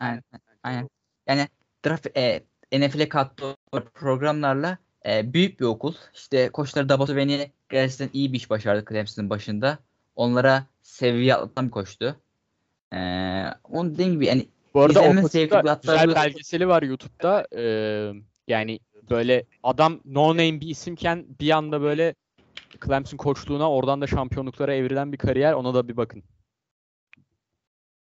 Aynen. 0.00 0.22
Aynen. 0.62 0.88
Yani 1.26 1.48
draft 1.86 2.16
e, 2.16 2.42
NFL'e 2.72 3.08
kattığı 3.08 3.56
programlarla 3.94 4.78
e, 5.06 5.32
büyük 5.32 5.60
bir 5.60 5.64
okul. 5.64 5.94
İşte 6.14 6.48
koçları 6.48 6.88
Daboto 6.88 7.16
Veni 7.16 7.52
gerçekten 7.68 8.10
iyi 8.12 8.32
bir 8.32 8.36
iş 8.36 8.50
başardı 8.50 8.84
Clemson'ın 8.88 9.30
başında. 9.30 9.78
Onlara 10.16 10.66
seviye 10.82 11.34
atlatan 11.34 11.66
bir 11.66 11.70
koçtu. 11.70 12.16
E, 12.92 12.98
onun 13.64 13.94
dediğim 13.94 14.12
gibi 14.12 14.26
yani 14.26 14.48
Bu 14.74 14.80
arada 14.80 15.00
İzlenme 15.00 15.24
o 15.24 15.28
zevkli, 15.28 15.50
koçta 15.50 15.70
hatta 15.70 15.92
güzel 15.92 16.14
belgeseli 16.14 16.68
var 16.68 16.82
YouTube'da. 16.82 17.46
Ee, 17.56 18.12
yani 18.48 18.80
böyle 19.10 19.44
adam 19.62 20.00
no 20.04 20.28
name 20.28 20.60
bir 20.60 20.68
isimken 20.68 21.26
bir 21.40 21.50
anda 21.50 21.82
böyle 21.82 22.14
Clemson 22.86 23.16
koçluğuna 23.16 23.70
oradan 23.70 24.00
da 24.00 24.06
şampiyonluklara 24.06 24.74
evrilen 24.74 25.12
bir 25.12 25.18
kariyer. 25.18 25.52
Ona 25.52 25.74
da 25.74 25.88
bir 25.88 25.96
bakın. 25.96 26.22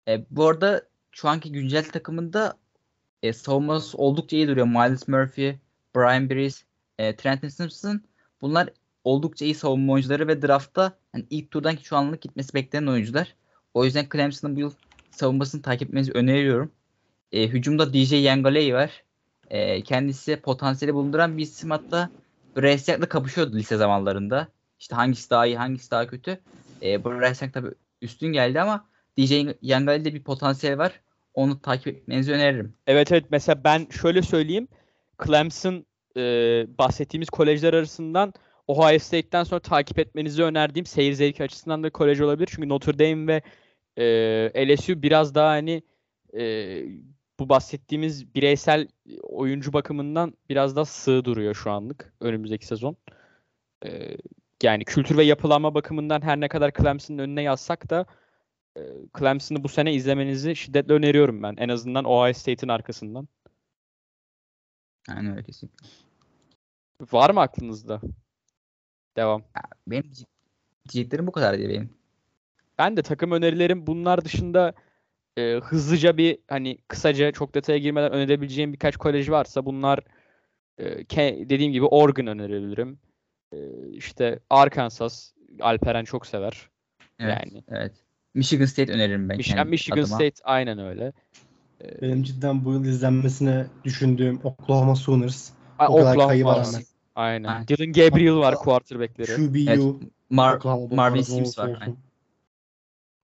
E, 0.08 0.24
bu 0.30 0.46
arada 0.48 0.82
şu 1.12 1.28
anki 1.28 1.52
güncel 1.52 1.84
takımında 1.88 2.58
e, 3.22 3.32
savunması 3.32 3.98
oldukça 3.98 4.36
iyi 4.36 4.48
duruyor. 4.48 4.66
Miles 4.66 5.08
Murphy, 5.08 5.54
Brian 5.96 6.30
Brees, 6.30 6.64
e, 6.98 7.16
Trenton 7.16 7.48
Simpson 7.48 8.02
bunlar 8.40 8.68
oldukça 9.04 9.44
iyi 9.44 9.54
savunma 9.54 9.92
oyuncuları 9.92 10.28
ve 10.28 10.42
draftta 10.42 10.98
hani 11.12 11.26
ilk 11.30 11.50
turdan 11.50 11.76
şu 11.82 11.96
anlık 11.96 12.22
gitmesi 12.22 12.54
beklenen 12.54 12.86
oyuncular. 12.86 13.34
O 13.74 13.84
yüzden 13.84 14.06
Clemson'ın 14.12 14.56
bu 14.56 14.60
yıl 14.60 14.72
savunmasını 15.10 15.62
takip 15.62 15.88
etmenizi 15.88 16.12
öneriyorum. 16.12 16.72
E, 17.32 17.48
hücumda 17.48 17.92
DJ 17.92 18.12
Yangalei 18.12 18.74
var. 18.74 19.04
E, 19.50 19.82
kendisi 19.82 20.36
potansiyeli 20.36 20.94
bulunduran 20.94 21.38
bir 21.38 21.42
isim 21.42 21.70
hatta 21.70 22.10
Young'la 22.56 23.08
kapışıyordu 23.08 23.56
lise 23.56 23.76
zamanlarında. 23.76 24.48
İşte 24.80 24.94
hangisi 24.94 25.30
daha 25.30 25.46
iyi, 25.46 25.56
hangisi 25.56 25.90
daha 25.90 26.06
kötü. 26.06 26.40
E, 26.82 27.04
Bryce 27.04 27.44
Young 27.44 27.54
tabii 27.54 27.70
üstün 28.02 28.32
geldi 28.32 28.60
ama 28.60 28.86
DJ 29.18 29.32
Yangalei'de 29.62 30.14
bir 30.14 30.22
potansiyel 30.22 30.78
var. 30.78 31.00
Onu 31.34 31.60
takip 31.60 31.86
etmenizi 31.86 32.32
öneririm. 32.32 32.74
Evet 32.86 33.12
evet 33.12 33.24
mesela 33.30 33.64
ben 33.64 33.86
şöyle 34.02 34.22
söyleyeyim. 34.22 34.68
Clemson 35.26 35.86
e, 36.16 36.20
bahsettiğimiz 36.78 37.30
kolejler 37.30 37.72
arasından 37.74 38.32
Ohio 38.66 38.98
State'ten 38.98 39.44
sonra 39.44 39.60
takip 39.60 39.98
etmenizi 39.98 40.42
önerdiğim 40.42 40.86
seyir 40.86 41.12
zevki 41.12 41.44
açısından 41.44 41.82
da 41.82 41.90
kolej 41.90 42.20
olabilir. 42.20 42.48
Çünkü 42.54 42.68
Notre 42.68 42.98
Dame 42.98 43.26
ve 43.26 43.42
e, 44.54 44.74
LSU 44.76 45.02
biraz 45.02 45.34
daha 45.34 45.48
hani 45.48 45.82
e, 46.38 46.42
bu 47.42 47.48
bahsettiğimiz 47.48 48.34
bireysel 48.34 48.88
oyuncu 49.22 49.72
bakımından 49.72 50.34
biraz 50.48 50.76
da 50.76 50.84
sığ 50.84 51.24
duruyor 51.24 51.54
şu 51.54 51.70
anlık 51.70 52.12
önümüzdeki 52.20 52.66
sezon. 52.66 52.96
Ee, 53.84 54.16
yani 54.62 54.84
kültür 54.84 55.16
ve 55.16 55.24
yapılanma 55.24 55.74
bakımından 55.74 56.22
her 56.22 56.40
ne 56.40 56.48
kadar 56.48 56.72
Clemson'ın 56.72 57.18
önüne 57.18 57.42
yazsak 57.42 57.90
da 57.90 58.06
e, 58.76 58.80
Clemson'ı 59.18 59.64
bu 59.64 59.68
sene 59.68 59.94
izlemenizi 59.94 60.56
şiddetle 60.56 60.94
öneriyorum 60.94 61.42
ben. 61.42 61.56
En 61.58 61.68
azından 61.68 62.04
Ohio 62.04 62.32
State'in 62.32 62.68
arkasından. 62.68 63.28
Aynen 65.08 65.32
öyle 65.32 65.42
kesinlikle. 65.42 65.88
Var 67.12 67.30
mı 67.30 67.40
aklınızda? 67.40 68.00
Devam. 69.16 69.40
Ya, 69.40 69.62
benim 69.86 70.02
diye- 70.02 70.26
diyeceklerim 70.88 71.26
bu 71.26 71.32
kadar 71.32 71.58
diye 71.58 71.68
benim. 71.68 71.90
Ben 72.78 72.96
de 72.96 73.02
takım 73.02 73.32
önerilerim 73.32 73.86
bunlar 73.86 74.24
dışında 74.24 74.74
e, 75.38 75.60
hızlıca 75.64 76.16
bir 76.16 76.38
hani 76.48 76.78
kısaca 76.88 77.32
çok 77.32 77.54
detaya 77.54 77.78
girmeden 77.78 78.12
önerebileceğim 78.12 78.72
birkaç 78.72 78.96
kolej 78.96 79.30
varsa 79.30 79.66
bunlar 79.66 79.98
e, 80.78 80.84
ke- 81.02 81.48
dediğim 81.48 81.72
gibi 81.72 81.84
Oregon 81.84 82.26
önerebilirim. 82.26 82.98
E, 83.52 83.58
işte 83.92 84.38
Arkansas 84.50 85.32
Alperen 85.60 86.04
çok 86.04 86.26
sever. 86.26 86.68
Evet. 87.18 87.38
Yani 87.52 87.62
Evet. 87.68 87.92
Michigan 88.34 88.64
State 88.64 88.92
öneririm 88.92 89.28
ben. 89.28 89.36
Michigan, 89.36 89.68
Michigan 89.68 89.96
adıma. 90.02 90.06
State 90.16 90.34
aynen 90.44 90.78
öyle. 90.78 91.12
E, 91.84 92.02
Benim 92.02 92.22
cidden 92.22 92.64
bu 92.64 92.72
yıl 92.72 92.84
izlenmesine 92.84 93.66
düşündüğüm 93.84 94.40
Oklahoma 94.44 94.96
Sooners. 94.96 95.50
a- 95.78 95.88
O 95.88 95.96
kadar 95.96 96.10
Oklahoma 96.10 96.28
kayı 96.28 96.44
var 96.44 96.56
var. 96.56 96.66
rağmen. 96.66 96.82
Aynen. 97.14 97.48
Aynen. 97.48 97.66
Dylan 97.68 97.92
Gabriel 97.92 98.36
var 98.36 98.54
quarterback'leri. 98.58 99.26
QBU, 99.36 100.00
Mar 100.30 100.56
Oklahoma'da 100.56 100.94
Marvin 100.94 101.20
Oklahoma 101.20 101.44
Sims 101.44 101.58
var. 101.58 101.68
olsun. 101.68 101.80
Aynen. 101.80 101.96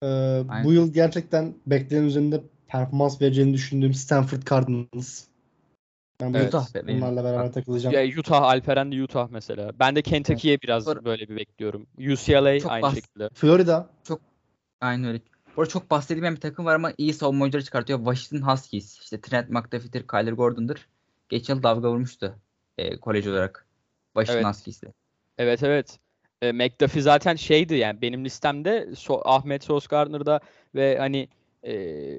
Ee, 0.03 0.07
Aynen. 0.49 0.65
bu 0.65 0.73
yıl 0.73 0.93
gerçekten 0.93 1.55
beklenen 1.67 2.05
üzerinde 2.05 2.43
performans 2.67 3.21
vereceğini 3.23 3.55
düşündüğüm 3.55 3.95
Stanford 3.95 4.43
Cardinals. 4.51 5.25
Ben 6.21 6.35
Evet. 6.35 6.49
Utah 6.49 6.67
onlarla 6.89 7.25
beraber 7.25 7.53
takılacağım. 7.53 7.95
Ya 7.95 8.19
Utah, 8.19 8.43
Alperen 8.43 8.93
de 8.93 9.03
Utah 9.03 9.29
mesela. 9.31 9.73
Ben 9.81 9.97
de 9.97 10.03
Kentucky'ye 10.03 10.61
biraz 10.61 10.87
Doğru. 10.87 11.05
böyle 11.05 11.29
bir 11.29 11.37
bekliyorum. 11.37 11.87
UCLA 11.99 12.61
Çok 12.61 12.71
aynı 12.73 12.83
bas- 12.83 12.95
şekilde. 12.95 13.29
Florida. 13.35 13.91
Aynen 14.81 15.05
öyle. 15.09 15.21
Bu 15.57 15.63
arada 15.63 15.71
çok 15.71 15.91
bahsedilmeyen 15.91 16.35
bir 16.37 16.41
takım 16.41 16.65
var 16.65 16.75
ama 16.75 16.93
iyi 16.99 17.15
savunma 17.15 17.43
oyuncuları 17.43 17.65
çıkartıyor. 17.65 17.99
Washington 17.99 18.49
Huskies. 18.49 19.01
İşte 19.01 19.21
Trent 19.21 19.51
McDuffie'dir, 19.51 20.07
Kyler 20.07 20.33
Gordon'dır. 20.33 20.89
Geçen 21.29 21.55
yıl 21.55 21.63
dalga 21.63 21.91
vurmuştu 21.91 22.39
e, 22.79 22.97
kolej 23.01 23.27
olarak. 23.27 23.67
Washington 24.15 24.45
Evet. 24.45 24.57
Huskies'le. 24.57 24.93
Evet 25.39 25.63
evet. 25.63 25.99
E, 26.43 26.53
McDuffie 26.53 27.03
zaten 27.03 27.37
şeydi 27.37 27.75
yani 27.75 28.03
benim 28.03 28.25
listemde 28.25 28.89
so- 28.95 29.23
Ahmet 29.25 29.65
Sos 29.65 29.87
Gardner'da 29.87 30.41
ve 30.75 30.99
hani 30.99 31.29
e, 31.63 31.73
e, 31.73 32.19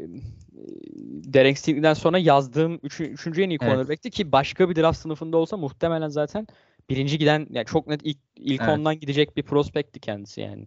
Derek 1.34 1.60
Stingley'den 1.60 1.94
sonra 1.94 2.18
yazdığım 2.18 2.80
üçü, 2.84 3.04
üçüncü 3.04 3.42
en 3.42 3.50
iyi 3.50 3.58
Evet. 3.62 3.72
cornerback'ti 3.72 4.10
ki 4.10 4.32
başka 4.32 4.70
bir 4.70 4.76
draft 4.76 5.00
sınıfında 5.00 5.38
olsa 5.38 5.58
muhtemelen 5.58 6.10
zaten 6.10 6.48
birinci 6.90 7.18
giden 7.18 7.48
yani 7.50 7.66
çok 7.66 7.88
net 7.88 8.02
ilk, 8.04 8.18
ilk 8.36 8.62
Evet. 8.62 8.70
ondan 8.70 9.00
gidecek 9.00 9.38
bir 9.38 9.44
prospektti 9.44 10.00
kendisi 10.00 10.42
yani. 10.42 10.66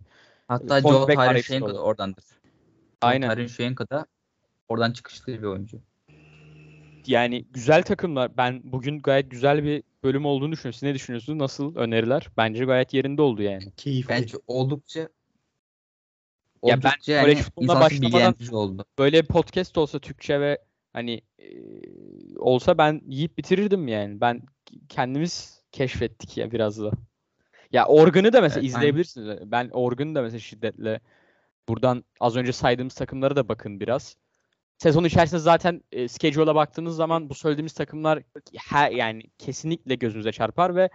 Hatta 0.48 0.80
Joe 0.80 1.42
Shenko 1.42 1.66
oldu. 1.66 1.74
da 1.74 1.82
oradandır. 1.82 2.24
Aynen. 3.00 3.26
Joe 3.26 3.34
Tyron 3.34 3.46
Shenko 3.46 3.84
da 3.90 4.06
oradan 4.68 4.92
çıkışlı 4.92 5.32
bir 5.32 5.42
oyuncu. 5.42 5.78
Yani 7.06 7.44
güzel 7.50 7.82
takımlar. 7.82 8.36
Ben 8.36 8.60
bugün 8.64 8.98
gayet 9.00 9.30
güzel 9.30 9.64
bir 9.64 9.82
bölüm 10.04 10.26
olduğunu 10.26 10.52
düşünüyorum. 10.52 10.74
Siz 10.74 10.82
ne 10.82 10.94
düşünüyorsunuz? 10.94 11.38
Nasıl 11.38 11.76
öneriler? 11.76 12.28
Bence 12.36 12.64
gayet 12.64 12.94
yerinde 12.94 13.22
oldu 13.22 13.42
yani. 13.42 13.72
Keyifli. 13.76 14.08
Bence 14.08 14.36
oldukça 14.46 15.00
Ya 15.00 15.08
ben 16.64 16.76
oldukça 16.76 17.22
kolej 17.22 17.34
yani 17.36 17.42
futboluna 17.44 17.80
başlamadan- 17.80 18.54
oldu. 18.54 18.84
böyle 18.98 19.22
bir 19.22 19.26
podcast 19.28 19.78
olsa 19.78 19.98
Türkçe 19.98 20.40
ve 20.40 20.58
hani 20.92 21.20
e, 21.38 21.46
olsa 22.38 22.78
ben 22.78 23.00
yiyip 23.06 23.38
bitirirdim 23.38 23.88
yani. 23.88 24.20
Ben 24.20 24.42
kendimiz 24.88 25.62
keşfettik 25.72 26.36
ya 26.36 26.50
biraz 26.52 26.80
da. 26.80 26.90
Ya 27.72 27.86
Organ'ı 27.86 28.32
da 28.32 28.40
mesela 28.40 28.60
Evet, 28.60 28.74
aynen. 28.74 28.78
izleyebilirsiniz. 28.78 29.38
Ben 29.50 29.68
Organ'ı 29.72 30.14
da 30.14 30.22
mesela 30.22 30.40
şiddetle 30.40 31.00
buradan 31.68 32.04
az 32.20 32.36
önce 32.36 32.52
saydığımız 32.52 32.94
takımlara 32.94 33.36
da 33.36 33.48
bakın 33.48 33.80
biraz. 33.80 34.16
Sezon 34.82 35.04
içerisinde 35.04 35.40
zaten 35.40 35.82
e, 35.92 36.08
schedule'a 36.08 36.54
baktığınız 36.54 36.96
zaman 36.96 37.30
bu 37.30 37.34
söylediğimiz 37.34 37.72
takımlar 37.72 38.22
her 38.56 38.90
yani 38.90 39.22
kesinlikle 39.38 39.94
gözünüze 39.94 40.32
çarpar 40.32 40.76
ve 40.76 40.90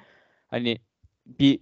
hani 0.47 0.77
bir 1.25 1.59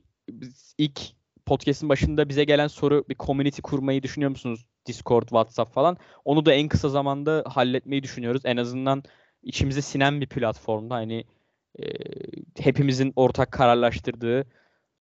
ilk 0.77 1.01
podcast'in 1.45 1.89
başında 1.89 2.29
bize 2.29 2.43
gelen 2.43 2.67
soru 2.67 3.05
bir 3.09 3.15
community 3.15 3.61
kurmayı 3.61 4.03
düşünüyor 4.03 4.29
musunuz? 4.31 4.65
Discord, 4.85 5.21
WhatsApp 5.21 5.73
falan. 5.73 5.97
Onu 6.25 6.45
da 6.45 6.53
en 6.53 6.67
kısa 6.67 6.89
zamanda 6.89 7.43
halletmeyi 7.47 8.03
düşünüyoruz. 8.03 8.41
En 8.45 8.57
azından 8.57 9.03
içimize 9.43 9.81
sinen 9.81 10.21
bir 10.21 10.27
platformda 10.27 10.95
hani 10.95 11.23
e, 11.79 11.83
hepimizin 12.59 13.13
ortak 13.15 13.51
kararlaştırdığı 13.51 14.45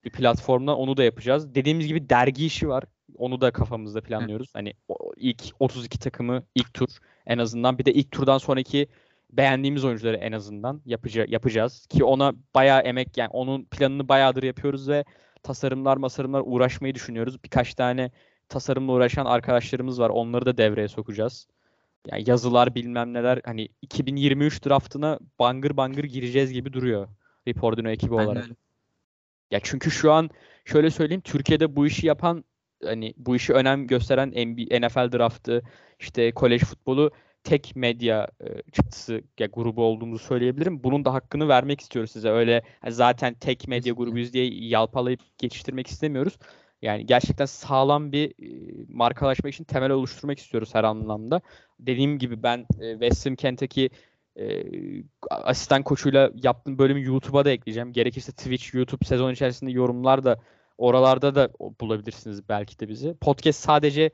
bir 0.03 0.10
platformda 0.10 0.78
onu 0.78 0.98
da 0.98 1.03
yapacağız. 1.03 1.56
Dediğimiz 1.56 1.88
gibi 1.88 2.10
dergi 2.10 2.45
işi 2.45 2.69
var. 2.69 2.84
Onu 3.18 3.41
da 3.41 3.52
kafamızda 3.52 4.02
planlıyoruz. 4.02 4.49
Hani 4.53 4.73
ilk 5.18 5.44
32 5.60 5.99
takımı 5.99 6.44
ilk 6.56 6.73
tur 6.73 6.90
en 7.28 7.38
azından 7.38 7.78
bir 7.78 7.86
de 7.86 7.94
ilk 7.94 8.11
turdan 8.11 8.38
sonraki 8.38 8.88
beğendiğimiz 9.32 9.86
oyuncuları 9.86 10.18
en 10.18 10.32
azından 10.32 10.82
yapıca 10.86 11.26
yapacağız 11.28 11.86
ki 11.86 12.03
ona 12.03 12.34
bayağı 12.56 12.82
emek 12.82 13.18
yani 13.18 13.30
onun 13.30 13.64
planını 13.64 14.10
bayağıdır 14.10 14.44
yapıyoruz 14.44 14.90
ve 14.90 15.03
tasarımlar 15.44 15.98
masarımlar 15.98 16.44
uğraşmayı 16.45 16.95
düşünüyoruz. 16.95 17.44
Birkaç 17.44 17.73
tane 17.73 18.11
tasarımla 18.49 18.91
uğraşan 18.91 19.26
arkadaşlarımız 19.26 19.99
var. 19.99 20.10
Onları 20.10 20.45
da 20.45 20.57
devreye 20.57 20.88
sokacağız. 20.88 21.48
Yani 22.11 22.23
yazılar 22.28 22.76
bilmem 22.76 23.14
neler 23.14 23.41
hani 23.45 23.68
2023 23.82 24.65
draftına 24.65 25.19
bangır 25.40 25.78
bangır 25.78 26.03
gireceğiz 26.03 26.53
gibi 26.53 26.73
duruyor. 26.73 27.07
Reportino 27.48 27.90
ekibi 27.90 28.15
Aynen 28.15 28.28
olarak. 28.28 28.44
öyle. 28.44 28.56
Ya 29.52 29.60
çünkü 29.64 29.91
şu 29.91 30.11
an 30.11 30.30
şöyle 30.65 30.90
söyleyeyim 30.90 31.22
Türkiye'de 31.22 31.76
bu 31.76 31.88
işi 31.88 32.07
yapan 32.07 32.44
hani 32.84 33.14
bu 33.18 33.36
işi 33.36 33.53
önem 33.53 33.88
gösteren 33.88 34.30
NBA, 34.30 34.88
NFL 34.88 35.11
draftı 35.11 35.61
işte 35.99 36.32
kolej 36.32 36.61
futbolu 36.61 37.11
tek 37.44 37.76
medya 37.76 38.28
e, 38.41 38.72
çıktısı 38.72 39.22
ya 39.40 39.48
grubu 39.53 39.84
olduğumuzu 39.84 40.23
söyleyebilirim. 40.26 40.84
Bunun 40.84 41.06
da 41.06 41.14
hakkını 41.14 41.48
vermek 41.48 41.82
istiyoruz 41.82 42.11
size. 42.11 42.30
Öyle 42.30 42.61
hani 42.82 42.94
zaten 42.94 43.34
tek 43.34 43.68
medya 43.68 43.94
grubuyuz 43.94 44.34
diye 44.34 44.68
yalpalayıp 44.68 45.19
geçiştirmek 45.38 45.88
istemiyoruz. 45.88 46.38
Yani 46.82 47.06
gerçekten 47.06 47.45
sağlam 47.45 48.11
bir 48.11 48.30
e, 48.30 48.86
markalaşmak 48.90 49.53
için 49.53 49.64
temel 49.64 49.91
oluşturmak 49.91 50.40
istiyoruz 50.40 50.76
her 50.76 50.84
anlamda. 50.84 51.41
Dediğim 51.80 52.19
gibi 52.19 52.44
ben 52.44 52.65
e, 52.80 52.91
Western 52.91 53.36
Kentucky 53.36 53.90
e, 54.40 54.64
asistan 55.30 55.84
koçuyla 55.84 56.32
yaptığım 56.44 56.78
bölümü 56.78 57.06
YouTube'a 57.06 57.45
da 57.45 57.52
ekleyeceğim. 57.52 57.94
Gerekirse 57.94 58.32
Twitch, 58.32 58.76
YouTube 58.76 59.06
sezon 59.06 59.32
içerisinde 59.32 59.72
yorumlar 59.72 60.24
da 60.24 60.40
oralarda 60.78 61.36
da 61.36 61.49
bulabilirsiniz 61.82 62.49
belki 62.49 62.80
de 62.80 62.90
bizi. 62.90 63.14
Podcast 63.14 63.60
sadece 63.60 64.12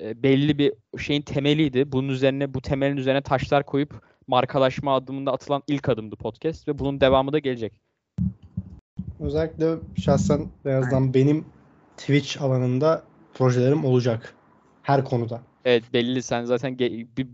e, 0.00 0.22
belli 0.22 0.58
bir 0.58 0.72
şeyin 0.98 1.22
temeliydi. 1.22 1.92
Bunun 1.92 2.08
üzerine 2.08 2.54
bu 2.54 2.60
temelin 2.60 2.96
üzerine 2.96 3.22
taşlar 3.22 3.66
koyup 3.66 4.02
markalaşma 4.26 4.96
adımında 4.96 5.32
atılan 5.32 5.62
ilk 5.66 5.88
adımdı 5.88 6.16
podcast 6.16 6.68
ve 6.68 6.78
bunun 6.78 7.00
devamı 7.00 7.32
da 7.32 7.38
gelecek. 7.38 7.72
Özellikle 9.20 9.74
şahsen 9.96 10.48
en 10.64 10.74
azından 10.74 11.14
benim 11.14 11.44
Twitch 11.96 12.42
alanında 12.42 13.02
projelerim 13.34 13.84
olacak. 13.84 14.34
Her 14.82 15.04
konuda. 15.04 15.40
Evet 15.64 15.84
belli 15.92 16.22
sen 16.22 16.44
zaten 16.44 16.78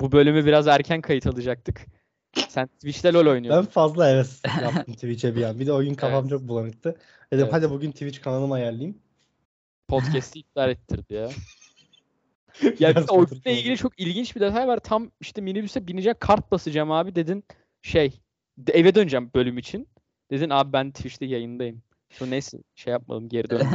bu 0.01 0.13
bölümü 0.13 0.45
biraz 0.45 0.67
erken 0.67 1.01
kayıt 1.01 1.27
alacaktık. 1.27 1.87
Sen 2.49 2.67
Twitch'te 2.67 3.13
LoL 3.13 3.27
Ben 3.27 3.31
oynuyorsun. 3.31 3.71
fazla 3.71 4.09
heves 4.09 4.41
yaptım 4.63 4.95
Twitch'e 4.95 5.37
bir 5.37 5.43
an. 5.43 5.61
Bir 5.61 5.67
de 5.67 5.73
o 5.73 5.83
gün 5.83 5.95
kafam 5.95 6.21
Evet. 6.21 6.31
çok 6.31 6.49
bulanıktı. 6.49 6.89
Dedim 7.33 7.45
Evet. 7.45 7.53
hadi 7.53 7.71
bugün 7.71 7.93
Twitch 7.93 8.21
kanalımı 8.21 8.55
ayarlayayım. 8.55 8.99
Podcast'i 9.89 10.39
iptal 10.39 10.71
ettirdi 10.71 11.15
ya. 11.15 11.29
Ya 12.79 12.91
bir 12.91 12.95
de 12.95 13.01
oyunla 13.01 13.13
oturup 13.25 13.47
ilgili 13.47 13.77
çok 13.77 14.01
ilginç 14.01 14.37
bir 14.37 14.41
detay 14.41 14.69
var. 14.69 14.79
Tam 14.79 15.11
işte 15.21 15.41
minibüse 15.41 15.87
binecek 15.87 16.21
kart 16.21 16.53
basacağım 16.53 16.91
abi 16.93 17.15
dedin 17.15 17.45
şey 17.83 18.21
de- 18.59 18.73
eve 18.73 18.95
döneceğim 18.95 19.31
bölüm 19.35 19.59
için. 19.59 19.89
Dedin 20.31 20.51
abi 20.51 20.73
ben 20.73 20.91
Twitch'te 20.91 21.27
yayındayım. 21.27 21.83
Sonra 22.11 22.31
neyse 22.31 22.59
şey 22.75 22.91
yapmadım 22.93 23.29
geri 23.29 23.51
döndüm. 23.51 23.69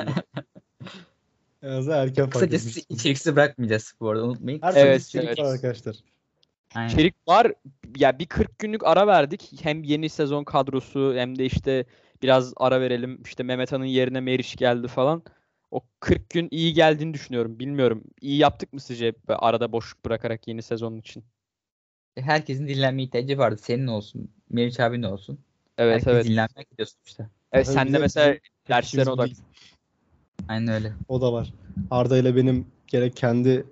En 1.61 1.67
azından 1.69 1.99
erken 2.07 2.23
fark 2.23 2.33
Kısacası 2.33 2.81
içeriksiz 2.89 3.35
bırakmayacağız 3.35 3.93
bu 3.99 4.09
arada 4.09 4.23
unutmayın. 4.25 4.61
Her 4.61 4.73
Evet, 4.75 5.11
evet, 5.15 5.39
arkadaşlar. 5.39 5.95
Aynen. 6.75 6.89
İçerik 6.89 7.15
var. 7.27 7.53
Ya 7.97 8.19
bir 8.19 8.25
40 8.25 8.59
günlük 8.59 8.83
ara 8.87 9.07
verdik. 9.07 9.51
Hem 9.61 9.83
yeni 9.83 10.09
sezon 10.09 10.43
kadrosu 10.43 11.13
hem 11.15 11.39
de 11.39 11.45
işte 11.45 11.85
biraz 12.21 12.53
ara 12.57 12.81
verelim. 12.81 13.21
İşte 13.25 13.43
Mehmet 13.43 13.71
Han'ın 13.71 13.85
yerine 13.85 14.19
Meriç 14.19 14.55
geldi 14.55 14.87
falan. 14.87 15.23
O 15.71 15.81
40 15.99 16.29
gün 16.29 16.47
iyi 16.51 16.73
geldiğini 16.73 17.13
düşünüyorum. 17.13 17.59
Bilmiyorum. 17.59 18.03
İyi 18.21 18.37
yaptık 18.37 18.73
mı 18.73 18.79
sizce 18.79 19.13
arada 19.27 19.71
boşluk 19.71 20.05
bırakarak 20.05 20.47
yeni 20.47 20.61
sezon 20.61 20.97
için? 20.97 21.23
Herkesin 22.15 22.67
dinlenme 22.67 23.03
ihtiyacı 23.03 23.37
vardı. 23.37 23.57
Senin 23.61 23.87
olsun, 23.87 24.31
Meriç 24.49 24.79
abinin 24.79 25.03
olsun. 25.03 25.39
Evet 25.77 25.93
Herkes 25.93 26.13
evet. 26.13 26.25
dinlenmek 26.25 26.69
gidiyor 26.69 26.87
sonuçta. 26.87 27.29
Evet 27.51 27.67
sen 27.67 27.93
de 27.93 27.97
mesela 27.97 28.37
derslere 28.69 29.09
odak. 29.09 29.29
Aynen 30.47 30.73
öyle. 30.73 30.93
O 31.07 31.21
da 31.21 31.33
var. 31.33 31.53
Arda 31.91 32.17
ile 32.17 32.35
benim 32.35 32.67
gerek 32.87 33.15
kendi 33.15 33.65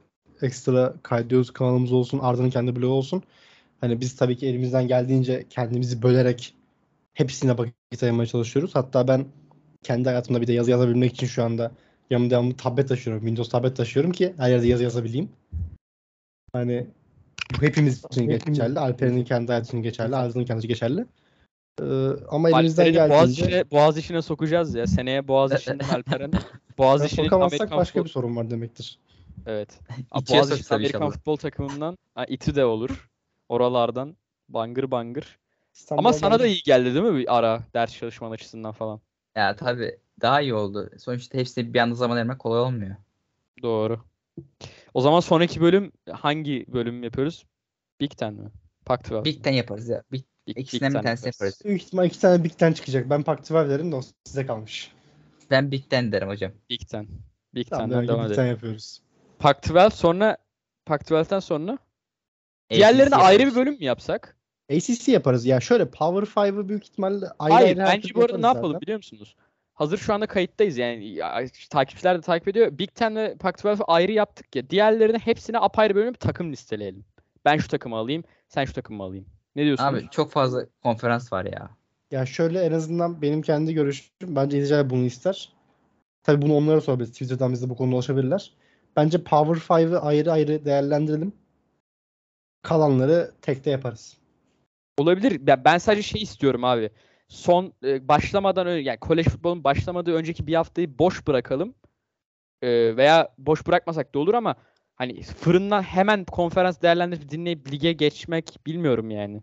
ekstra 0.43 0.93
kaydediyoruz 1.03 1.51
kanalımız 1.51 1.91
olsun, 1.91 2.19
Arda'nın 2.19 2.49
kendi 2.49 2.75
blogu 2.75 2.93
olsun. 2.93 3.23
Hani 3.81 4.01
biz 4.01 4.15
tabii 4.15 4.37
ki 4.37 4.47
elimizden 4.47 4.87
geldiğince 4.87 5.45
kendimizi 5.49 6.01
bölerek 6.01 6.53
hepsine 7.13 7.57
vakit 7.57 8.03
ayırmaya 8.03 8.25
çalışıyoruz. 8.25 8.75
Hatta 8.75 9.07
ben 9.07 9.25
kendi 9.83 10.09
hayatımda 10.09 10.41
bir 10.41 10.47
de 10.47 10.53
yazı 10.53 10.71
yazabilmek 10.71 11.13
için 11.13 11.27
şu 11.27 11.43
anda 11.43 11.71
yanımda 12.09 12.29
devamlı 12.29 12.57
tablet 12.57 12.87
taşıyorum. 12.89 13.21
Windows 13.21 13.51
tablet 13.51 13.77
taşıyorum 13.77 14.11
ki 14.11 14.33
her 14.37 14.49
yerde 14.49 14.67
yazı 14.67 14.83
yazabileyim. 14.83 15.29
Hani 16.53 16.87
bu 17.53 17.61
hepimiz 17.61 18.05
için 18.05 18.29
geçerli. 18.29 18.79
Alperen'in 18.79 19.23
kendi 19.23 19.47
hayatı 19.47 19.67
için 19.67 19.83
geçerli. 19.83 20.15
Arzı'nın 20.15 20.45
kendisi 20.45 20.67
geçerli. 20.67 21.05
Ee, 21.81 21.85
ama 22.29 22.49
elimizden 22.49 22.85
boğaz 22.85 22.93
geldiğince 22.93 23.45
işine, 23.45 23.71
boğaz 23.71 23.97
işine 23.97 24.21
sokacağız 24.21 24.75
ya. 24.75 24.87
Seneye 24.87 25.27
boğaz 25.27 25.53
işinden 25.53 25.89
Alperen 25.89 26.31
boğaz 26.77 27.05
işinin 27.05 27.29
Amerikan 27.29 27.77
başka 27.77 27.99
futbol- 27.99 28.03
bir 28.03 28.09
sorun 28.09 28.35
var 28.35 28.49
demektir. 28.49 28.99
Evet. 29.45 29.79
İçine 30.15 30.37
Boğaz 30.37 30.49
soksa 30.49 30.75
Amerikan 30.75 31.01
inşallah. 31.01 31.13
futbol 31.13 31.35
takımından 31.37 31.97
ha, 32.15 32.25
iti 32.25 32.55
de 32.55 32.65
olur. 32.65 33.09
Oralardan 33.49 34.17
bangır 34.49 34.91
bangır. 34.91 35.39
İstanbul'a 35.73 36.07
Ama 36.07 36.13
sana 36.13 36.39
da 36.39 36.47
iyi 36.47 36.63
geldi 36.63 36.93
değil 36.93 37.05
mi 37.05 37.17
bir 37.19 37.37
ara 37.37 37.63
ders 37.73 37.97
çalışman 37.97 38.31
açısından 38.31 38.71
falan? 38.71 39.01
Ya 39.35 39.55
tabii 39.55 39.99
daha 40.21 40.41
iyi 40.41 40.53
oldu. 40.53 40.89
Sonuçta 40.99 41.37
hepsine 41.37 41.73
bir 41.73 41.79
anda 41.79 41.95
zaman 41.95 42.15
ayırmak 42.15 42.39
kolay 42.39 42.59
olmuyor. 42.59 42.95
Doğru. 43.63 43.99
O 44.93 45.01
zaman 45.01 45.19
sonraki 45.19 45.61
bölüm 45.61 45.91
hangi 46.11 46.65
bölüm 46.67 47.03
yapıyoruz? 47.03 47.45
Big 47.99 48.11
Ten 48.11 48.33
mi? 48.33 48.49
Pac-12. 48.85 49.25
Big 49.25 49.43
Ten 49.43 49.51
yaparız 49.53 49.89
ya. 49.89 50.03
Big, 50.11 50.21
Big- 50.47 50.55
Big 50.55 50.57
ikisinden 50.57 50.89
bir 50.89 50.93
Ten 50.93 51.03
tanesini 51.03 51.27
yaparız. 51.27 51.41
yaparız. 51.41 51.61
Büyük 51.65 51.81
ihtimal 51.83 52.05
iki 52.05 52.19
tane 52.19 52.43
Big 52.43 52.57
Ten 52.57 52.73
çıkacak. 52.73 53.09
Ben 53.09 53.21
Pac-12 53.21 53.69
derim 53.69 53.91
de 53.91 53.95
o 53.95 54.01
size 54.25 54.45
kalmış. 54.45 54.91
Ben 55.51 55.71
Big 55.71 55.89
Ten 55.89 56.11
derim 56.11 56.27
hocam. 56.27 56.51
Big 56.69 56.87
Ten. 56.89 57.07
Big 57.55 57.67
Tamam 57.69 57.89
Ten'den 57.89 58.07
devam 58.07 58.19
Big 58.19 58.25
edelim. 58.25 58.35
Ten 58.35 58.45
yapıyoruz. 58.45 59.01
Pac-12 59.41 59.91
sonra 59.91 60.37
Pac-12'den 60.85 61.39
sonra 61.39 61.77
diğerlerine 62.69 63.15
ACC 63.15 63.25
ayrı 63.25 63.39
bir 63.39 63.45
yaparız. 63.45 63.55
bölüm 63.55 63.73
mü 63.73 63.83
yapsak? 63.83 64.37
ACC 64.71 65.11
yaparız. 65.11 65.45
Ya 65.45 65.59
şöyle 65.59 65.89
Power 65.89 66.43
5'ı 66.43 66.69
büyük 66.69 66.83
ihtimalle 66.83 67.25
ayrı 67.39 67.53
Hayır, 67.53 67.77
ayrı 67.77 67.79
bence 67.79 68.15
bu 68.15 68.23
arada 68.23 68.37
ne 68.37 68.45
yaparız 68.45 68.55
yapalım 68.55 68.71
zaten. 68.73 68.81
biliyor 68.81 68.97
musunuz? 68.97 69.35
Hazır 69.73 69.97
şu 69.97 70.13
anda 70.13 70.27
kayıttayız 70.27 70.77
yani 70.77 71.07
ya, 71.07 71.45
takipçiler 71.69 72.17
de 72.17 72.21
takip 72.21 72.47
ediyor. 72.47 72.77
Big 72.77 72.89
Ten 72.95 73.15
ve 73.15 73.35
Pac-12 73.39 73.83
ayrı 73.87 74.11
yaptık 74.11 74.55
ya. 74.55 74.69
Diğerlerini 74.69 75.17
hepsine 75.17 75.59
apayrı 75.59 75.95
bölüm 75.95 76.13
bir 76.13 76.19
takım 76.19 76.51
listeleyelim. 76.51 77.05
Ben 77.45 77.57
şu 77.57 77.67
takımı 77.67 77.95
alayım, 77.95 78.23
sen 78.47 78.65
şu 78.65 78.73
takımı 78.73 79.03
alayım. 79.03 79.25
Ne 79.55 79.65
diyorsunuz? 79.65 79.93
Abi 79.93 80.09
çok 80.11 80.31
fazla 80.31 80.65
konferans 80.83 81.33
var 81.33 81.45
ya. 81.45 81.69
Ya 82.11 82.25
şöyle 82.25 82.61
en 82.61 82.71
azından 82.71 83.21
benim 83.21 83.41
kendi 83.41 83.73
görüşüm 83.73 84.11
bence 84.21 84.57
izleyiciler 84.57 84.89
bunu 84.89 85.05
ister. 85.05 85.53
Tabii 86.23 86.41
bunu 86.41 86.55
onlara 86.55 86.81
sorabiliriz. 86.81 87.11
Twitter'dan 87.11 87.51
bize 87.53 87.69
bu 87.69 87.75
konuda 87.75 87.95
ulaşabilirler. 87.95 88.53
Bence 88.95 89.23
Power 89.23 89.55
5'ı 89.55 89.99
ayrı 90.01 90.31
ayrı 90.31 90.65
değerlendirelim. 90.65 91.33
Kalanları 92.61 93.31
tekte 93.41 93.69
yaparız. 93.69 94.17
Olabilir. 94.97 95.41
Ben 95.65 95.77
sadece 95.77 96.03
şey 96.03 96.21
istiyorum 96.21 96.63
abi. 96.63 96.89
Son 97.27 97.73
e, 97.83 98.07
başlamadan 98.07 98.67
önce 98.67 98.89
yani 98.89 98.99
kolej 98.99 99.25
futbolun 99.25 99.63
başlamadığı 99.63 100.13
önceki 100.13 100.47
bir 100.47 100.55
haftayı 100.55 100.99
boş 100.99 101.27
bırakalım. 101.27 101.75
E, 102.61 102.97
veya 102.97 103.33
boş 103.37 103.67
bırakmasak 103.67 104.15
da 104.15 104.19
olur 104.19 104.33
ama 104.33 104.55
hani 104.95 105.21
fırından 105.21 105.81
hemen 105.81 106.25
konferans 106.25 106.81
değerlendirip 106.81 107.29
dinleyip 107.29 107.71
lige 107.71 107.93
geçmek 107.93 108.57
bilmiyorum 108.67 109.11
yani. 109.11 109.41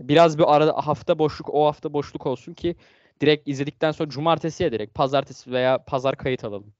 Biraz 0.00 0.38
bir 0.38 0.56
arada 0.56 0.72
hafta 0.72 1.18
boşluk 1.18 1.54
o 1.54 1.66
hafta 1.66 1.92
boşluk 1.92 2.26
olsun 2.26 2.54
ki 2.54 2.76
direkt 3.20 3.48
izledikten 3.48 3.92
sonra 3.92 4.10
cumartesiye 4.10 4.72
direkt 4.72 4.94
pazartesi 4.94 5.52
veya 5.52 5.84
pazar 5.84 6.16
kayıt 6.16 6.44
alalım. 6.44 6.74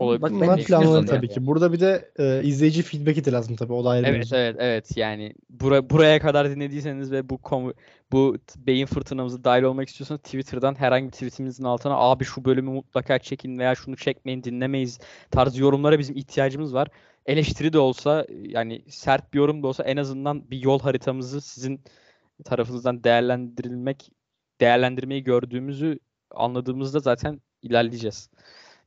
Olabilir. 0.00 0.22
Bak 0.22 0.80
onu 0.80 1.06
tabii 1.06 1.28
ki. 1.28 1.46
Burada 1.46 1.72
bir 1.72 1.80
de 1.80 2.10
e, 2.18 2.42
izleyici 2.42 2.82
feedback'i 2.82 3.24
de 3.24 3.32
lazım 3.32 3.56
tabii. 3.56 3.72
O 3.72 3.84
da 3.84 3.88
ayrı 3.88 4.04
bir 4.04 4.08
Evet 4.08 4.18
mevzu. 4.18 4.36
evet 4.36 4.56
evet 4.58 4.96
yani 4.96 5.34
bura, 5.50 5.90
buraya 5.90 6.20
kadar 6.20 6.50
dinlediyseniz 6.50 7.12
ve 7.12 7.28
bu 7.28 7.34
kom- 7.34 7.74
bu 8.12 8.36
beyin 8.56 8.86
fırtınamıza 8.86 9.44
dahil 9.44 9.62
olmak 9.62 9.88
istiyorsanız 9.88 10.20
Twitter'dan 10.20 10.74
herhangi 10.74 11.06
bir 11.06 11.12
tweetimizin 11.12 11.64
altına 11.64 11.94
abi 11.94 12.24
şu 12.24 12.44
bölümü 12.44 12.70
mutlaka 12.70 13.18
çekin 13.18 13.58
veya 13.58 13.74
şunu 13.74 13.96
çekmeyin 13.96 14.42
dinlemeyiz 14.42 14.98
tarzı 15.30 15.60
yorumlara 15.60 15.98
bizim 15.98 16.16
ihtiyacımız 16.16 16.74
var. 16.74 16.88
Eleştiri 17.26 17.72
de 17.72 17.78
olsa 17.78 18.26
yani 18.42 18.84
sert 18.88 19.34
bir 19.34 19.38
yorum 19.38 19.62
da 19.62 19.66
olsa 19.66 19.82
en 19.84 19.96
azından 19.96 20.50
bir 20.50 20.58
yol 20.62 20.80
haritamızı 20.80 21.40
sizin 21.40 21.80
tarafınızdan 22.44 23.04
değerlendirilmek 23.04 24.10
değerlendirmeyi 24.60 25.24
gördüğümüzü 25.24 25.98
anladığımızda 26.30 27.00
zaten 27.00 27.40
ilerleyeceğiz. 27.62 28.30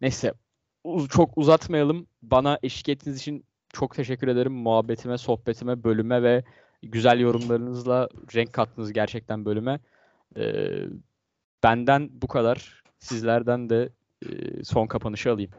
Neyse 0.02 0.34
çok 1.10 1.38
uzatmayalım. 1.38 2.08
Bana 2.22 2.60
eşlik 2.64 2.90
ettiğiniz 2.90 3.20
için 3.20 3.46
çok 3.74 3.96
teşekkür 3.96 4.28
ederim. 4.28 4.54
Muhabbetime, 4.54 5.18
sohbetime, 5.18 5.84
bölüme 5.84 6.24
ve 6.24 6.44
güzel 6.84 7.20
yorumlarınızla 7.20 8.10
renk 8.36 8.54
kattınız 8.54 8.94
gerçekten 8.94 9.46
bölüme. 9.46 9.80
Ee, 10.38 10.86
benden 11.64 12.10
bu 12.22 12.28
kadar. 12.28 12.84
Sizlerden 13.00 13.70
de 13.70 13.90
e, 14.26 14.64
son 14.64 14.88
kapanışı 14.88 15.32
alayım. 15.32 15.52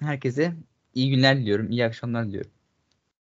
Herkese 0.00 0.52
iyi 0.94 1.10
günler 1.10 1.38
diliyorum. 1.38 1.70
iyi 1.70 1.84
akşamlar 1.84 2.26
diliyorum. 2.26 2.50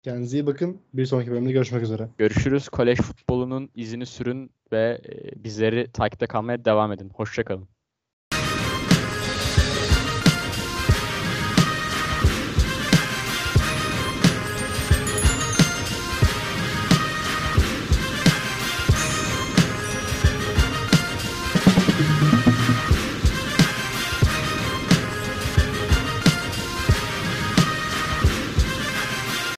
Kendinize 0.03 0.39
iyi 0.39 0.47
bakın. 0.47 0.81
Bir 0.95 1.07
sonraki 1.07 1.31
bölümde 1.31 1.53
görüşmek 1.53 1.83
üzere. 1.83 2.09
Görüşürüz. 2.19 2.69
Kolej 2.69 2.99
futbolunun 2.99 3.71
izini 3.75 4.07
sürün 4.07 4.51
ve 4.73 5.01
e, 5.09 5.45
bizleri 5.45 5.93
takipte 5.93 6.27
kalmaya 6.27 6.65
devam 6.65 6.93
edin. 6.93 7.11
Hoşçakalın. 7.15 7.69